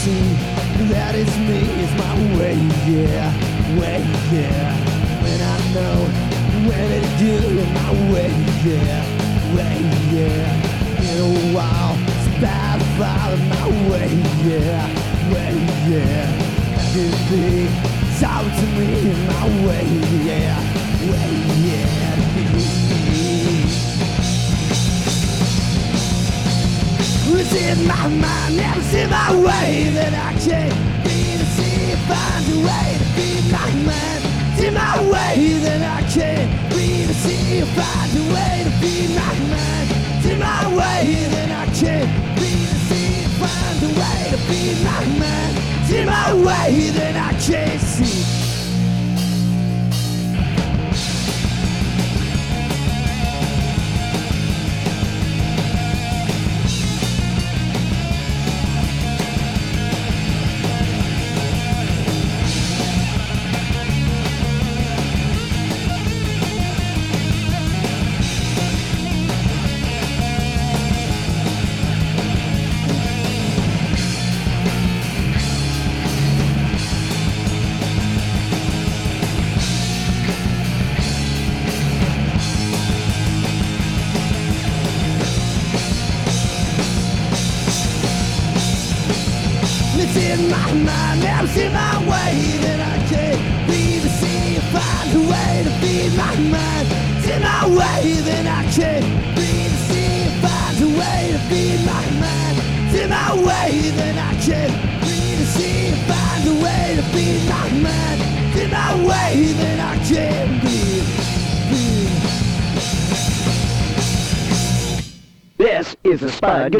see. 0.00 0.32
That 0.90 1.14
it's 1.14 1.36
me, 1.46 1.60
it's 1.82 1.94
my 2.00 2.14
way, 2.38 2.56
yeah, 2.88 3.28
way, 3.78 4.00
yeah. 4.32 4.72
When 5.22 5.40
I 5.54 5.56
know 5.76 5.96
when 6.66 6.86
to 6.94 7.02
do 7.20 7.34
it 7.60 7.70
my 7.80 7.92
way, 8.12 8.32
yeah, 8.64 9.00
way, 9.56 9.78
yeah. 10.16 10.48
In 11.08 11.16
a 11.20 11.32
while, 11.54 11.94
it's 12.16 12.28
bad 12.40 12.80
follow 12.96 13.40
my 13.52 13.66
way, 13.90 14.10
yeah, 14.48 14.88
way, 15.32 15.54
yeah. 15.92 16.24
Could 16.92 17.16
be 17.28 17.68
talk 18.20 18.44
to 18.58 18.66
me 18.78 18.88
my 19.28 19.44
way, 19.66 19.86
yeah, 20.24 20.56
way, 21.10 21.30
yeah. 21.68 23.39
It's 27.42 27.54
in 27.54 27.86
my 27.86 28.06
mind, 28.06 28.58
never 28.58 28.82
see 28.82 29.06
my 29.06 29.34
way 29.34 29.88
that 29.94 30.12
I 30.12 30.36
can't 30.44 30.76
be 31.02 31.38
to 31.40 31.46
see 31.56 31.96
find 32.04 32.44
a 32.52 32.58
way 32.68 32.98
to 33.00 33.06
be 33.16 33.40
my 33.50 33.64
man. 33.88 34.20
In 34.62 34.74
my 34.74 35.00
way 35.08 35.56
that 35.64 35.80
I 35.80 36.02
can't 36.12 36.50
be 36.68 37.06
to 37.06 37.14
see 37.14 37.62
find 37.72 38.12
a 38.12 38.34
way 38.34 38.64
to 38.64 38.72
be 38.82 39.08
my 39.16 39.32
man. 39.48 39.86
In 40.30 40.38
my 40.38 40.68
way 40.68 41.14
that 41.32 41.50
I 41.50 41.66
can't 41.80 42.12
be 42.36 42.50
to 42.68 42.78
see 42.88 43.24
find 43.40 43.84
a 43.84 43.90
way 43.98 44.20
to 44.32 44.38
be 44.44 44.76
my 44.84 45.06
man. 45.18 45.50
In 45.90 46.06
my 46.08 46.34
way 46.34 46.90
that 46.90 47.16
I 47.16 47.32
can't 47.40 47.80
see. 47.80 48.39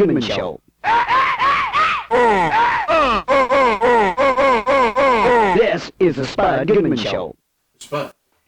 Goodman 0.01 0.23
Show. 0.23 0.63
This 5.59 5.93
is 5.99 6.17
the 6.17 6.27
Spud 6.27 6.67
Goodman 6.69 6.97
Show. 6.97 7.37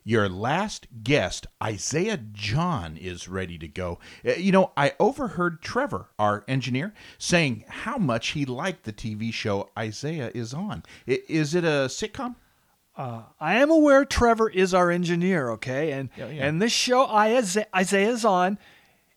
Your 0.04 0.28
last 0.30 0.86
guest, 1.04 1.46
Isaiah 1.62 2.16
John, 2.32 2.96
is 2.96 3.28
ready 3.28 3.58
to 3.58 3.68
go. 3.68 3.98
Uh, 4.26 4.32
You 4.32 4.50
know, 4.52 4.72
I 4.76 4.92
overheard 4.98 5.60
Trevor, 5.60 6.08
our 6.18 6.42
engineer, 6.48 6.94
saying 7.18 7.64
how 7.68 7.98
much 7.98 8.28
he 8.28 8.44
liked 8.46 8.84
the 8.84 8.92
TV 8.92 9.32
show 9.32 9.68
Isaiah 9.78 10.30
is 10.34 10.54
on. 10.54 10.82
Is 11.06 11.54
it 11.54 11.64
a 11.64 11.86
sitcom? 11.88 12.36
Uh, 12.96 13.22
I 13.40 13.56
am 13.56 13.70
aware 13.70 14.04
Trevor 14.06 14.48
is 14.48 14.72
our 14.72 14.90
engineer, 14.90 15.50
okay? 15.50 15.92
And 15.92 16.08
Yeah, 16.16 16.28
yeah. 16.28 16.46
and 16.46 16.62
this 16.62 16.72
show 16.72 17.06
Isaiah 17.08 17.66
Isaiah's 17.76 18.24
on 18.24 18.58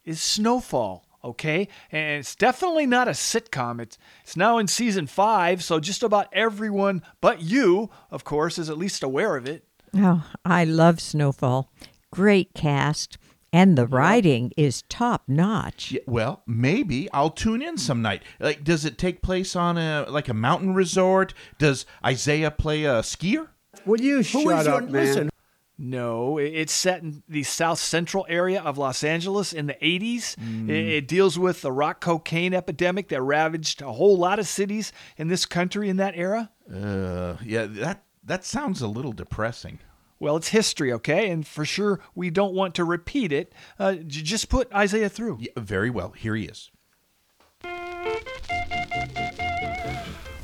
is 0.03 0.21
Snowfall, 0.21 1.04
okay? 1.25 1.67
And 1.91 2.19
it's 2.19 2.35
definitely 2.35 2.85
not 2.85 3.07
a 3.07 3.11
sitcom. 3.11 3.81
It's 3.81 3.97
it's 4.23 4.37
now 4.37 4.57
in 4.57 4.67
season 4.67 5.07
5, 5.07 5.63
so 5.63 5.79
just 5.79 6.03
about 6.03 6.27
everyone 6.31 7.01
but 7.21 7.41
you, 7.41 7.89
of 8.11 8.23
course, 8.23 8.57
is 8.57 8.69
at 8.69 8.77
least 8.77 9.03
aware 9.03 9.35
of 9.35 9.47
it. 9.47 9.65
Oh, 9.95 10.25
I 10.43 10.63
love 10.63 10.99
Snowfall. 10.99 11.71
Great 12.11 12.53
cast, 12.53 13.17
and 13.51 13.77
the 13.77 13.87
writing 13.87 14.51
is 14.57 14.83
top 14.89 15.23
notch. 15.27 15.91
Yeah, 15.91 16.01
well, 16.07 16.43
maybe 16.45 17.11
I'll 17.11 17.29
tune 17.29 17.61
in 17.61 17.77
some 17.77 18.01
night. 18.01 18.23
Like, 18.39 18.63
does 18.63 18.85
it 18.85 18.97
take 18.97 19.21
place 19.21 19.55
on 19.55 19.77
a 19.77 20.05
like 20.09 20.27
a 20.27 20.33
mountain 20.33 20.73
resort? 20.73 21.33
Does 21.57 21.85
Isaiah 22.05 22.51
play 22.51 22.83
a 22.83 23.01
skier? 23.01 23.47
Will 23.85 24.01
you 24.01 24.23
shut 24.23 24.67
up, 24.67 24.83
man? 24.83 24.91
Listen. 24.91 25.29
No, 25.77 26.37
it's 26.37 26.71
set 26.71 27.01
in 27.01 27.21
the 27.27 27.43
south 27.43 27.79
central 27.79 28.25
area 28.29 28.61
of 28.61 28.77
Los 28.77 29.03
Angeles 29.03 29.51
in 29.51 29.67
the 29.67 29.73
80s. 29.73 30.37
Mm. 30.37 30.69
It 30.69 31.05
deals 31.05 31.37
with 31.37 31.61
the 31.61 31.71
rock 31.71 31.99
cocaine 31.99 32.53
epidemic 32.53 33.09
that 33.09 33.21
ravaged 33.21 33.81
a 33.81 33.91
whole 33.91 34.17
lot 34.17 34.39
of 34.39 34.47
cities 34.47 34.93
in 35.17 35.27
this 35.27 35.45
country 35.45 35.89
in 35.89 35.97
that 35.97 36.15
era. 36.15 36.49
Uh, 36.73 37.35
yeah, 37.43 37.65
that 37.65 38.03
that 38.23 38.45
sounds 38.45 38.81
a 38.81 38.87
little 38.87 39.11
depressing. 39.11 39.79
Well, 40.17 40.37
it's 40.37 40.47
history, 40.47 40.93
okay? 40.93 41.29
And 41.29 41.45
for 41.45 41.65
sure, 41.65 41.99
we 42.15 42.29
don't 42.29 42.53
want 42.53 42.73
to 42.75 42.85
repeat 42.85 43.33
it. 43.33 43.53
Uh, 43.77 43.95
just 43.95 44.47
put 44.47 44.73
Isaiah 44.73 45.09
through. 45.09 45.39
Yeah, 45.41 45.51
very 45.57 45.89
well. 45.89 46.11
Here 46.11 46.35
he 46.35 46.45
is. 46.45 46.71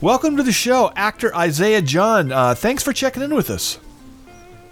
Welcome 0.01 0.36
to 0.38 0.43
the 0.43 0.51
show, 0.51 0.91
actor 0.95 1.34
Isaiah 1.34 1.82
John. 1.82 2.34
Uh, 2.34 2.53
thanks 2.53 2.84
for 2.84 2.91
checking 2.91 3.23
in 3.23 3.34
with 3.34 3.49
us. 3.49 3.79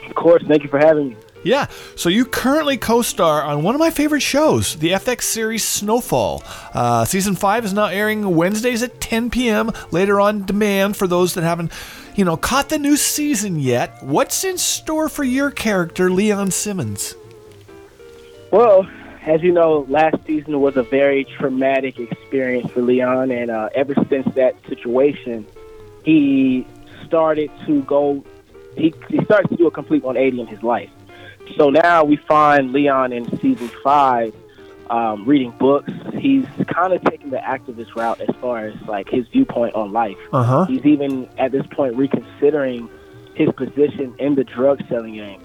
Of 0.09 0.15
course, 0.15 0.43
thank 0.47 0.63
you 0.63 0.69
for 0.69 0.79
having 0.79 1.09
me. 1.09 1.17
Yeah, 1.43 1.67
so 1.95 2.09
you 2.09 2.25
currently 2.25 2.75
co 2.77 3.01
star 3.01 3.43
on 3.43 3.63
one 3.63 3.73
of 3.73 3.79
my 3.79 3.91
favorite 3.91 4.21
shows, 4.21 4.75
the 4.75 4.89
FX 4.89 5.21
series 5.21 5.63
Snowfall. 5.63 6.43
Uh, 6.73 7.05
season 7.05 7.35
5 7.35 7.65
is 7.65 7.73
now 7.73 7.85
airing 7.85 8.35
Wednesdays 8.35 8.83
at 8.83 8.99
10 8.99 9.29
p.m., 9.29 9.71
later 9.91 10.19
on 10.19 10.45
demand 10.45 10.97
for 10.97 11.07
those 11.07 11.35
that 11.35 11.43
haven't, 11.43 11.71
you 12.15 12.25
know, 12.25 12.35
caught 12.35 12.67
the 12.67 12.77
new 12.77 12.97
season 12.97 13.57
yet. 13.57 14.03
What's 14.03 14.43
in 14.43 14.57
store 14.57 15.07
for 15.07 15.23
your 15.23 15.49
character, 15.49 16.11
Leon 16.11 16.51
Simmons? 16.51 17.15
Well, 18.51 18.85
as 19.21 19.41
you 19.41 19.53
know, 19.53 19.85
last 19.87 20.17
season 20.25 20.59
was 20.59 20.75
a 20.75 20.83
very 20.83 21.23
traumatic 21.23 21.99
experience 21.99 22.69
for 22.71 22.81
Leon, 22.81 23.31
and 23.31 23.49
uh, 23.49 23.69
ever 23.75 23.93
since 24.09 24.27
that 24.35 24.55
situation, 24.67 25.45
he 26.03 26.67
started 27.05 27.51
to 27.65 27.83
go. 27.83 28.23
He, 28.79 28.93
he 29.09 29.23
started 29.25 29.49
to 29.49 29.55
do 29.55 29.67
a 29.67 29.71
complete 29.71 30.03
180 30.03 30.41
in 30.41 30.47
his 30.47 30.63
life. 30.63 30.89
So 31.57 31.69
now 31.69 32.03
we 32.03 32.15
find 32.15 32.71
Leon 32.71 33.11
in 33.11 33.25
season 33.39 33.69
five 33.83 34.33
um, 34.89 35.25
reading 35.25 35.51
books. 35.59 35.91
He's 36.17 36.45
kind 36.67 36.93
of 36.93 37.03
taking 37.03 37.29
the 37.29 37.37
activist 37.37 37.95
route 37.95 38.21
as 38.21 38.35
far 38.41 38.67
as 38.67 38.75
like 38.87 39.09
his 39.09 39.27
viewpoint 39.27 39.75
on 39.75 39.91
life. 39.91 40.17
Uh-huh. 40.31 40.65
He's 40.65 40.85
even 40.85 41.29
at 41.37 41.51
this 41.51 41.65
point 41.71 41.95
reconsidering 41.95 42.89
his 43.35 43.49
position 43.55 44.15
in 44.19 44.35
the 44.35 44.43
drug 44.43 44.81
selling 44.89 45.15
game. 45.15 45.41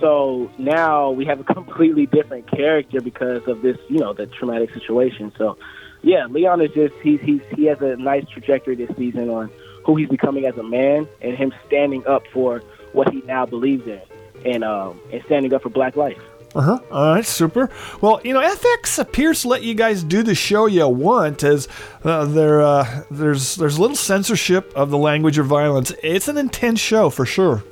so 0.00 0.50
now 0.58 1.10
we 1.10 1.24
have 1.26 1.40
a 1.40 1.44
completely 1.54 2.06
different 2.06 2.50
character 2.50 3.00
because 3.00 3.46
of 3.46 3.62
this, 3.62 3.76
you 3.88 3.98
know, 3.98 4.12
the 4.12 4.26
traumatic 4.26 4.72
situation. 4.74 5.32
So, 5.38 5.56
yeah, 6.02 6.26
Leon 6.26 6.60
is 6.62 6.70
just 6.72 6.94
he's 7.02 7.20
he's 7.20 7.42
he 7.54 7.66
has 7.66 7.78
a 7.80 7.96
nice 7.96 8.26
trajectory 8.28 8.74
this 8.74 8.90
season 8.96 9.28
on 9.28 9.50
who 9.84 9.96
he's 9.96 10.08
becoming 10.08 10.44
as 10.46 10.56
a 10.56 10.62
man 10.62 11.08
and 11.20 11.36
him 11.36 11.52
standing 11.66 12.06
up 12.06 12.26
for 12.32 12.62
what 12.92 13.12
he 13.12 13.22
now 13.22 13.46
believes 13.46 13.86
in 13.86 14.00
and 14.44 14.64
um 14.64 15.00
and 15.12 15.22
standing 15.24 15.52
up 15.52 15.62
for 15.62 15.68
Black 15.70 15.96
life. 15.96 16.18
Uh 16.54 16.62
huh. 16.62 16.78
All 16.90 17.14
right, 17.14 17.24
super. 17.24 17.70
Well, 18.00 18.20
you 18.24 18.32
know, 18.32 18.40
FX 18.40 18.98
appears 18.98 19.42
to 19.42 19.48
let 19.48 19.62
you 19.62 19.74
guys 19.74 20.02
do 20.02 20.24
the 20.24 20.34
show 20.34 20.66
you 20.66 20.88
want, 20.88 21.44
as 21.44 21.68
uh, 22.02 22.24
there 22.24 22.60
uh, 22.60 23.04
there's 23.08 23.54
there's 23.54 23.78
little 23.78 23.94
censorship 23.96 24.72
of 24.74 24.90
the 24.90 24.98
language 24.98 25.38
or 25.38 25.44
violence. 25.44 25.92
It's 26.02 26.26
an 26.26 26.36
intense 26.36 26.80
show 26.80 27.08
for 27.08 27.24
sure. 27.24 27.62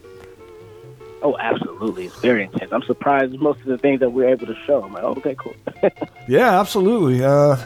Oh, 1.21 1.37
absolutely. 1.39 2.07
It's 2.07 2.21
very 2.21 2.45
intense. 2.45 2.71
I'm 2.73 2.83
surprised 2.83 3.37
most 3.41 3.59
of 3.61 3.67
the 3.67 3.79
things 3.79 3.99
that 3.99 4.11
we're 4.11 4.29
able 4.29 4.47
to 4.47 4.55
show. 4.67 4.85
I'm 4.85 4.93
like, 4.93 5.03
oh, 5.03 5.17
okay, 5.17 5.35
cool. 5.35 5.55
Yeah, 6.29 6.61
absolutely. 6.61 7.25
Uh, 7.25 7.57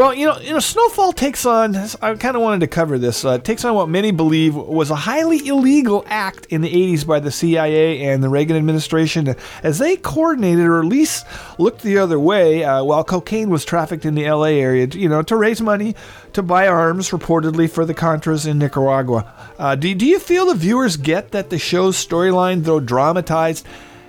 well, 0.00 0.14
you 0.14 0.24
know, 0.24 0.38
you 0.38 0.54
know, 0.54 0.60
Snowfall 0.60 1.12
takes 1.12 1.44
on. 1.44 1.76
I 1.76 2.14
kind 2.14 2.34
of 2.34 2.40
wanted 2.40 2.60
to 2.60 2.68
cover 2.68 2.98
this. 2.98 3.22
Uh, 3.22 3.36
takes 3.36 3.66
on 3.66 3.74
what 3.74 3.90
many 3.90 4.12
believe 4.12 4.54
was 4.54 4.90
a 4.90 4.94
highly 4.94 5.46
illegal 5.46 6.06
act 6.08 6.46
in 6.46 6.62
the 6.62 6.72
'80s 6.72 7.06
by 7.06 7.20
the 7.20 7.30
CIA 7.30 8.06
and 8.06 8.22
the 8.22 8.30
Reagan 8.30 8.56
administration, 8.56 9.36
as 9.62 9.78
they 9.78 9.96
coordinated 9.96 10.64
or 10.64 10.78
at 10.78 10.86
least 10.86 11.26
looked 11.58 11.82
the 11.82 11.98
other 11.98 12.18
way 12.18 12.64
uh, 12.64 12.82
while 12.82 13.04
cocaine 13.04 13.50
was 13.50 13.62
trafficked 13.66 14.06
in 14.06 14.14
the 14.14 14.26
LA 14.26 14.44
area. 14.44 14.86
You 14.86 15.10
know, 15.10 15.20
to 15.20 15.36
raise 15.36 15.60
money 15.60 15.94
to 16.32 16.42
buy 16.42 16.66
arms, 16.66 17.10
reportedly 17.10 17.68
for 17.70 17.84
the 17.84 17.92
Contras 17.92 18.48
in 18.48 18.58
Nicaragua. 18.58 19.30
Uh, 19.58 19.74
do, 19.74 19.94
do 19.94 20.06
you 20.06 20.18
feel 20.18 20.46
the 20.46 20.54
viewers 20.54 20.96
get 20.96 21.32
that 21.32 21.50
the 21.50 21.58
show's 21.58 22.02
storyline, 22.02 22.64
though 22.64 22.80
dramatized, 22.80 23.66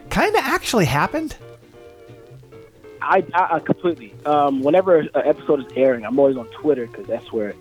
kind 0.09 0.33
of 0.37 0.41
actually 0.41 0.85
happened? 0.85 1.35
I, 3.01 3.25
I, 3.33 3.55
I 3.55 3.59
completely. 3.59 4.13
Um, 4.25 4.61
whenever 4.61 4.97
an 4.97 5.09
episode 5.15 5.65
is 5.65 5.71
airing, 5.75 6.05
I'm 6.05 6.17
always 6.19 6.37
on 6.37 6.47
Twitter 6.47 6.87
because 6.87 7.07
that's 7.07 7.31
where 7.31 7.53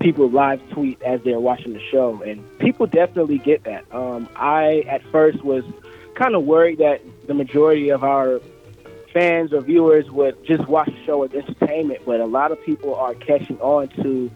people 0.00 0.30
live 0.30 0.60
tweet 0.70 1.00
as 1.02 1.20
they're 1.22 1.40
watching 1.40 1.72
the 1.72 1.82
show, 1.90 2.22
and 2.22 2.58
people 2.58 2.86
definitely 2.86 3.38
get 3.38 3.64
that. 3.64 3.84
Um, 3.92 4.28
I 4.36 4.84
at 4.88 5.02
first 5.10 5.42
was 5.44 5.64
kind 6.14 6.34
of 6.34 6.44
worried 6.44 6.78
that 6.78 7.02
the 7.26 7.34
majority 7.34 7.90
of 7.90 8.02
our 8.04 8.40
fans 9.12 9.52
or 9.52 9.60
viewers 9.60 10.10
would 10.10 10.44
just 10.44 10.66
watch 10.68 10.88
the 10.88 11.04
show 11.04 11.22
as 11.22 11.32
entertainment, 11.32 12.02
but 12.04 12.20
a 12.20 12.26
lot 12.26 12.52
of 12.52 12.62
people 12.64 12.94
are 12.94 13.14
catching 13.14 13.58
on 13.60 13.88
to 14.02 14.30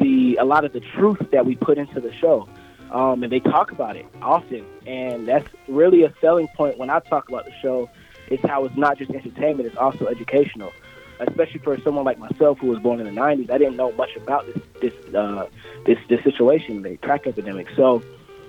the 0.00 0.36
a 0.36 0.44
lot 0.44 0.64
of 0.64 0.72
the 0.72 0.80
truth 0.80 1.30
that 1.32 1.46
we 1.46 1.54
put 1.56 1.78
into 1.78 2.00
the 2.00 2.12
show. 2.14 2.48
Um, 2.90 3.22
and 3.22 3.30
they 3.30 3.40
talk 3.40 3.70
about 3.70 3.96
it 3.96 4.06
often, 4.22 4.64
and 4.86 5.28
that's 5.28 5.48
really 5.66 6.04
a 6.04 6.14
selling 6.22 6.48
point 6.56 6.78
when 6.78 6.88
I 6.88 7.00
talk 7.00 7.28
about 7.28 7.44
the 7.44 7.52
show 7.60 7.90
is 8.30 8.40
how 8.42 8.64
it's 8.64 8.76
not 8.76 8.98
just 8.98 9.10
entertainment; 9.10 9.66
it's 9.68 9.76
also 9.76 10.06
educational. 10.06 10.72
Especially 11.20 11.58
for 11.58 11.76
someone 11.80 12.04
like 12.04 12.18
myself 12.18 12.58
who 12.60 12.68
was 12.68 12.78
born 12.78 13.00
in 13.00 13.06
the 13.12 13.20
'90s, 13.20 13.50
I 13.50 13.58
didn't 13.58 13.76
know 13.76 13.90
much 13.92 14.14
about 14.16 14.46
this 14.46 14.62
this 14.80 15.14
uh, 15.14 15.48
this 15.84 15.98
this 16.08 16.22
situation, 16.22 16.82
the 16.82 16.96
crack 16.98 17.26
epidemic. 17.26 17.66
So 17.74 18.02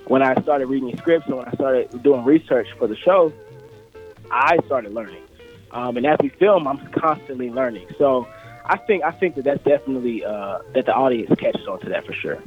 when 0.06 0.22
I 0.22 0.40
started 0.42 0.66
reading 0.66 0.96
scripts 0.96 1.26
and 1.26 1.36
when 1.36 1.46
I 1.46 1.52
started 1.52 2.02
doing 2.02 2.24
research 2.24 2.68
for 2.78 2.86
the 2.86 2.96
show, 2.96 3.32
I 4.30 4.58
started 4.66 4.92
learning. 4.92 5.22
Um, 5.72 5.96
and 5.96 6.06
as 6.06 6.18
we 6.20 6.30
film, 6.30 6.66
I'm 6.66 6.84
constantly 6.92 7.50
learning. 7.50 7.86
So 7.98 8.26
I 8.64 8.76
think 8.76 9.04
I 9.04 9.10
think 9.10 9.34
that 9.36 9.44
that's 9.44 9.62
definitely 9.64 10.24
uh, 10.24 10.60
that 10.74 10.86
the 10.86 10.94
audience 10.94 11.30
catches 11.38 11.66
on 11.66 11.80
to 11.80 11.88
that 11.90 12.06
for 12.06 12.12
sure. 12.12 12.38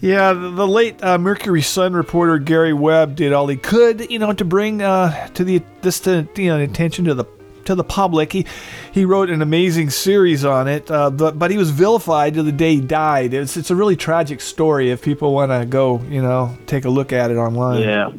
Yeah, 0.00 0.32
the, 0.32 0.50
the 0.50 0.66
late 0.66 1.02
uh, 1.02 1.18
Mercury 1.18 1.62
Sun 1.62 1.92
reporter 1.94 2.38
Gary 2.38 2.72
Webb 2.72 3.16
did 3.16 3.32
all 3.32 3.48
he 3.48 3.56
could, 3.56 4.10
you 4.10 4.18
know, 4.18 4.32
to 4.32 4.44
bring 4.44 4.80
uh, 4.82 5.26
to 5.28 5.42
the 5.44 5.62
this 5.82 6.00
to 6.00 6.28
you 6.36 6.46
know 6.48 6.58
attention 6.60 7.04
to 7.06 7.14
the 7.14 7.24
to 7.64 7.74
the 7.74 7.82
public. 7.84 8.32
He 8.32 8.46
he 8.92 9.04
wrote 9.04 9.28
an 9.28 9.42
amazing 9.42 9.90
series 9.90 10.44
on 10.44 10.68
it, 10.68 10.88
uh, 10.90 11.10
but 11.10 11.36
but 11.38 11.50
he 11.50 11.56
was 11.56 11.70
vilified 11.70 12.34
to 12.34 12.42
the 12.44 12.52
day 12.52 12.76
he 12.76 12.80
died. 12.80 13.34
It's 13.34 13.56
it's 13.56 13.70
a 13.70 13.74
really 13.76 13.96
tragic 13.96 14.40
story. 14.40 14.90
If 14.90 15.02
people 15.02 15.34
want 15.34 15.50
to 15.50 15.66
go, 15.66 16.00
you 16.08 16.22
know, 16.22 16.56
take 16.66 16.84
a 16.84 16.90
look 16.90 17.12
at 17.12 17.30
it 17.32 17.36
online. 17.36 17.82
Yeah. 17.82 18.10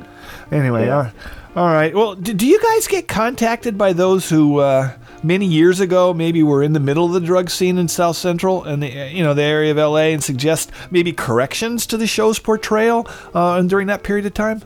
Anyway, 0.51 0.85
Yeah. 0.85 0.95
all 0.97 1.03
right. 1.03 1.13
all 1.55 1.67
right. 1.67 1.95
Well, 1.95 2.15
do, 2.15 2.33
do 2.33 2.45
you 2.45 2.59
guys 2.61 2.87
get 2.87 3.07
contacted 3.07 3.77
by 3.77 3.93
those 3.93 4.29
who? 4.29 4.57
Uh, 4.59 4.91
Many 5.21 5.45
years 5.45 5.81
ago, 5.81 6.13
maybe 6.13 6.43
we 6.43 6.49
were 6.49 6.63
in 6.63 6.71
the 6.71 6.79
middle 6.79 7.05
of 7.05 7.11
the 7.11 7.19
drug 7.19 7.49
scene 7.49 7.77
in 7.77 7.89
South 7.89 8.15
Central 8.15 8.63
and 8.63 8.81
the 8.81 8.87
you 8.87 9.21
know 9.21 9.33
the 9.33 9.43
area 9.43 9.71
of 9.71 9.77
LA, 9.77 10.13
and 10.13 10.23
suggest 10.23 10.71
maybe 10.91 11.11
corrections 11.11 11.85
to 11.87 11.97
the 11.97 12.07
show's 12.07 12.39
portrayal 12.39 13.05
uh, 13.33 13.61
during 13.63 13.87
that 13.87 14.03
period 14.03 14.25
of 14.25 14.33
time. 14.33 14.61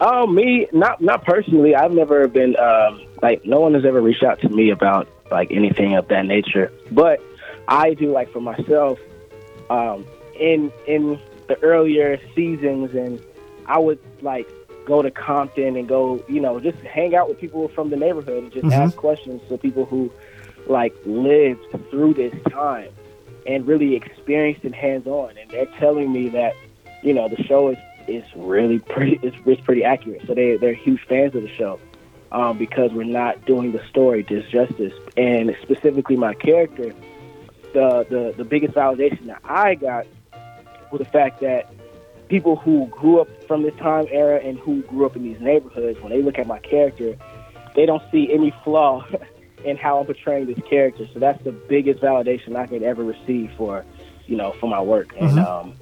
Oh, 0.00 0.26
me, 0.26 0.66
not 0.72 1.00
not 1.00 1.24
personally. 1.24 1.74
I've 1.74 1.92
never 1.92 2.28
been 2.28 2.56
um, 2.58 3.06
like 3.22 3.46
no 3.46 3.60
one 3.60 3.72
has 3.72 3.86
ever 3.86 4.02
reached 4.02 4.22
out 4.22 4.40
to 4.40 4.48
me 4.50 4.70
about 4.70 5.08
like 5.30 5.50
anything 5.50 5.94
of 5.94 6.08
that 6.08 6.26
nature. 6.26 6.70
But 6.90 7.22
I 7.68 7.94
do 7.94 8.12
like 8.12 8.30
for 8.32 8.40
myself. 8.40 8.98
Um, 9.70 10.04
in 10.38 10.70
in 10.86 11.18
the 11.48 11.58
earlier 11.62 12.20
seasons, 12.34 12.94
and 12.94 13.22
I 13.66 13.78
would 13.78 13.98
like 14.20 14.50
go 14.84 15.02
to 15.02 15.10
Compton 15.10 15.76
and 15.76 15.88
go, 15.88 16.22
you 16.28 16.40
know, 16.40 16.58
just 16.60 16.78
hang 16.78 17.14
out 17.14 17.28
with 17.28 17.38
people 17.38 17.68
from 17.68 17.90
the 17.90 17.96
neighborhood 17.96 18.42
and 18.44 18.52
just 18.52 18.66
Mhm. 18.66 18.72
ask 18.72 18.96
questions 18.96 19.40
to 19.48 19.58
people 19.58 19.84
who 19.84 20.10
like 20.66 20.94
lived 21.04 21.64
through 21.90 22.14
this 22.14 22.34
time 22.50 22.88
and 23.46 23.66
really 23.66 23.94
experienced 23.96 24.64
it 24.64 24.74
hands 24.74 25.06
on. 25.06 25.30
And 25.40 25.50
they're 25.50 25.66
telling 25.78 26.12
me 26.12 26.28
that, 26.30 26.54
you 27.02 27.12
know, 27.14 27.28
the 27.28 27.42
show 27.44 27.68
is 27.68 27.78
is 28.08 28.24
really 28.34 28.80
pretty 28.80 29.18
it's, 29.22 29.36
it's 29.46 29.60
pretty 29.62 29.84
accurate. 29.84 30.22
So 30.26 30.34
they 30.34 30.56
they're 30.56 30.74
huge 30.74 31.00
fans 31.08 31.34
of 31.34 31.42
the 31.42 31.48
show. 31.48 31.78
Um, 32.32 32.56
because 32.56 32.90
we're 32.92 33.04
not 33.04 33.44
doing 33.44 33.72
the 33.72 33.82
story 33.90 34.22
just 34.22 34.50
justice. 34.50 34.94
And 35.18 35.54
specifically 35.60 36.16
my 36.16 36.32
character, 36.32 36.94
the, 37.74 38.06
the 38.08 38.34
the 38.38 38.44
biggest 38.44 38.72
validation 38.74 39.26
that 39.26 39.40
I 39.44 39.74
got 39.74 40.06
was 40.90 41.00
the 41.00 41.04
fact 41.04 41.40
that 41.42 41.70
people 42.32 42.56
who 42.56 42.86
grew 42.86 43.20
up 43.20 43.28
from 43.46 43.62
this 43.62 43.74
time 43.76 44.06
era 44.10 44.40
and 44.42 44.58
who 44.58 44.80
grew 44.84 45.04
up 45.04 45.14
in 45.14 45.22
these 45.22 45.38
neighborhoods, 45.38 46.00
when 46.00 46.10
they 46.10 46.22
look 46.22 46.38
at 46.38 46.46
my 46.46 46.58
character, 46.60 47.14
they 47.76 47.84
don't 47.84 48.02
see 48.10 48.32
any 48.32 48.54
flaw 48.64 49.04
in 49.66 49.76
how 49.76 50.00
I'm 50.00 50.06
portraying 50.06 50.46
this 50.46 50.58
character. 50.68 51.06
So 51.12 51.20
that's 51.20 51.44
the 51.44 51.52
biggest 51.52 52.00
validation 52.00 52.56
I 52.56 52.66
could 52.66 52.82
ever 52.82 53.04
receive 53.04 53.50
for, 53.58 53.84
you 54.26 54.38
know, 54.38 54.54
for 54.58 54.66
my 54.66 54.80
work. 54.80 55.10
And 55.14 55.36
Mhm. 55.36 55.46
um, 55.46 55.74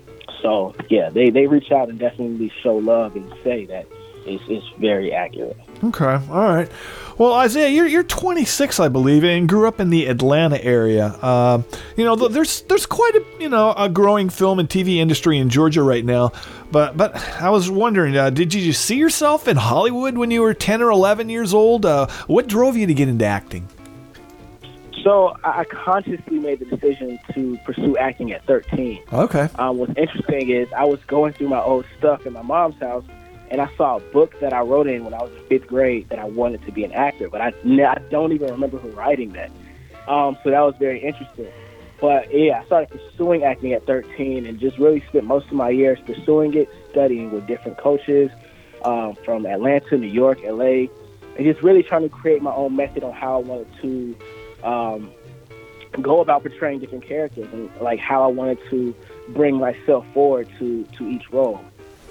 so 0.43 0.75
yeah, 0.89 1.09
they 1.09 1.31
they 1.31 1.47
reach 1.47 1.71
out 1.71 1.89
and 1.89 2.01
definitely 2.01 2.51
show 2.65 2.75
love 2.79 3.15
and 3.15 3.33
say 3.45 3.67
that 3.67 3.87
it's 4.27 4.43
it's 4.49 4.67
very 4.79 5.13
accurate. 5.13 5.57
Okay, 5.83 6.05
all 6.05 6.45
right. 6.45 6.71
Well, 7.19 7.35
Isaiah, 7.35 7.69
you're 7.69 7.87
you're 7.87 8.03
26, 8.03 8.81
I 8.81 8.89
believe, 8.89 9.25
and 9.25 9.49
grew 9.49 9.69
up 9.69 9.79
in 9.79 9.91
the 9.91 10.07
Atlanta 10.07 10.63
area. 10.65 11.23
Um, 11.23 11.65
you 11.97 12.05
know, 12.05 12.17
there's 12.17 12.63
there's 12.63 12.87
quite 12.87 13.15
a 13.15 13.25
you 13.39 13.49
know 13.49 13.73
a 13.77 13.89
growing 13.89 14.31
film 14.31 14.59
and 14.59 14.69
TV 14.69 14.97
industry 14.97 15.39
in 15.39 15.51
Georgia 15.51 15.83
right 15.83 16.05
now. 16.05 16.33
But 16.71 16.97
but 16.97 17.17
I 17.41 17.51
was 17.51 17.71
wondering, 17.71 18.17
uh, 18.17 18.31
did 18.31 18.55
you 18.55 18.73
see 18.73 18.97
yourself 18.97 19.49
in 19.49 19.57
Hollywood 19.57 20.17
when 20.17 20.31
you 20.31 20.43
were 20.43 20.55
10 20.55 20.81
or 20.83 20.91
11 20.91 21.29
years 21.29 21.53
old? 21.53 21.85
Uh, 21.85 22.07
what 22.27 22.47
drove 22.47 22.77
you 22.77 22.87
to 22.87 22.95
get 22.95 23.09
into 23.09 23.25
acting? 23.25 23.69
So 25.03 25.37
I 25.45 25.61
I 25.61 25.65
consciously 25.65 26.39
made 26.39 26.61
the 26.61 26.65
decision 26.65 27.19
to 27.35 27.59
pursue 27.65 27.97
acting 27.97 28.33
at 28.33 28.45
13. 28.47 29.03
Okay. 29.13 29.49
Um, 29.57 29.79
what's 29.79 29.93
interesting 29.97 30.51
is 30.51 30.69
I 30.73 30.85
was 30.85 31.01
going 31.07 31.33
through 31.33 31.49
my 31.49 31.61
old 31.61 31.85
stuff 31.99 32.27
in 32.27 32.33
my 32.33 32.43
mom's 32.43 32.79
house, 32.81 33.05
and 33.51 33.61
I 33.61 33.69
saw 33.77 33.97
a 33.97 34.01
book 34.01 34.39
that 34.41 34.53
I 34.53 34.61
wrote 34.61 34.87
in 34.87 35.05
when 35.05 35.15
I 35.15 35.23
was 35.23 35.33
in 35.33 35.45
fifth 35.47 35.67
grade 35.67 36.09
that 36.09 36.19
I 36.19 36.25
wanted 36.25 36.65
to 36.67 36.73
be 36.73 36.85
an 36.85 36.93
actor, 36.93 37.29
but 37.29 37.41
I 37.41 37.51
don't 38.11 38.33
even 38.33 38.51
remember 38.51 38.79
who 38.79 38.91
writing 38.91 39.33
that. 39.33 39.51
Um, 40.09 40.37
so 40.43 40.51
that 40.51 40.61
was 40.61 40.75
very 40.79 41.01
interesting. 41.01 41.49
But 42.01 42.33
yeah, 42.33 42.61
I 42.61 42.67
started 42.67 42.91
pursuing 42.91 43.45
acting 43.45 43.73
at 43.73 43.87
13 43.87 44.47
and 44.47 44.59
just 44.59 44.79
really 44.79 45.05
spent 45.09 45.25
most 45.25 45.47
of 45.47 45.53
my 45.53 45.69
years 45.69 45.99
pursuing 46.07 46.55
it, 46.55 46.69
studying 46.91 47.31
with 47.31 47.47
different 47.47 47.77
coaches 47.77 48.31
um, 48.85 49.17
from 49.25 49.45
Atlanta, 49.45 49.99
New 49.99 50.07
York, 50.07 50.39
LA, 50.43 50.87
and 51.37 51.45
just 51.45 51.63
really 51.63 51.83
trying 51.83 52.03
to 52.03 52.09
create 52.09 52.41
my 52.41 52.55
own 52.55 52.75
method 52.77 53.05
on 53.05 53.13
how 53.13 53.35
I 53.35 53.43
wanted 53.43 53.69
to 53.83 54.17
um, 54.65 55.11
go 56.01 56.21
about 56.21 56.43
portraying 56.43 56.81
different 56.81 57.05
characters 57.07 57.49
and 57.53 57.71
like 57.81 57.99
how 57.99 58.23
I 58.23 58.29
wanted 58.29 58.59
to 58.71 58.95
bring 59.31 59.59
myself 59.59 60.07
forward 60.15 60.49
to 60.59 60.85
to 60.85 61.09
each 61.09 61.31
role. 61.31 61.61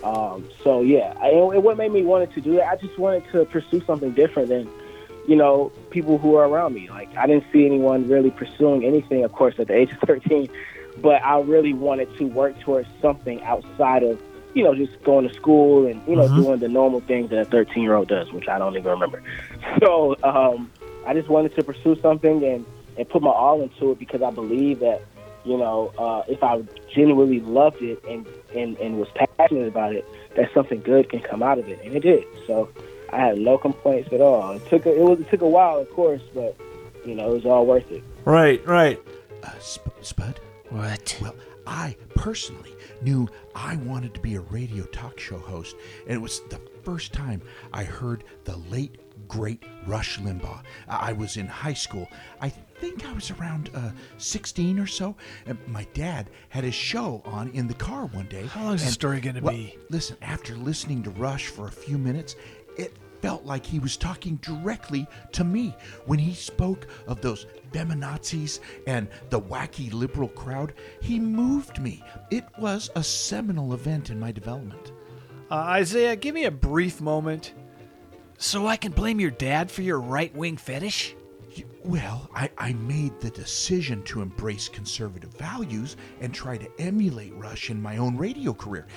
Um, 0.03 0.49
so 0.63 0.81
yeah, 0.81 1.13
I, 1.21 1.29
and 1.29 1.63
what 1.63 1.77
made 1.77 1.91
me 1.91 2.03
wanted 2.03 2.33
to 2.33 2.41
do 2.41 2.55
that, 2.55 2.67
I 2.67 2.75
just 2.77 2.97
wanted 2.97 3.23
to 3.33 3.45
pursue 3.45 3.81
something 3.85 4.13
different 4.13 4.49
than 4.49 4.69
you 5.27 5.35
know 5.35 5.71
people 5.91 6.17
who 6.17 6.35
are 6.35 6.47
around 6.47 6.73
me. 6.73 6.89
Like 6.89 7.09
I 7.17 7.27
didn't 7.27 7.45
see 7.51 7.65
anyone 7.65 8.07
really 8.07 8.31
pursuing 8.31 8.85
anything, 8.85 9.23
of 9.23 9.31
course, 9.33 9.55
at 9.59 9.67
the 9.67 9.75
age 9.75 9.89
of 9.91 10.07
13, 10.07 10.49
but 11.01 11.21
I 11.23 11.39
really 11.41 11.73
wanted 11.73 12.07
to 12.17 12.25
work 12.25 12.59
towards 12.61 12.87
something 13.01 13.41
outside 13.43 14.03
of 14.03 14.17
you 14.53 14.63
know 14.63 14.73
just 14.73 14.91
going 15.03 15.27
to 15.27 15.35
school 15.35 15.85
and 15.85 16.01
you 16.07 16.15
know 16.15 16.29
Mhm. 16.29 16.35
doing 16.35 16.59
the 16.59 16.69
normal 16.69 17.01
things 17.01 17.29
that 17.31 17.39
a 17.39 17.45
13 17.45 17.83
year 17.83 17.95
old 17.95 18.07
does, 18.07 18.31
which 18.31 18.47
I 18.47 18.57
don't 18.57 18.75
even 18.77 18.91
remember. 18.91 19.21
So 19.83 20.15
um, 20.23 20.71
I 21.05 21.13
just 21.13 21.29
wanted 21.29 21.53
to 21.55 21.63
pursue 21.63 21.95
something 22.01 22.43
and 22.43 22.65
and 22.97 23.07
put 23.09 23.21
my 23.21 23.31
all 23.31 23.61
into 23.61 23.91
it 23.91 23.99
because 23.99 24.21
I 24.21 24.31
believe 24.31 24.79
that 24.79 25.01
you 25.45 25.57
know 25.57 25.93
uh, 25.97 26.23
if 26.27 26.43
I 26.43 26.61
genuinely 26.93 27.39
loved 27.39 27.81
it 27.81 28.03
and, 28.07 28.25
and 28.55 28.77
and 28.77 28.99
was 28.99 29.07
passionate 29.37 29.67
about 29.67 29.95
it, 29.95 30.05
that 30.35 30.53
something 30.53 30.81
good 30.81 31.09
can 31.09 31.21
come 31.21 31.43
out 31.43 31.59
of 31.59 31.67
it, 31.67 31.79
and 31.83 31.95
it 31.95 32.01
did. 32.01 32.23
So 32.47 32.69
I 33.11 33.17
had 33.17 33.37
no 33.37 33.57
complaints 33.57 34.09
at 34.11 34.21
all. 34.21 34.51
It 34.53 34.67
took 34.69 34.85
a, 34.85 34.95
it 34.95 35.01
was 35.01 35.19
it 35.19 35.29
took 35.29 35.41
a 35.41 35.49
while, 35.49 35.77
of 35.77 35.89
course, 35.91 36.21
but 36.33 36.55
you 37.05 37.15
know 37.15 37.31
it 37.31 37.33
was 37.33 37.45
all 37.45 37.65
worth 37.65 37.89
it. 37.91 38.03
Right, 38.25 38.65
right. 38.65 38.99
Uh, 39.43 39.57
Sp- 39.59 39.95
Spud? 40.01 40.39
What? 40.69 41.17
Well, 41.21 41.35
I 41.65 41.95
personally 42.15 42.75
knew 43.01 43.27
I 43.55 43.77
wanted 43.77 44.13
to 44.13 44.19
be 44.19 44.35
a 44.35 44.41
radio 44.41 44.83
talk 44.85 45.19
show 45.19 45.39
host, 45.39 45.75
and 46.05 46.13
it 46.13 46.21
was 46.21 46.41
the 46.49 46.59
first 46.83 47.13
time 47.13 47.41
I 47.73 47.83
heard 47.83 48.23
the 48.43 48.57
late, 48.57 48.97
great 49.27 49.63
Rush 49.87 50.19
Limbaugh. 50.19 50.63
I 50.87 51.09
I 51.09 51.13
was 51.13 51.37
in 51.37 51.47
high 51.47 51.73
school. 51.73 52.07
I 52.41 52.53
think 52.79 53.05
I 53.05 53.11
was 53.11 53.31
around 53.31 53.69
uh, 53.75 53.91
16 54.17 54.79
or 54.79 54.87
so. 54.87 55.15
And 55.45 55.57
my 55.67 55.85
dad 55.93 56.29
had 56.49 56.63
a 56.63 56.71
show 56.71 57.21
on 57.25 57.49
in 57.49 57.67
the 57.67 57.73
car 57.73 58.05
one 58.07 58.27
day. 58.27 58.45
How 58.45 58.63
long 58.63 58.75
is 58.75 58.85
the 58.85 58.91
story 58.91 59.19
gonna 59.19 59.41
well, 59.41 59.53
be? 59.53 59.77
Listen, 59.89 60.17
after 60.21 60.55
listening 60.55 61.03
to 61.03 61.09
Rush 61.11 61.47
for 61.47 61.67
a 61.67 61.71
few 61.71 61.97
minutes, 61.97 62.35
it 62.77 62.97
felt 63.21 63.43
like 63.43 63.65
he 63.65 63.79
was 63.79 63.97
talking 63.97 64.37
directly 64.37 65.05
to 65.33 65.43
me 65.43 65.75
when 66.05 66.19
he 66.19 66.33
spoke 66.33 66.87
of 67.07 67.19
those 67.21 67.47
feminazis 67.71 68.59
and 68.87 69.09
the 69.29 69.41
wacky 69.41 69.91
liberal 69.91 70.29
crowd. 70.29 70.73
He 71.01 71.19
moved 71.19 71.81
me. 71.81 72.01
It 72.31 72.45
was 72.57 72.89
a 72.95 73.03
seminal 73.03 73.73
event 73.73 74.09
in 74.09 74.19
my 74.19 74.31
development. 74.31 74.93
Uh, 75.51 75.55
Isaiah, 75.55 76.15
give 76.15 76.33
me 76.33 76.45
a 76.45 76.51
brief 76.51 77.01
moment 77.01 77.53
so 78.37 78.67
I 78.67 78.77
can 78.77 78.93
blame 78.93 79.19
your 79.19 79.31
dad 79.31 79.69
for 79.69 79.81
your 79.81 79.99
right 79.99 80.33
wing 80.33 80.55
fetish. 80.55 81.15
Well, 81.83 82.29
I, 82.35 82.49
I 82.57 82.73
made 82.73 83.19
the 83.19 83.29
decision 83.29 84.03
to 84.03 84.21
embrace 84.21 84.67
conservative 84.67 85.33
values 85.33 85.95
and 86.19 86.33
try 86.33 86.57
to 86.57 86.69
emulate 86.79 87.33
Rush 87.35 87.69
in 87.69 87.81
my 87.81 87.97
own 87.97 88.17
radio 88.17 88.53
career. 88.53 88.87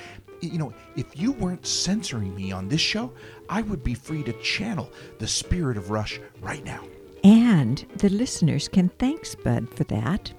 You 0.41 0.59
know, 0.59 0.75
if 0.97 1.19
you 1.19 1.33
weren't 1.33 1.65
censoring 1.65 2.35
me 2.35 2.51
on 2.51 2.69
this 2.69 2.81
show, 2.81 3.13
I 3.49 3.63
would 3.63 3.85
be 3.85 3.95
free 3.95 4.25
to 4.25 4.33
channel 4.43 4.91
the 5.19 5.29
spirit 5.29 5.77
of 5.77 5.91
Rush 5.91 6.21
right 6.41 6.65
now. 6.65 6.85
And 7.23 7.85
the 7.97 8.09
listeners 8.09 8.67
can 8.67 8.89
thank 8.99 9.25
Spud 9.27 9.73
for 9.73 9.85
that. 9.85 10.33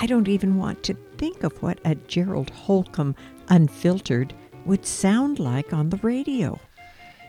I 0.00 0.06
don't 0.06 0.28
even 0.28 0.56
want 0.56 0.84
to 0.84 0.94
think 1.18 1.42
of 1.42 1.60
what 1.60 1.80
a 1.84 1.96
Gerald 1.96 2.50
Holcomb 2.50 3.16
unfiltered 3.48 4.32
would 4.64 4.86
sound 4.86 5.40
like 5.40 5.72
on 5.72 5.90
the 5.90 5.96
radio. 5.98 6.60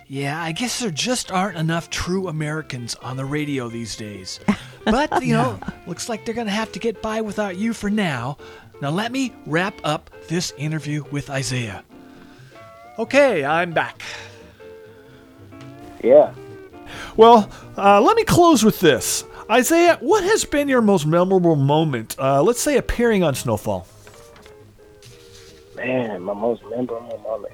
Yeah, 0.08 0.42
I 0.42 0.52
guess 0.52 0.80
there 0.80 0.92
just 0.92 1.32
aren't 1.32 1.58
enough 1.58 1.90
true 1.90 2.28
Americans 2.28 2.96
on 2.96 3.18
the 3.18 3.26
radio 3.26 3.70
these 3.70 3.96
days. 3.96 4.40
But, 4.86 5.26
you 5.26 5.34
know, 5.34 5.60
looks 5.88 6.10
like 6.10 6.26
they're 6.26 6.36
going 6.36 6.46
to 6.46 6.54
have 6.54 6.72
to 6.74 6.80
get 6.80 7.02
by 7.02 7.22
without 7.22 7.58
you 7.58 7.74
for 7.74 7.90
now. 7.90 8.38
Now, 8.84 8.92
let 8.92 9.12
me 9.12 9.34
wrap 9.48 9.74
up 9.84 10.12
this 10.28 10.54
interview 10.60 11.04
with 11.10 11.32
Isaiah. 11.32 11.84
Okay, 13.00 13.44
I'm 13.44 13.72
back. 13.74 14.04
Yeah. 16.04 16.36
Well, 17.18 17.50
uh, 17.78 18.00
let 18.00 18.16
me 18.16 18.24
close 18.26 18.64
with 18.64 18.80
this. 18.80 19.24
Isaiah, 19.50 19.98
what 20.02 20.24
has 20.24 20.46
been 20.46 20.68
your 20.68 20.84
most 20.84 21.08
memorable 21.08 21.56
moment? 21.56 22.16
Uh, 22.20 22.44
let's 22.44 22.62
say 22.62 22.78
appearing 22.78 23.24
on 23.24 23.34
Snowfall. 23.34 23.88
Man, 25.76 26.22
my 26.22 26.34
most 26.34 26.62
memorable 26.66 27.20
moment. 27.24 27.54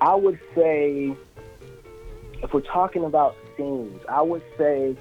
I 0.00 0.14
would 0.14 0.38
say, 0.54 1.14
if 2.42 2.52
we're 2.52 2.60
talking 2.60 3.04
about 3.04 3.36
scenes, 3.56 4.00
I 4.08 4.22
would 4.22 4.42
say 4.56 4.96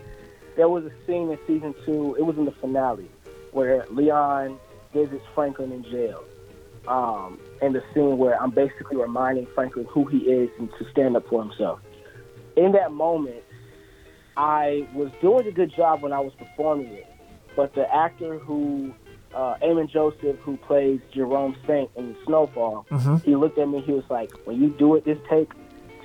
there 0.56 0.70
was 0.70 0.86
a 0.86 0.92
scene 1.06 1.30
in 1.30 1.38
season 1.46 1.76
two. 1.86 2.16
It 2.18 2.24
was 2.24 2.38
in 2.38 2.46
the 2.46 2.52
finale 2.52 3.10
where 3.52 3.86
Leon 3.90 4.60
visits 4.94 5.24
Franklin 5.36 5.72
in 5.72 5.84
jail. 5.84 6.24
Um, 6.88 7.40
and 7.62 7.76
the 7.76 7.84
scene 7.94 8.18
where 8.18 8.42
I'm 8.42 8.52
basically 8.52 8.98
reminding 8.98 9.46
Franklin 9.48 9.86
who 9.90 10.06
he 10.06 10.20
is 10.20 10.50
and 10.58 10.70
to 10.80 10.90
stand 10.90 11.16
up 11.18 11.28
for 11.28 11.44
himself. 11.44 11.80
In 12.56 12.72
that 12.72 12.92
moment, 12.92 13.44
I 14.38 14.88
was 14.94 15.12
doing 15.22 15.48
a 15.48 15.52
good 15.52 15.74
job 15.76 16.02
when 16.02 16.14
I 16.14 16.20
was 16.20 16.34
performing 16.36 16.88
it, 16.88 17.08
but 17.56 17.74
the 17.76 17.94
actor 17.94 18.40
who, 18.40 18.94
uh, 19.36 19.56
Amin 19.62 19.88
Joseph, 19.88 20.38
who 20.40 20.58
plays 20.58 21.00
Jerome 21.12 21.56
Saint 21.68 21.90
in 21.96 22.16
Snowfall, 22.26 22.86
Mhm. 22.90 23.24
he 23.24 23.36
looked 23.36 23.58
at 23.58 23.68
me. 23.68 23.82
He 23.82 23.92
was 23.92 24.10
like, 24.10 24.32
"When 24.46 24.62
you 24.62 24.70
do 24.70 24.96
it 24.96 25.06
this 25.06 25.18
take, 25.30 25.52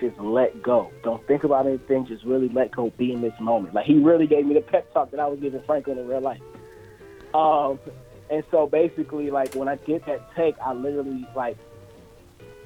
just 0.02 0.18
let 0.18 0.62
go. 0.62 0.90
Don't 1.02 1.24
think 1.26 1.44
about 1.44 1.66
anything. 1.66 2.06
Just 2.06 2.24
really 2.24 2.48
let 2.48 2.72
go. 2.72 2.90
Be 2.98 3.12
in 3.12 3.22
this 3.22 3.38
moment." 3.40 3.74
Like 3.74 3.86
he 3.86 3.98
really 3.98 4.26
gave 4.26 4.44
me 4.44 4.54
the 4.54 4.60
pep 4.60 4.92
talk 4.92 5.10
that 5.12 5.20
I 5.20 5.26
was 5.26 5.40
giving 5.40 5.62
Franklin 5.62 5.98
in 5.98 6.06
real 6.06 6.20
life. 6.20 6.40
Um, 7.34 7.78
and 8.30 8.42
so 8.50 8.66
basically, 8.66 9.30
like 9.30 9.54
when 9.54 9.68
I 9.68 9.76
did 9.76 10.04
that 10.06 10.34
take, 10.34 10.58
I 10.58 10.72
literally 10.72 11.26
like 11.34 11.56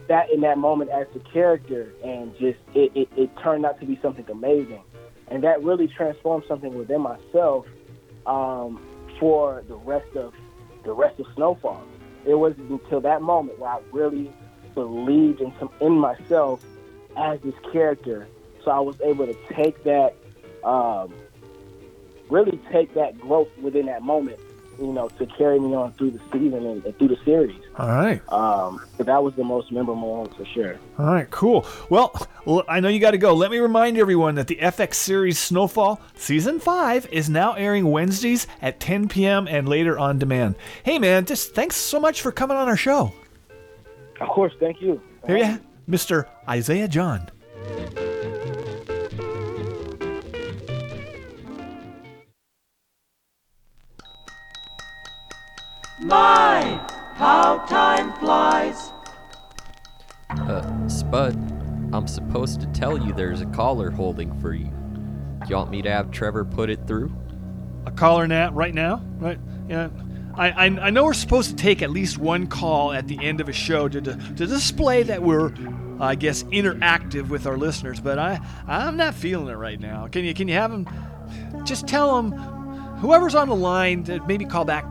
that 0.09 0.30
in 0.30 0.41
that 0.41 0.59
moment 0.59 0.91
as 0.91 1.07
the 1.12 1.20
character, 1.20 1.93
and 2.03 2.32
just 2.39 2.59
it, 2.74 2.93
it, 2.95 3.09
it 3.16 3.30
turned 3.43 3.66
out 3.66 3.78
to 3.80 3.87
be 3.87 3.99
something 4.01 4.24
amazing, 4.30 4.82
and 5.28 5.45
that 5.45 5.62
really 5.62 5.89
transformed 5.89 6.45
something 6.49 6.74
within 6.74 7.01
myself 7.01 7.66
um, 8.26 8.80
for 9.20 9.62
the 9.68 9.76
rest 9.76 10.16
of 10.16 10.34
the 10.84 10.93
rest 10.93 11.20
of 11.20 11.26
Snowfall. 11.34 11.82
It 12.24 12.34
wasn't 12.34 12.70
until 12.70 13.01
that 13.03 13.22
moment 13.22 13.59
where 13.59 13.70
I 13.70 13.80
really 13.93 14.32
believed 14.74 15.41
in 15.41 15.53
some 15.59 15.70
in 15.80 15.93
myself 15.93 16.64
as 17.17 17.41
this 17.41 17.55
character, 17.73 18.27
so 18.64 18.71
I 18.71 18.81
was 18.81 19.01
able 19.01 19.27
to 19.27 19.37
take 19.53 19.83
that, 19.85 20.14
um, 20.64 21.14
really 22.29 22.59
take 22.71 22.95
that 22.95 23.19
growth 23.21 23.49
within 23.59 23.87
that 23.87 24.03
moment, 24.03 24.39
you 24.79 24.93
know, 24.93 25.09
to 25.09 25.27
carry 25.27 25.59
me 25.59 25.75
on 25.75 25.93
through 25.93 26.11
the 26.11 26.21
season 26.33 26.67
and, 26.67 26.85
and 26.85 26.99
through 26.99 27.09
the 27.09 27.19
series. 27.25 27.61
All 27.79 27.89
right. 27.89 28.21
Um, 28.33 28.85
but 28.97 29.07
that 29.07 29.23
was 29.23 29.35
the 29.35 29.45
most 29.45 29.71
memorable 29.71 30.01
moment 30.01 30.37
for 30.37 30.45
sure. 30.47 30.79
All 30.99 31.07
right, 31.07 31.31
cool. 31.31 31.67
Well, 31.91 32.27
I 32.69 32.81
know 32.81 32.89
you 32.89 32.99
got 32.99 33.12
to 33.12 33.19
go. 33.19 33.35
Let 33.35 33.51
me 33.51 33.59
remind 33.59 33.99
everyone 33.99 34.35
that 34.35 34.49
the 34.49 34.57
FX 34.57 34.95
series 34.95 35.39
Snowfall 35.39 36.01
Season 36.14 36.59
5 36.59 37.09
is 37.12 37.31
now 37.31 37.53
airing 37.53 37.91
Wednesdays 37.91 38.47
at 38.61 38.81
10 38.81 39.09
p.m. 39.09 39.47
and 39.47 39.69
later 39.69 39.99
on 39.99 40.19
demand. 40.19 40.57
Hey, 40.83 40.99
man, 40.99 41.25
just 41.25 41.55
thanks 41.55 41.77
so 41.77 42.01
much 42.01 42.21
for 42.21 42.33
coming 42.33 42.57
on 42.57 42.69
our 42.69 42.77
show. 42.77 43.12
Of 44.21 44.29
course, 44.29 44.53
thank 44.59 44.81
you. 44.81 45.01
There 45.27 45.37
you 45.37 45.59
Mr. 45.89 46.26
Isaiah 46.49 46.89
John. 46.89 47.30
My, 56.01 56.84
how 57.14 57.59
time 57.68 58.12
flies. 58.18 58.93
Uh, 60.30 60.89
Spud, 60.89 61.34
I'm 61.93 62.07
supposed 62.07 62.61
to 62.61 62.66
tell 62.68 62.99
you 62.99 63.12
there's 63.12 63.41
a 63.41 63.47
caller 63.47 63.91
holding 63.91 64.39
for 64.41 64.55
you. 64.55 64.66
Do 64.66 65.49
you 65.49 65.57
want 65.57 65.70
me 65.70 65.82
to 65.82 65.91
have 65.91 66.11
Trevor 66.11 66.45
put 66.45 66.68
it 66.68 66.87
through? 66.87 67.14
A 67.87 67.93
caller 67.93 68.26
nat 68.26 68.53
right 68.53 68.74
now, 68.74 69.05
right? 69.18 69.39
Yeah. 69.68 69.89
I, 70.37 70.51
I, 70.51 70.64
I 70.64 70.91
know 70.91 71.05
we're 71.05 71.14
supposed 71.14 71.51
to 71.51 71.57
take 71.57 71.82
at 71.82 71.91
least 71.91 72.18
one 72.18 72.47
call 72.47 72.93
at 72.93 73.09
the 73.09 73.24
end 73.24 73.41
of 73.41 73.49
a 73.49 73.53
show 73.53 73.89
to, 73.89 74.01
to, 74.01 74.14
to 74.14 74.47
display 74.47 75.03
that 75.05 75.22
we're, 75.22 75.53
I 75.99 76.14
guess, 76.14 76.43
interactive 76.45 77.28
with 77.28 77.47
our 77.47 77.57
listeners, 77.57 78.01
but 78.01 78.18
I 78.18 78.41
I'm 78.66 78.97
not 78.97 79.14
feeling 79.14 79.49
it 79.49 79.57
right 79.57 79.80
now. 79.80 80.09
Can 80.09 80.24
you 80.24 80.34
can 80.34 80.49
you 80.49 80.55
have 80.55 80.70
them? 80.70 80.87
Just 81.64 81.89
tell 81.89 82.22
them, 82.22 82.32
whoever's 82.99 83.34
on 83.34 83.49
the 83.49 83.57
line, 83.57 84.05
to 84.05 84.24
maybe 84.26 84.45
call 84.45 84.64
back, 84.64 84.84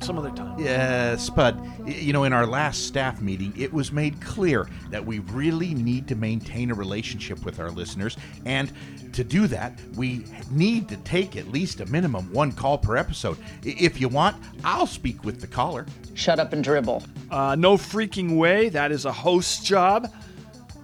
you 0.00 0.06
some 0.06 0.18
other 0.18 0.30
time. 0.30 0.58
Yeah, 0.58 1.16
Spud, 1.16 1.60
you 1.86 2.12
know, 2.12 2.24
in 2.24 2.32
our 2.32 2.46
last 2.46 2.86
staff 2.86 3.20
meeting, 3.20 3.52
it 3.56 3.72
was 3.72 3.92
made 3.92 4.20
clear 4.20 4.68
that 4.90 5.04
we 5.04 5.20
really 5.20 5.74
need 5.74 6.08
to 6.08 6.14
maintain 6.14 6.70
a 6.70 6.74
relationship 6.74 7.44
with 7.44 7.60
our 7.60 7.70
listeners. 7.70 8.16
And 8.44 8.72
to 9.12 9.24
do 9.24 9.46
that, 9.48 9.78
we 9.96 10.24
need 10.50 10.88
to 10.88 10.96
take 10.98 11.36
at 11.36 11.48
least 11.48 11.80
a 11.80 11.86
minimum 11.86 12.32
one 12.32 12.52
call 12.52 12.78
per 12.78 12.96
episode. 12.96 13.38
If 13.62 14.00
you 14.00 14.08
want, 14.08 14.36
I'll 14.64 14.86
speak 14.86 15.24
with 15.24 15.40
the 15.40 15.46
caller. 15.46 15.86
Shut 16.14 16.38
up 16.38 16.52
and 16.52 16.62
dribble. 16.62 17.02
Uh, 17.30 17.54
no 17.56 17.76
freaking 17.76 18.36
way. 18.36 18.68
That 18.68 18.92
is 18.92 19.04
a 19.04 19.12
host's 19.12 19.62
job. 19.64 20.12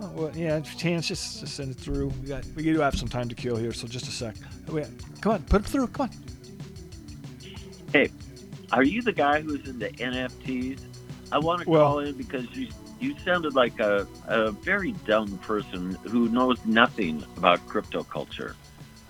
Oh, 0.00 0.10
well, 0.14 0.32
yeah, 0.36 0.60
chance 0.60 1.08
just, 1.08 1.40
just 1.40 1.56
send 1.56 1.70
it 1.70 1.78
through. 1.78 2.08
We 2.20 2.28
got 2.28 2.44
we 2.54 2.62
do 2.62 2.80
have 2.80 2.98
some 2.98 3.08
time 3.08 3.30
to 3.30 3.34
kill 3.34 3.56
here, 3.56 3.72
so 3.72 3.86
just 3.86 4.06
a 4.06 4.10
sec. 4.10 4.36
Wait, 4.68 4.86
come 5.22 5.32
on, 5.32 5.42
put 5.44 5.62
it 5.62 5.68
through. 5.68 5.86
Come 5.88 6.10
on. 6.10 6.10
Hey, 7.92 8.10
are 8.72 8.82
you 8.82 9.02
the 9.02 9.12
guy 9.12 9.40
who's 9.40 9.66
into 9.68 9.88
NFTs? 9.88 10.80
I 11.32 11.38
want 11.38 11.62
to 11.62 11.68
Well- 11.70 11.84
call 11.86 11.98
in 12.00 12.14
because 12.14 12.46
you 12.54 12.68
you 12.98 13.14
sounded 13.24 13.54
like 13.54 13.78
a, 13.78 14.06
a 14.26 14.50
very 14.52 14.92
dumb 15.06 15.36
person 15.38 15.98
who 16.04 16.30
knows 16.30 16.56
nothing 16.64 17.22
about 17.36 17.66
crypto 17.68 18.02
culture. 18.04 18.56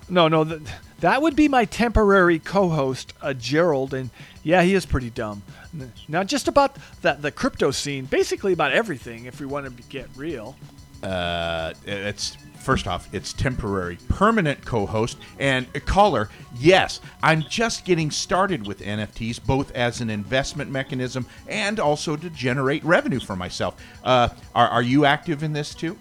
No, 0.08 0.26
no, 0.26 0.44
th- 0.44 0.60
that 1.00 1.22
would 1.22 1.36
be 1.36 1.46
my 1.46 1.66
temporary 1.66 2.40
co-host, 2.40 3.12
uh, 3.22 3.32
Gerald, 3.32 3.94
and 3.94 4.10
yeah, 4.42 4.62
he 4.62 4.74
is 4.74 4.86
pretty 4.86 5.10
dumb. 5.10 5.42
N- 5.72 5.92
Not 6.08 6.26
just 6.26 6.48
about 6.48 6.76
the 7.02 7.12
the 7.14 7.30
crypto 7.30 7.70
scene, 7.70 8.06
basically 8.06 8.52
about 8.52 8.72
everything. 8.72 9.26
If 9.26 9.38
we 9.40 9.46
want 9.46 9.66
to 9.66 9.70
be, 9.70 9.84
get 9.88 10.08
real. 10.16 10.56
Uh, 11.02 11.74
it's 11.84 12.36
first 12.66 12.88
off, 12.88 13.08
it's 13.14 13.32
temporary, 13.32 13.96
permanent 14.08 14.62
co-host 14.64 15.18
and 15.38 15.68
a 15.76 15.80
caller. 15.80 16.28
Yes, 16.58 17.00
I'm 17.22 17.42
just 17.42 17.84
getting 17.84 18.10
started 18.10 18.66
with 18.66 18.80
NFTs, 18.80 19.46
both 19.46 19.70
as 19.76 20.00
an 20.00 20.10
investment 20.10 20.68
mechanism 20.68 21.26
and 21.46 21.78
also 21.78 22.16
to 22.16 22.28
generate 22.28 22.82
revenue 22.82 23.20
for 23.20 23.36
myself. 23.36 23.80
Uh, 24.02 24.30
are, 24.52 24.68
are 24.68 24.82
you 24.82 25.04
active 25.04 25.44
in 25.44 25.52
this 25.52 25.76
too? 25.76 25.96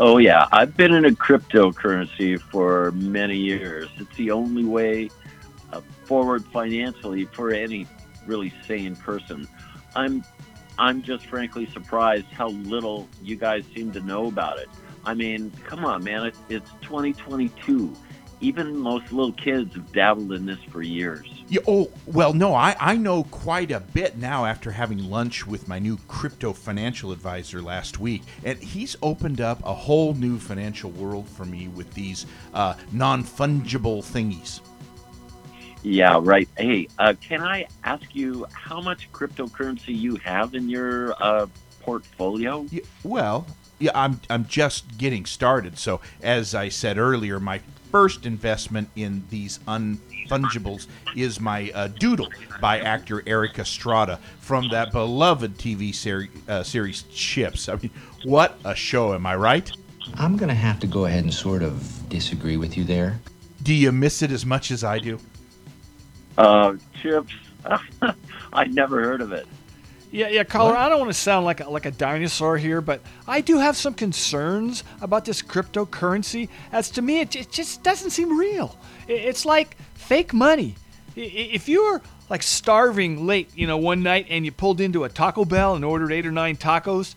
Oh 0.00 0.18
yeah, 0.18 0.48
I've 0.50 0.76
been 0.76 0.92
in 0.92 1.04
a 1.04 1.10
cryptocurrency 1.10 2.40
for 2.40 2.90
many 2.90 3.36
years. 3.36 3.88
It's 3.98 4.16
the 4.16 4.32
only 4.32 4.64
way 4.64 5.10
uh, 5.72 5.80
forward 6.06 6.44
financially 6.46 7.26
for 7.26 7.52
any 7.52 7.86
really 8.26 8.52
sane 8.66 8.96
person. 8.96 9.46
I'm 9.94 10.24
I'm 10.76 11.02
just 11.02 11.26
frankly 11.26 11.66
surprised 11.72 12.26
how 12.26 12.48
little 12.48 13.08
you 13.22 13.36
guys 13.36 13.64
seem 13.76 13.92
to 13.92 14.00
know 14.00 14.26
about 14.26 14.58
it. 14.58 14.68
I 15.06 15.14
mean, 15.14 15.52
come 15.64 15.84
on, 15.84 16.02
man, 16.02 16.26
it, 16.26 16.34
it's 16.48 16.70
2022. 16.82 17.94
Even 18.40 18.76
most 18.76 19.12
little 19.12 19.32
kids 19.32 19.74
have 19.74 19.90
dabbled 19.92 20.32
in 20.32 20.44
this 20.44 20.58
for 20.70 20.82
years. 20.82 21.26
Yeah, 21.48 21.60
oh, 21.66 21.90
well, 22.04 22.34
no, 22.34 22.54
I, 22.54 22.76
I 22.78 22.96
know 22.96 23.22
quite 23.24 23.70
a 23.70 23.80
bit 23.80 24.18
now 24.18 24.44
after 24.44 24.72
having 24.72 24.98
lunch 25.08 25.46
with 25.46 25.68
my 25.68 25.78
new 25.78 25.96
crypto 26.08 26.52
financial 26.52 27.12
advisor 27.12 27.62
last 27.62 27.98
week. 27.98 28.24
And 28.44 28.58
he's 28.58 28.96
opened 29.00 29.40
up 29.40 29.64
a 29.64 29.72
whole 29.72 30.12
new 30.12 30.38
financial 30.38 30.90
world 30.90 31.28
for 31.28 31.46
me 31.46 31.68
with 31.68 31.94
these 31.94 32.26
uh, 32.52 32.74
non 32.92 33.22
fungible 33.22 34.04
thingies. 34.04 34.60
Yeah, 35.82 36.18
right. 36.20 36.48
Hey, 36.58 36.88
uh, 36.98 37.14
can 37.20 37.42
I 37.42 37.66
ask 37.84 38.12
you 38.12 38.44
how 38.52 38.80
much 38.80 39.10
cryptocurrency 39.12 39.96
you 39.96 40.16
have 40.16 40.54
in 40.54 40.68
your 40.68 41.14
uh, 41.22 41.46
portfolio? 41.80 42.66
Yeah, 42.70 42.82
well, 43.04 43.46
yeah, 43.78 43.90
I'm, 43.94 44.20
I'm 44.30 44.46
just 44.46 44.98
getting 44.98 45.26
started. 45.26 45.78
So, 45.78 46.00
as 46.22 46.54
I 46.54 46.68
said 46.68 46.98
earlier, 46.98 47.38
my 47.38 47.60
first 47.90 48.26
investment 48.26 48.88
in 48.96 49.24
these 49.30 49.58
unfungibles 49.68 50.86
is 51.14 51.40
my 51.40 51.70
uh, 51.74 51.88
Doodle 51.88 52.28
by 52.60 52.80
actor 52.80 53.22
Erik 53.26 53.58
Estrada 53.58 54.18
from 54.40 54.68
that 54.70 54.92
beloved 54.92 55.58
TV 55.58 55.94
seri- 55.94 56.30
uh, 56.48 56.62
series 56.62 57.02
Chips. 57.12 57.68
I 57.68 57.76
mean, 57.76 57.90
what 58.24 58.58
a 58.64 58.74
show, 58.74 59.14
am 59.14 59.26
I 59.26 59.36
right? 59.36 59.70
I'm 60.14 60.36
going 60.36 60.48
to 60.48 60.54
have 60.54 60.80
to 60.80 60.86
go 60.86 61.04
ahead 61.04 61.24
and 61.24 61.34
sort 61.34 61.62
of 61.62 62.08
disagree 62.08 62.56
with 62.56 62.76
you 62.76 62.84
there. 62.84 63.20
Do 63.62 63.74
you 63.74 63.92
miss 63.92 64.22
it 64.22 64.30
as 64.30 64.46
much 64.46 64.70
as 64.70 64.84
I 64.84 64.98
do? 64.98 65.18
Uh, 66.38 66.74
Chips, 67.02 67.32
I 68.52 68.64
never 68.64 69.02
heard 69.02 69.20
of 69.20 69.32
it. 69.32 69.46
Yeah, 70.10 70.28
yeah, 70.28 70.44
caller. 70.44 70.76
I 70.76 70.88
don't 70.88 71.00
want 71.00 71.10
to 71.10 71.18
sound 71.18 71.44
like 71.44 71.60
a, 71.60 71.68
like 71.68 71.84
a 71.84 71.90
dinosaur 71.90 72.56
here, 72.56 72.80
but 72.80 73.00
I 73.26 73.40
do 73.40 73.58
have 73.58 73.76
some 73.76 73.92
concerns 73.92 74.84
about 75.00 75.24
this 75.24 75.42
cryptocurrency. 75.42 76.48
As 76.72 76.90
to 76.90 77.02
me, 77.02 77.20
it, 77.20 77.34
it 77.34 77.50
just 77.50 77.82
doesn't 77.82 78.10
seem 78.10 78.38
real. 78.38 78.78
It, 79.08 79.14
it's 79.14 79.44
like 79.44 79.76
fake 79.94 80.32
money. 80.32 80.76
If 81.16 81.68
you 81.68 81.84
were 81.84 82.02
like 82.28 82.42
starving 82.42 83.26
late, 83.26 83.50
you 83.56 83.66
know, 83.66 83.78
one 83.78 84.02
night 84.02 84.26
and 84.28 84.44
you 84.44 84.52
pulled 84.52 84.80
into 84.80 85.04
a 85.04 85.08
Taco 85.08 85.44
Bell 85.44 85.74
and 85.74 85.84
ordered 85.84 86.12
eight 86.12 86.26
or 86.26 86.32
nine 86.32 86.56
tacos, 86.56 87.14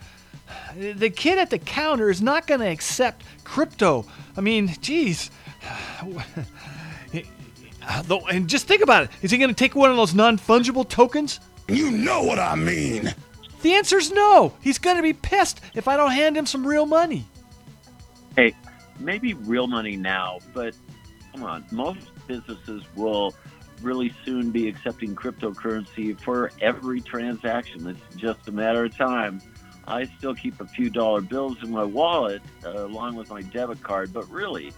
the 0.75 1.09
kid 1.09 1.37
at 1.37 1.49
the 1.49 1.59
counter 1.59 2.09
is 2.09 2.21
not 2.21 2.47
going 2.47 2.61
to 2.61 2.67
accept 2.67 3.23
crypto. 3.43 4.05
I 4.35 4.41
mean, 4.41 4.67
geez. 4.81 5.31
Uh, 7.89 8.19
and 8.29 8.47
just 8.47 8.67
think 8.67 8.83
about 8.83 9.05
it. 9.05 9.09
Is 9.23 9.31
he 9.31 9.39
going 9.39 9.49
to 9.49 9.55
take 9.55 9.73
one 9.73 9.89
of 9.89 9.97
those 9.97 10.13
non 10.13 10.37
fungible 10.37 10.87
tokens? 10.87 11.39
You 11.69 11.91
know 11.91 12.23
what 12.23 12.39
I 12.39 12.55
mean. 12.55 13.13
The 13.61 13.73
answer's 13.73 14.11
no. 14.11 14.53
He's 14.61 14.79
going 14.79 14.95
to 14.95 15.03
be 15.03 15.13
pissed 15.13 15.61
if 15.75 15.87
I 15.87 15.97
don't 15.97 16.11
hand 16.11 16.37
him 16.37 16.45
some 16.45 16.65
real 16.65 16.85
money. 16.85 17.27
Hey, 18.35 18.55
maybe 18.99 19.33
real 19.33 19.67
money 19.67 19.95
now, 19.95 20.39
but 20.53 20.75
come 21.33 21.43
on, 21.43 21.65
most 21.71 22.07
businesses 22.27 22.83
will 22.95 23.35
really 23.81 24.13
soon 24.25 24.51
be 24.51 24.67
accepting 24.67 25.15
cryptocurrency 25.15 26.19
for 26.19 26.51
every 26.61 27.01
transaction. 27.01 27.87
It's 27.87 28.15
just 28.15 28.47
a 28.47 28.51
matter 28.51 28.85
of 28.85 28.95
time. 28.95 29.41
I 29.87 30.05
still 30.17 30.35
keep 30.35 30.59
a 30.61 30.67
few 30.67 30.89
dollar 30.89 31.21
bills 31.21 31.57
in 31.63 31.71
my 31.71 31.83
wallet 31.83 32.41
uh, 32.65 32.85
along 32.85 33.15
with 33.15 33.29
my 33.29 33.41
debit 33.41 33.81
card, 33.81 34.13
but 34.13 34.29
really, 34.29 34.71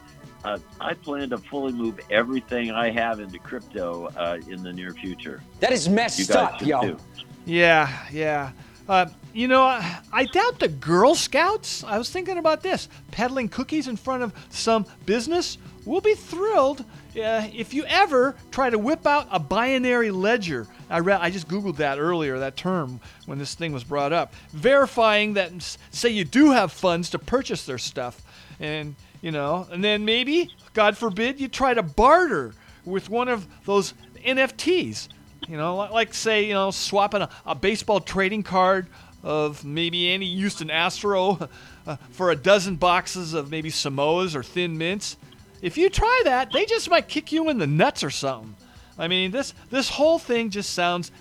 uh, 0.44 0.58
I 0.80 0.94
plan 0.94 1.30
to 1.30 1.38
fully 1.38 1.74
move 1.74 2.00
everything 2.10 2.72
I 2.72 2.90
have 2.92 3.20
into 3.20 3.40
crypto 3.40 4.08
uh, 4.18 4.40
in 4.48 4.64
the 4.64 4.74
near 4.74 4.94
future. 4.94 5.42
That 5.60 5.72
is 5.72 5.88
messed 5.88 6.20
You 6.20 6.26
guys 6.26 6.36
up, 6.36 6.60
should 6.60 6.68
yo. 6.68 6.82
too. 6.82 6.98
Yeah, 7.46 8.06
yeah. 8.12 8.52
Uh, 8.90 9.06
you 9.34 9.48
know, 9.48 9.64
I, 9.64 10.00
I 10.12 10.26
doubt 10.26 10.60
the 10.60 10.68
Girl 10.68 11.16
Scouts. 11.16 11.84
I 11.84 11.98
was 11.98 12.10
thinking 12.10 12.38
about 12.38 12.62
this 12.62 12.90
peddling 13.12 13.48
cookies 13.50 13.88
in 13.88 13.96
front 13.96 14.24
of 14.24 14.34
some 14.50 14.86
business. 15.06 15.58
We'll 15.86 16.02
be 16.02 16.14
thrilled 16.14 16.82
uh, 17.16 17.48
if 17.54 17.74
you 17.74 17.86
ever 17.86 18.36
try 18.52 18.70
to 18.70 18.78
whip 18.78 19.08
out 19.08 19.28
a 19.32 19.40
binary 19.40 20.12
ledger. 20.12 20.68
I 20.90 21.00
read, 21.00 21.22
I 21.22 21.30
just 21.30 21.48
googled 21.48 21.78
that 21.78 22.00
earlier, 22.00 22.38
that 22.40 22.56
term 22.56 23.00
when 23.26 23.38
this 23.38 23.56
thing 23.56 23.72
was 23.72 23.84
brought 23.84 24.14
up, 24.14 24.34
verifying 24.52 25.34
that, 25.34 25.52
say, 25.92 26.10
you 26.10 26.26
do 26.26 26.52
have 26.52 26.72
funds 26.72 27.10
to 27.12 27.20
purchase 27.20 27.66
their 27.66 27.78
stuff, 27.78 28.22
and 28.60 28.96
you 29.22 29.32
know, 29.32 29.68
and 29.72 29.84
then 29.84 30.04
maybe, 30.06 30.50
God 30.74 30.98
forbid, 30.98 31.40
you 31.40 31.48
try 31.48 31.74
to 31.74 31.84
barter 31.84 32.54
with 32.86 33.10
one 33.10 33.28
of 33.28 33.48
those 33.66 33.94
NFTs. 34.26 35.08
You 35.48 35.58
know, 35.58 35.76
like 35.76 36.14
say, 36.14 36.46
you 36.46 36.54
know, 36.54 36.72
swapping 36.72 37.22
a, 37.22 37.30
a 37.46 37.56
baseball 37.56 38.00
trading 38.00 38.44
card 38.44 38.88
of 39.24 39.64
maybe 39.64 40.12
any 40.12 40.26
Houston 40.36 40.70
Astro 40.70 41.50
uh, 41.88 41.96
for 42.12 42.32
a 42.32 42.36
dozen 42.36 42.76
boxes 42.76 43.34
of 43.34 43.52
maybe 43.52 43.70
Samoas 43.70 44.36
or 44.36 44.44
Thin 44.44 44.78
Mints. 44.78 45.18
If 45.62 45.78
you 45.78 45.90
try 45.90 46.22
that, 46.26 46.52
they 46.52 46.66
just 46.66 46.90
might 46.90 47.08
kick 47.08 47.32
you 47.32 47.50
in 47.50 47.60
the 47.60 47.68
nuts 47.68 48.04
or 48.04 48.10
something. 48.10 48.56
I 48.98 49.08
mean, 49.08 49.32
this 49.32 49.54
this 49.70 49.90
whole 49.90 50.20
thing 50.20 50.50
just 50.50 50.74
sounds 50.74 51.12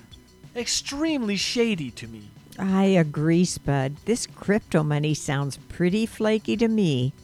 extremely 0.57 1.37
shady 1.37 1.91
to 1.93 2.07
me. 2.09 2.29
I 2.59 2.85
agree, 2.85 3.45
Spud. 3.45 3.97
This 4.05 4.27
crypto 4.27 4.83
money 4.83 5.15
sounds 5.15 5.57
pretty 5.57 6.05
flaky 6.05 6.57
to 6.59 6.69
me. 6.69 7.15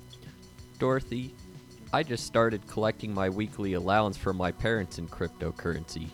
Dorothy, 0.79 1.35
I 1.93 2.03
just 2.03 2.27
started 2.27 2.67
collecting 2.67 3.13
my 3.15 3.29
weekly 3.29 3.75
allowance 3.75 4.17
from 4.17 4.37
my 4.37 4.53
parents 4.53 4.99
in 4.99 5.09
cryptocurrency. 5.09 6.09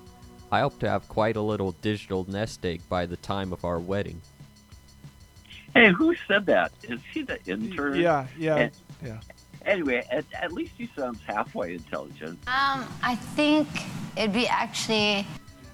I 0.51 0.61
hope 0.61 0.79
to 0.81 0.89
have 0.89 1.09
quite 1.09 1.37
a 1.37 1.41
little 1.41 1.73
digital 1.81 2.25
nest 2.29 2.65
egg 2.65 2.83
by 2.89 3.07
the 3.07 3.17
time 3.17 3.53
of 3.53 3.65
our 3.65 3.79
wedding. 3.79 4.21
Hey, 5.75 5.91
who 5.91 6.15
said 6.29 6.45
that? 6.47 6.71
Is 6.83 7.01
he 7.13 7.23
the 7.23 7.39
intern? 7.47 7.97
Yeah, 7.97 8.27
yeah, 8.39 8.57
And- 8.57 8.73
yeah. 9.05 9.21
Anyway, 9.65 10.05
at, 10.11 10.25
at 10.35 10.53
least 10.53 10.73
he 10.77 10.91
sounds 10.97 11.21
halfway 11.25 11.75
intelligent. 11.75 12.37
Um, 12.49 12.85
I 13.01 13.15
think 13.37 13.69
it'd 14.17 14.33
be 14.33 14.47
actually. 14.49 15.25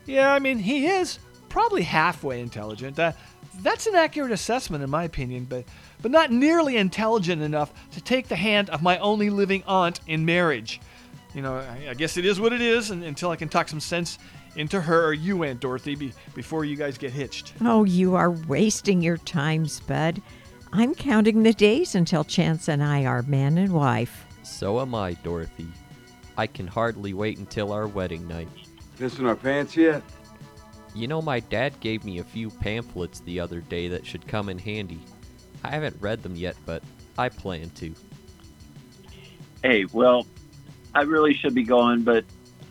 Yeah, 0.05 0.32
I 0.34 0.39
mean, 0.39 0.59
he 0.59 0.86
is 0.86 1.18
probably 1.49 1.82
halfway 1.82 2.41
intelligent. 2.41 2.99
Uh, 2.99 3.12
that's 3.62 3.86
an 3.86 3.95
accurate 3.95 4.30
assessment, 4.30 4.84
in 4.84 4.91
my 4.91 5.05
opinion, 5.05 5.47
but 5.47 5.64
but 6.03 6.11
not 6.11 6.30
nearly 6.30 6.76
intelligent 6.76 7.42
enough 7.42 7.72
to 7.92 8.01
take 8.01 8.28
the 8.28 8.36
hand 8.36 8.70
of 8.70 8.82
my 8.82 8.99
only 8.99 9.30
living 9.30 9.62
aunt 9.66 10.01
in 10.07 10.24
marriage. 10.24 10.80
You 11.34 11.42
know, 11.42 11.57
I, 11.57 11.88
I 11.90 11.94
guess 11.94 12.16
it 12.16 12.24
is 12.24 12.40
what 12.40 12.53
it 12.53 12.61
is, 12.61 12.90
and, 12.90 13.05
until 13.05 13.30
I 13.30 13.36
can 13.36 13.49
talk 13.49 13.68
some 13.68 13.80
sense 13.80 14.18
into 14.57 14.80
her 14.80 15.07
or 15.07 15.12
you, 15.12 15.44
Aunt 15.44 15.61
Dorothy, 15.61 15.94
be, 15.94 16.12
before 16.34 16.64
you 16.64 16.76
guys 16.76 16.99
get 16.99 17.12
hitched. 17.12 17.53
Oh, 17.61 17.84
you 17.84 18.14
are 18.14 18.30
wasting 18.30 19.03
your 19.03 19.18
time, 19.18 19.66
Spud. 19.66 20.20
I'm 20.72 20.94
counting 20.94 21.42
the 21.42 21.53
days 21.53 21.94
until 21.94 22.24
Chance 22.24 22.68
and 22.68 22.82
I 22.82 23.05
are 23.05 23.22
man 23.22 23.57
and 23.59 23.72
wife. 23.72 24.26
So 24.42 24.80
am 24.80 24.94
I, 24.94 25.14
Dorothy. 25.14 25.68
I 26.36 26.46
can 26.46 26.66
hardly 26.66 27.14
wait 27.14 27.38
until 27.38 27.72
our 27.72 27.86
wedding 27.86 28.26
night. 28.28 28.49
Pissing 28.99 29.26
our 29.26 29.36
pants 29.36 29.76
yet? 29.76 30.03
You 30.94 31.07
know, 31.07 31.22
my 31.22 31.40
dad 31.40 31.78
gave 31.80 32.05
me 32.05 32.18
a 32.18 32.24
few 32.24 32.51
pamphlets 32.51 33.20
the 33.20 33.38
other 33.38 33.61
day 33.61 33.88
that 33.88 34.07
should 34.07 34.26
come 34.26 34.49
in 34.49 34.59
handy. 34.59 35.01
I 35.64 35.70
haven't 35.70 35.96
read 36.00 36.22
them 36.22 36.36
yet, 36.36 36.56
but 36.66 36.82
I 37.16 37.28
plan 37.28 37.70
to. 37.70 37.94
Hey, 39.62 39.84
well, 39.92 40.26
I 40.94 41.02
really 41.02 41.34
should 41.34 41.54
be 41.54 41.64
going, 41.64 42.02
but 42.02 42.24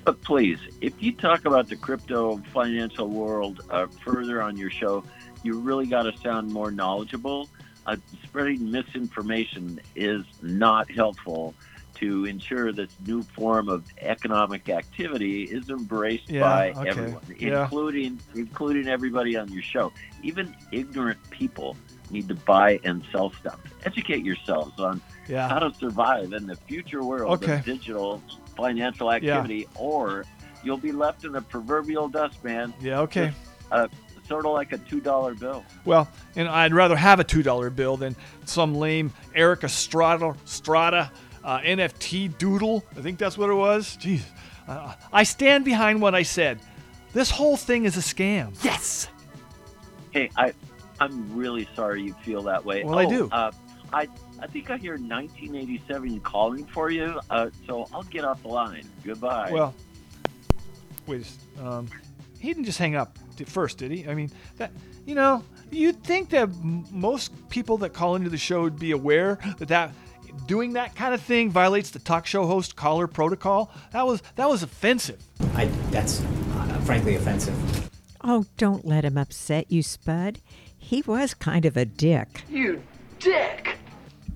but 0.05 0.21
please, 0.21 0.57
if 0.79 1.03
you 1.03 1.11
talk 1.11 1.43
about 1.43 1.67
the 1.67 1.75
crypto 1.75 2.37
financial 2.53 3.09
world 3.09 3.61
uh, 3.69 3.87
further 4.05 4.41
on 4.41 4.55
your 4.55 4.69
show, 4.69 5.03
you 5.43 5.59
really 5.59 5.85
got 5.85 6.03
to 6.03 6.15
sound 6.19 6.49
more 6.49 6.71
knowledgeable. 6.71 7.49
Uh, 7.85 7.97
spreading 8.23 8.71
misinformation 8.71 9.81
is 9.95 10.23
not 10.41 10.89
helpful 10.89 11.53
to 11.95 12.25
ensure 12.25 12.71
this 12.71 12.95
new 13.05 13.21
form 13.21 13.67
of 13.69 13.83
economic 13.99 14.69
activity 14.69 15.43
is 15.43 15.69
embraced 15.69 16.29
Yeah, 16.29 16.41
by 16.41 16.71
okay, 16.71 16.89
everyone, 16.89 17.21
yeah. 17.37 17.63
including 17.63 18.19
including 18.35 18.87
everybody 18.87 19.35
on 19.35 19.51
your 19.51 19.63
show. 19.63 19.91
Even 20.23 20.55
ignorant 20.71 21.17
people 21.31 21.75
need 22.11 22.27
to 22.29 22.35
buy 22.35 22.79
and 22.83 23.03
sell 23.11 23.31
stuff. 23.39 23.59
Educate 23.85 24.23
yourselves 24.23 24.79
on 24.79 25.01
Yeah. 25.27 25.47
how 25.49 25.59
to 25.59 25.73
survive 25.73 26.33
in 26.33 26.47
the 26.47 26.55
future 26.55 27.03
world 27.03 27.43
Okay. 27.43 27.55
of 27.59 27.65
digital 27.65 28.21
financial 28.55 29.11
activity, 29.11 29.67
or 29.75 30.25
you'll 30.63 30.77
be 30.77 30.91
left 30.91 31.23
in 31.25 31.31
the 31.33 31.41
proverbial 31.41 32.07
dustman. 32.07 32.73
Yeah, 32.81 33.01
okay. 33.01 33.31
Uh, 33.71 33.87
sort 34.27 34.45
of 34.45 34.51
like 34.53 34.71
a 34.73 34.77
two 34.77 34.99
dollar 34.99 35.33
bill. 35.35 35.63
Well, 35.85 36.07
and 36.35 36.47
I'd 36.47 36.73
rather 36.73 36.95
have 36.95 37.19
a 37.19 37.23
two 37.23 37.43
dollar 37.43 37.69
bill 37.69 37.97
than 37.97 38.15
some 38.45 38.75
lame 38.75 39.11
Erik 39.35 39.63
Estrada, 39.63 40.35
Strada 40.45 41.11
uh, 41.43 41.59
NFT 41.59 42.37
doodle. 42.37 42.83
I 42.97 43.01
think 43.01 43.19
that's 43.19 43.37
what 43.37 43.49
it 43.49 43.53
was. 43.53 43.97
Jeez, 44.01 44.23
uh, 44.67 44.95
I 45.13 45.23
stand 45.23 45.63
behind 45.65 46.01
what 46.01 46.13
I 46.15 46.23
said. 46.23 46.59
This 47.13 47.29
whole 47.31 47.55
thing 47.57 47.85
is 47.85 47.95
a 47.95 48.01
scam. 48.01 48.53
Yes. 48.63 49.07
Hey, 50.11 50.29
I, 50.35 50.53
I'm 50.99 51.35
really 51.35 51.67
sorry 51.75 52.01
you 52.03 52.13
feel 52.23 52.41
that 52.43 52.63
way. 52.65 52.83
Well, 52.83 52.97
I 52.99 53.05
Oh, 53.05 53.09
do. 53.09 53.29
Uh, 53.31 53.51
I 53.93 54.07
I 54.39 54.47
think 54.47 54.69
I 54.69 54.77
hear 54.77 54.97
1987 54.97 56.19
calling 56.21 56.65
for 56.65 56.89
you. 56.89 57.19
Uh, 57.29 57.49
so 57.65 57.87
I'll 57.93 58.03
get 58.03 58.23
off 58.25 58.41
the 58.41 58.49
line. 58.49 58.87
Goodbye. 59.03 59.49
Well, 59.51 59.73
wait. 61.05 61.27
Um, 61.61 61.87
he 62.39 62.49
didn't 62.49 62.65
just 62.65 62.77
hang 62.77 62.95
up 62.95 63.17
first, 63.45 63.77
did 63.77 63.91
he? 63.91 64.07
I 64.07 64.13
mean, 64.13 64.31
that 64.57 64.71
you 65.05 65.15
know, 65.15 65.43
you'd 65.71 66.03
think 66.03 66.29
that 66.29 66.43
m- 66.49 66.85
most 66.91 67.31
people 67.49 67.77
that 67.79 67.93
call 67.93 68.15
into 68.15 68.29
the 68.29 68.37
show 68.37 68.61
would 68.63 68.77
be 68.79 68.91
aware 68.91 69.39
that 69.57 69.67
that 69.69 69.91
doing 70.45 70.73
that 70.73 70.95
kind 70.95 71.13
of 71.13 71.21
thing 71.21 71.49
violates 71.49 71.89
the 71.89 71.99
talk 71.99 72.25
show 72.27 72.45
host 72.45 72.75
caller 72.75 73.07
protocol. 73.07 73.71
That 73.91 74.05
was 74.05 74.21
that 74.35 74.49
was 74.49 74.63
offensive. 74.63 75.23
I, 75.55 75.65
that's 75.91 76.21
uh, 76.21 76.81
frankly 76.83 77.15
offensive. 77.15 77.89
Oh, 78.23 78.45
don't 78.57 78.83
let 78.85 79.05
him 79.05 79.17
upset 79.17 79.71
you, 79.71 79.81
Spud. 79.81 80.41
He 80.87 81.03
was 81.05 81.33
kind 81.33 81.65
of 81.65 81.75
a 81.75 81.83
dick. 81.83 82.43
You 82.49 82.81
dick! 83.19 83.77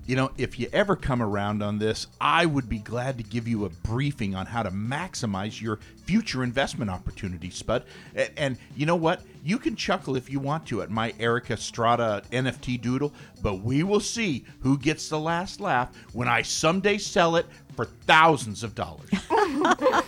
You 0.04 0.16
know, 0.16 0.32
if 0.36 0.58
you 0.58 0.68
ever 0.70 0.96
come 0.96 1.22
around 1.22 1.62
on 1.62 1.78
this, 1.78 2.08
I 2.20 2.44
would 2.44 2.68
be 2.68 2.78
glad 2.78 3.16
to 3.16 3.24
give 3.24 3.48
you 3.48 3.64
a 3.64 3.70
briefing 3.70 4.34
on 4.34 4.44
how 4.44 4.62
to 4.62 4.70
maximize 4.70 5.62
your 5.62 5.78
future 6.04 6.42
investment 6.44 6.90
opportunities, 6.90 7.54
Spud. 7.54 7.84
A- 8.16 8.38
And, 8.38 8.58
you 8.76 8.84
know 8.84 8.96
what? 8.96 9.22
You 9.42 9.58
can 9.58 9.76
chuckle 9.76 10.14
if 10.14 10.28
you 10.28 10.40
want 10.40 10.66
to 10.66 10.82
at 10.82 10.90
my 10.90 11.14
Erica 11.18 11.54
Estrada 11.54 12.22
NFT 12.32 12.82
doodle, 12.82 13.14
but 13.40 13.62
we 13.62 13.82
will 13.82 14.00
see 14.00 14.44
who 14.60 14.76
gets 14.76 15.08
the 15.08 15.18
last 15.18 15.58
laugh 15.58 15.88
when 16.12 16.28
I 16.28 16.42
someday 16.42 16.98
sell 16.98 17.36
it 17.36 17.46
for 17.74 17.86
thousands 17.86 18.62
of 18.62 18.74
dollars. 18.74 19.08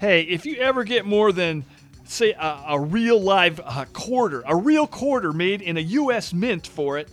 Hey, 0.00 0.22
if 0.22 0.44
you 0.44 0.56
ever 0.56 0.84
get 0.84 1.06
more 1.06 1.32
than 1.32 1.64
say 2.04 2.32
a, 2.32 2.64
a 2.68 2.80
real 2.80 3.20
live 3.20 3.60
uh, 3.64 3.84
quarter, 3.92 4.42
a 4.46 4.56
real 4.56 4.86
quarter 4.86 5.32
made 5.32 5.62
in 5.62 5.76
a 5.76 5.80
U.S. 5.80 6.32
mint 6.32 6.66
for 6.66 6.98
it, 6.98 7.08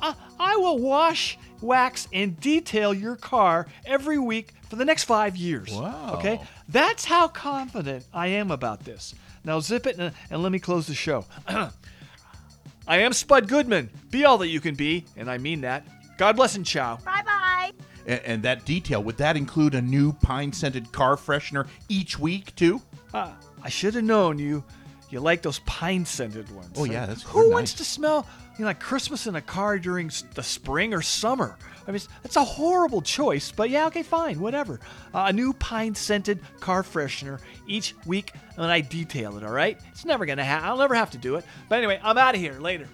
I, 0.00 0.14
I 0.38 0.56
will 0.56 0.78
wash, 0.78 1.38
wax, 1.60 2.08
and 2.12 2.38
detail 2.40 2.92
your 2.94 3.16
car 3.16 3.66
every 3.84 4.18
week 4.18 4.52
for 4.68 4.76
the 4.76 4.84
next 4.84 5.04
five 5.04 5.36
years. 5.36 5.72
Wow. 5.72 6.14
Okay, 6.18 6.40
that's 6.68 7.04
how 7.04 7.28
confident 7.28 8.06
I 8.12 8.28
am 8.28 8.50
about 8.50 8.84
this. 8.84 9.14
Now 9.44 9.60
zip 9.60 9.86
it 9.86 9.96
and, 9.98 10.12
and 10.30 10.42
let 10.42 10.52
me 10.52 10.58
close 10.58 10.86
the 10.86 10.94
show. 10.94 11.24
I 11.48 12.98
am 12.98 13.12
Spud 13.12 13.48
Goodman. 13.48 13.90
Be 14.10 14.24
all 14.24 14.38
that 14.38 14.48
you 14.48 14.60
can 14.60 14.74
be, 14.74 15.04
and 15.16 15.30
I 15.30 15.38
mean 15.38 15.60
that. 15.62 15.86
God 16.18 16.36
bless 16.36 16.56
and 16.56 16.64
ciao. 16.64 16.96
Bye 17.04 17.22
bye. 17.24 17.72
and, 18.06 18.20
and 18.24 18.42
that 18.42 18.64
detail, 18.64 19.02
would 19.02 19.16
that 19.18 19.36
include 19.36 19.74
a 19.74 19.82
new 19.82 20.12
pine 20.12 20.52
scented 20.52 20.90
car 20.92 21.16
freshener 21.16 21.66
each 21.88 22.18
week, 22.18 22.54
too? 22.54 22.80
Uh, 23.12 23.32
I 23.66 23.68
should 23.68 23.94
have 23.94 24.04
known 24.04 24.38
you. 24.38 24.62
You 25.10 25.18
like 25.18 25.42
those 25.42 25.58
pine 25.60 26.04
scented 26.04 26.48
ones. 26.54 26.70
Oh, 26.76 26.84
yeah, 26.84 27.04
that's 27.04 27.24
cool. 27.24 27.32
who 27.32 27.48
they're 27.48 27.54
wants 27.56 27.72
nice. 27.72 27.78
to 27.78 27.84
smell 27.84 28.28
you 28.56 28.60
know, 28.60 28.66
like 28.66 28.78
Christmas 28.78 29.26
in 29.26 29.34
a 29.34 29.40
car 29.40 29.76
during 29.80 30.08
the 30.34 30.42
spring 30.44 30.94
or 30.94 31.02
summer? 31.02 31.58
I 31.82 31.90
mean, 31.90 31.96
it's, 31.96 32.08
it's 32.22 32.36
a 32.36 32.44
horrible 32.44 33.02
choice, 33.02 33.50
but 33.50 33.68
yeah, 33.68 33.88
okay, 33.88 34.04
fine, 34.04 34.38
whatever. 34.38 34.78
Uh, 35.12 35.24
a 35.28 35.32
new 35.32 35.52
pine 35.52 35.96
scented 35.96 36.38
car 36.60 36.84
freshener 36.84 37.40
each 37.66 37.96
week, 38.06 38.34
and 38.56 38.66
I 38.66 38.82
detail 38.82 39.36
it. 39.36 39.42
All 39.42 39.50
right, 39.50 39.80
it's 39.90 40.04
never 40.04 40.26
gonna 40.26 40.44
happen. 40.44 40.68
I'll 40.68 40.78
never 40.78 40.94
have 40.94 41.10
to 41.10 41.18
do 41.18 41.34
it. 41.34 41.44
But 41.68 41.78
anyway, 41.78 41.98
I'm 42.04 42.18
out 42.18 42.36
of 42.36 42.40
here. 42.40 42.60
Later. 42.60 42.86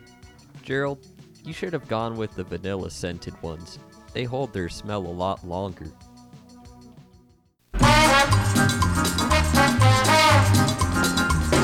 Gerald, 0.62 1.06
you 1.44 1.52
should 1.52 1.74
have 1.74 1.86
gone 1.86 2.16
with 2.16 2.34
the 2.34 2.44
vanilla 2.44 2.90
scented 2.90 3.40
ones. 3.42 3.78
They 4.14 4.24
hold 4.24 4.54
their 4.54 4.70
smell 4.70 5.06
a 5.06 5.08
lot 5.08 5.46
longer. 5.46 5.92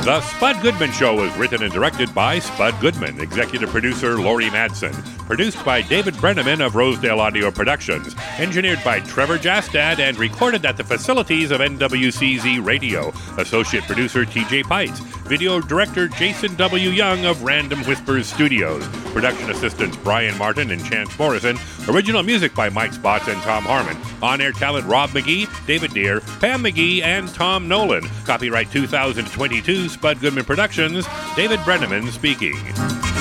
The 0.05 0.21
Spud 0.23 0.63
Goodman 0.63 0.93
Show 0.93 1.23
is 1.23 1.37
written 1.37 1.63
and 1.63 1.73
directed 1.73 2.15
by 2.15 2.39
Spud 2.39 2.81
Goodman, 2.81 3.21
executive 3.21 3.69
producer 3.69 4.19
Lori 4.19 4.47
Madsen, 4.47 4.95
produced 5.29 5.63
by 5.63 5.83
David 5.83 6.15
Brenneman 6.15 6.65
of 6.65 6.75
Rosedale 6.75 7.21
Audio 7.21 7.51
Productions, 7.51 8.17
engineered 8.39 8.83
by 8.83 8.99
Trevor 9.01 9.37
Jastad, 9.37 9.99
and 9.99 10.17
recorded 10.17 10.65
at 10.65 10.79
the 10.79 10.83
facilities 10.83 11.51
of 11.51 11.61
NWCZ 11.61 12.65
Radio, 12.65 13.13
associate 13.37 13.85
producer 13.85 14.25
TJ 14.25 14.63
Pites, 14.63 15.01
video 15.29 15.61
director 15.61 16.09
Jason 16.09 16.55
W. 16.55 16.89
Young 16.89 17.27
of 17.27 17.43
Random 17.43 17.79
Whispers 17.85 18.27
Studios, 18.27 18.89
production 19.13 19.51
assistants 19.51 19.99
Brian 19.99 20.37
Martin 20.39 20.71
and 20.71 20.83
Chance 20.83 21.19
Morrison, 21.19 21.59
original 21.91 22.23
music 22.23 22.55
by 22.55 22.71
Mike 22.71 22.95
Spots 22.95 23.29
and 23.29 23.41
Tom 23.43 23.65
Harmon, 23.65 23.99
on 24.23 24.41
air 24.41 24.53
talent 24.53 24.87
Rob 24.87 25.11
McGee, 25.11 25.47
David 25.67 25.93
Deere, 25.93 26.21
Pam 26.41 26.65
McGee, 26.65 27.03
and 27.03 27.29
Tom 27.35 27.69
Nolan. 27.69 28.09
Copyright 28.25 28.71
2022 28.71 29.91
Spud 29.91 30.21
Goodman 30.21 30.47
Productions, 30.47 31.07
David 31.37 31.61
Brenneman 31.61 32.11
speaking. 32.11 33.18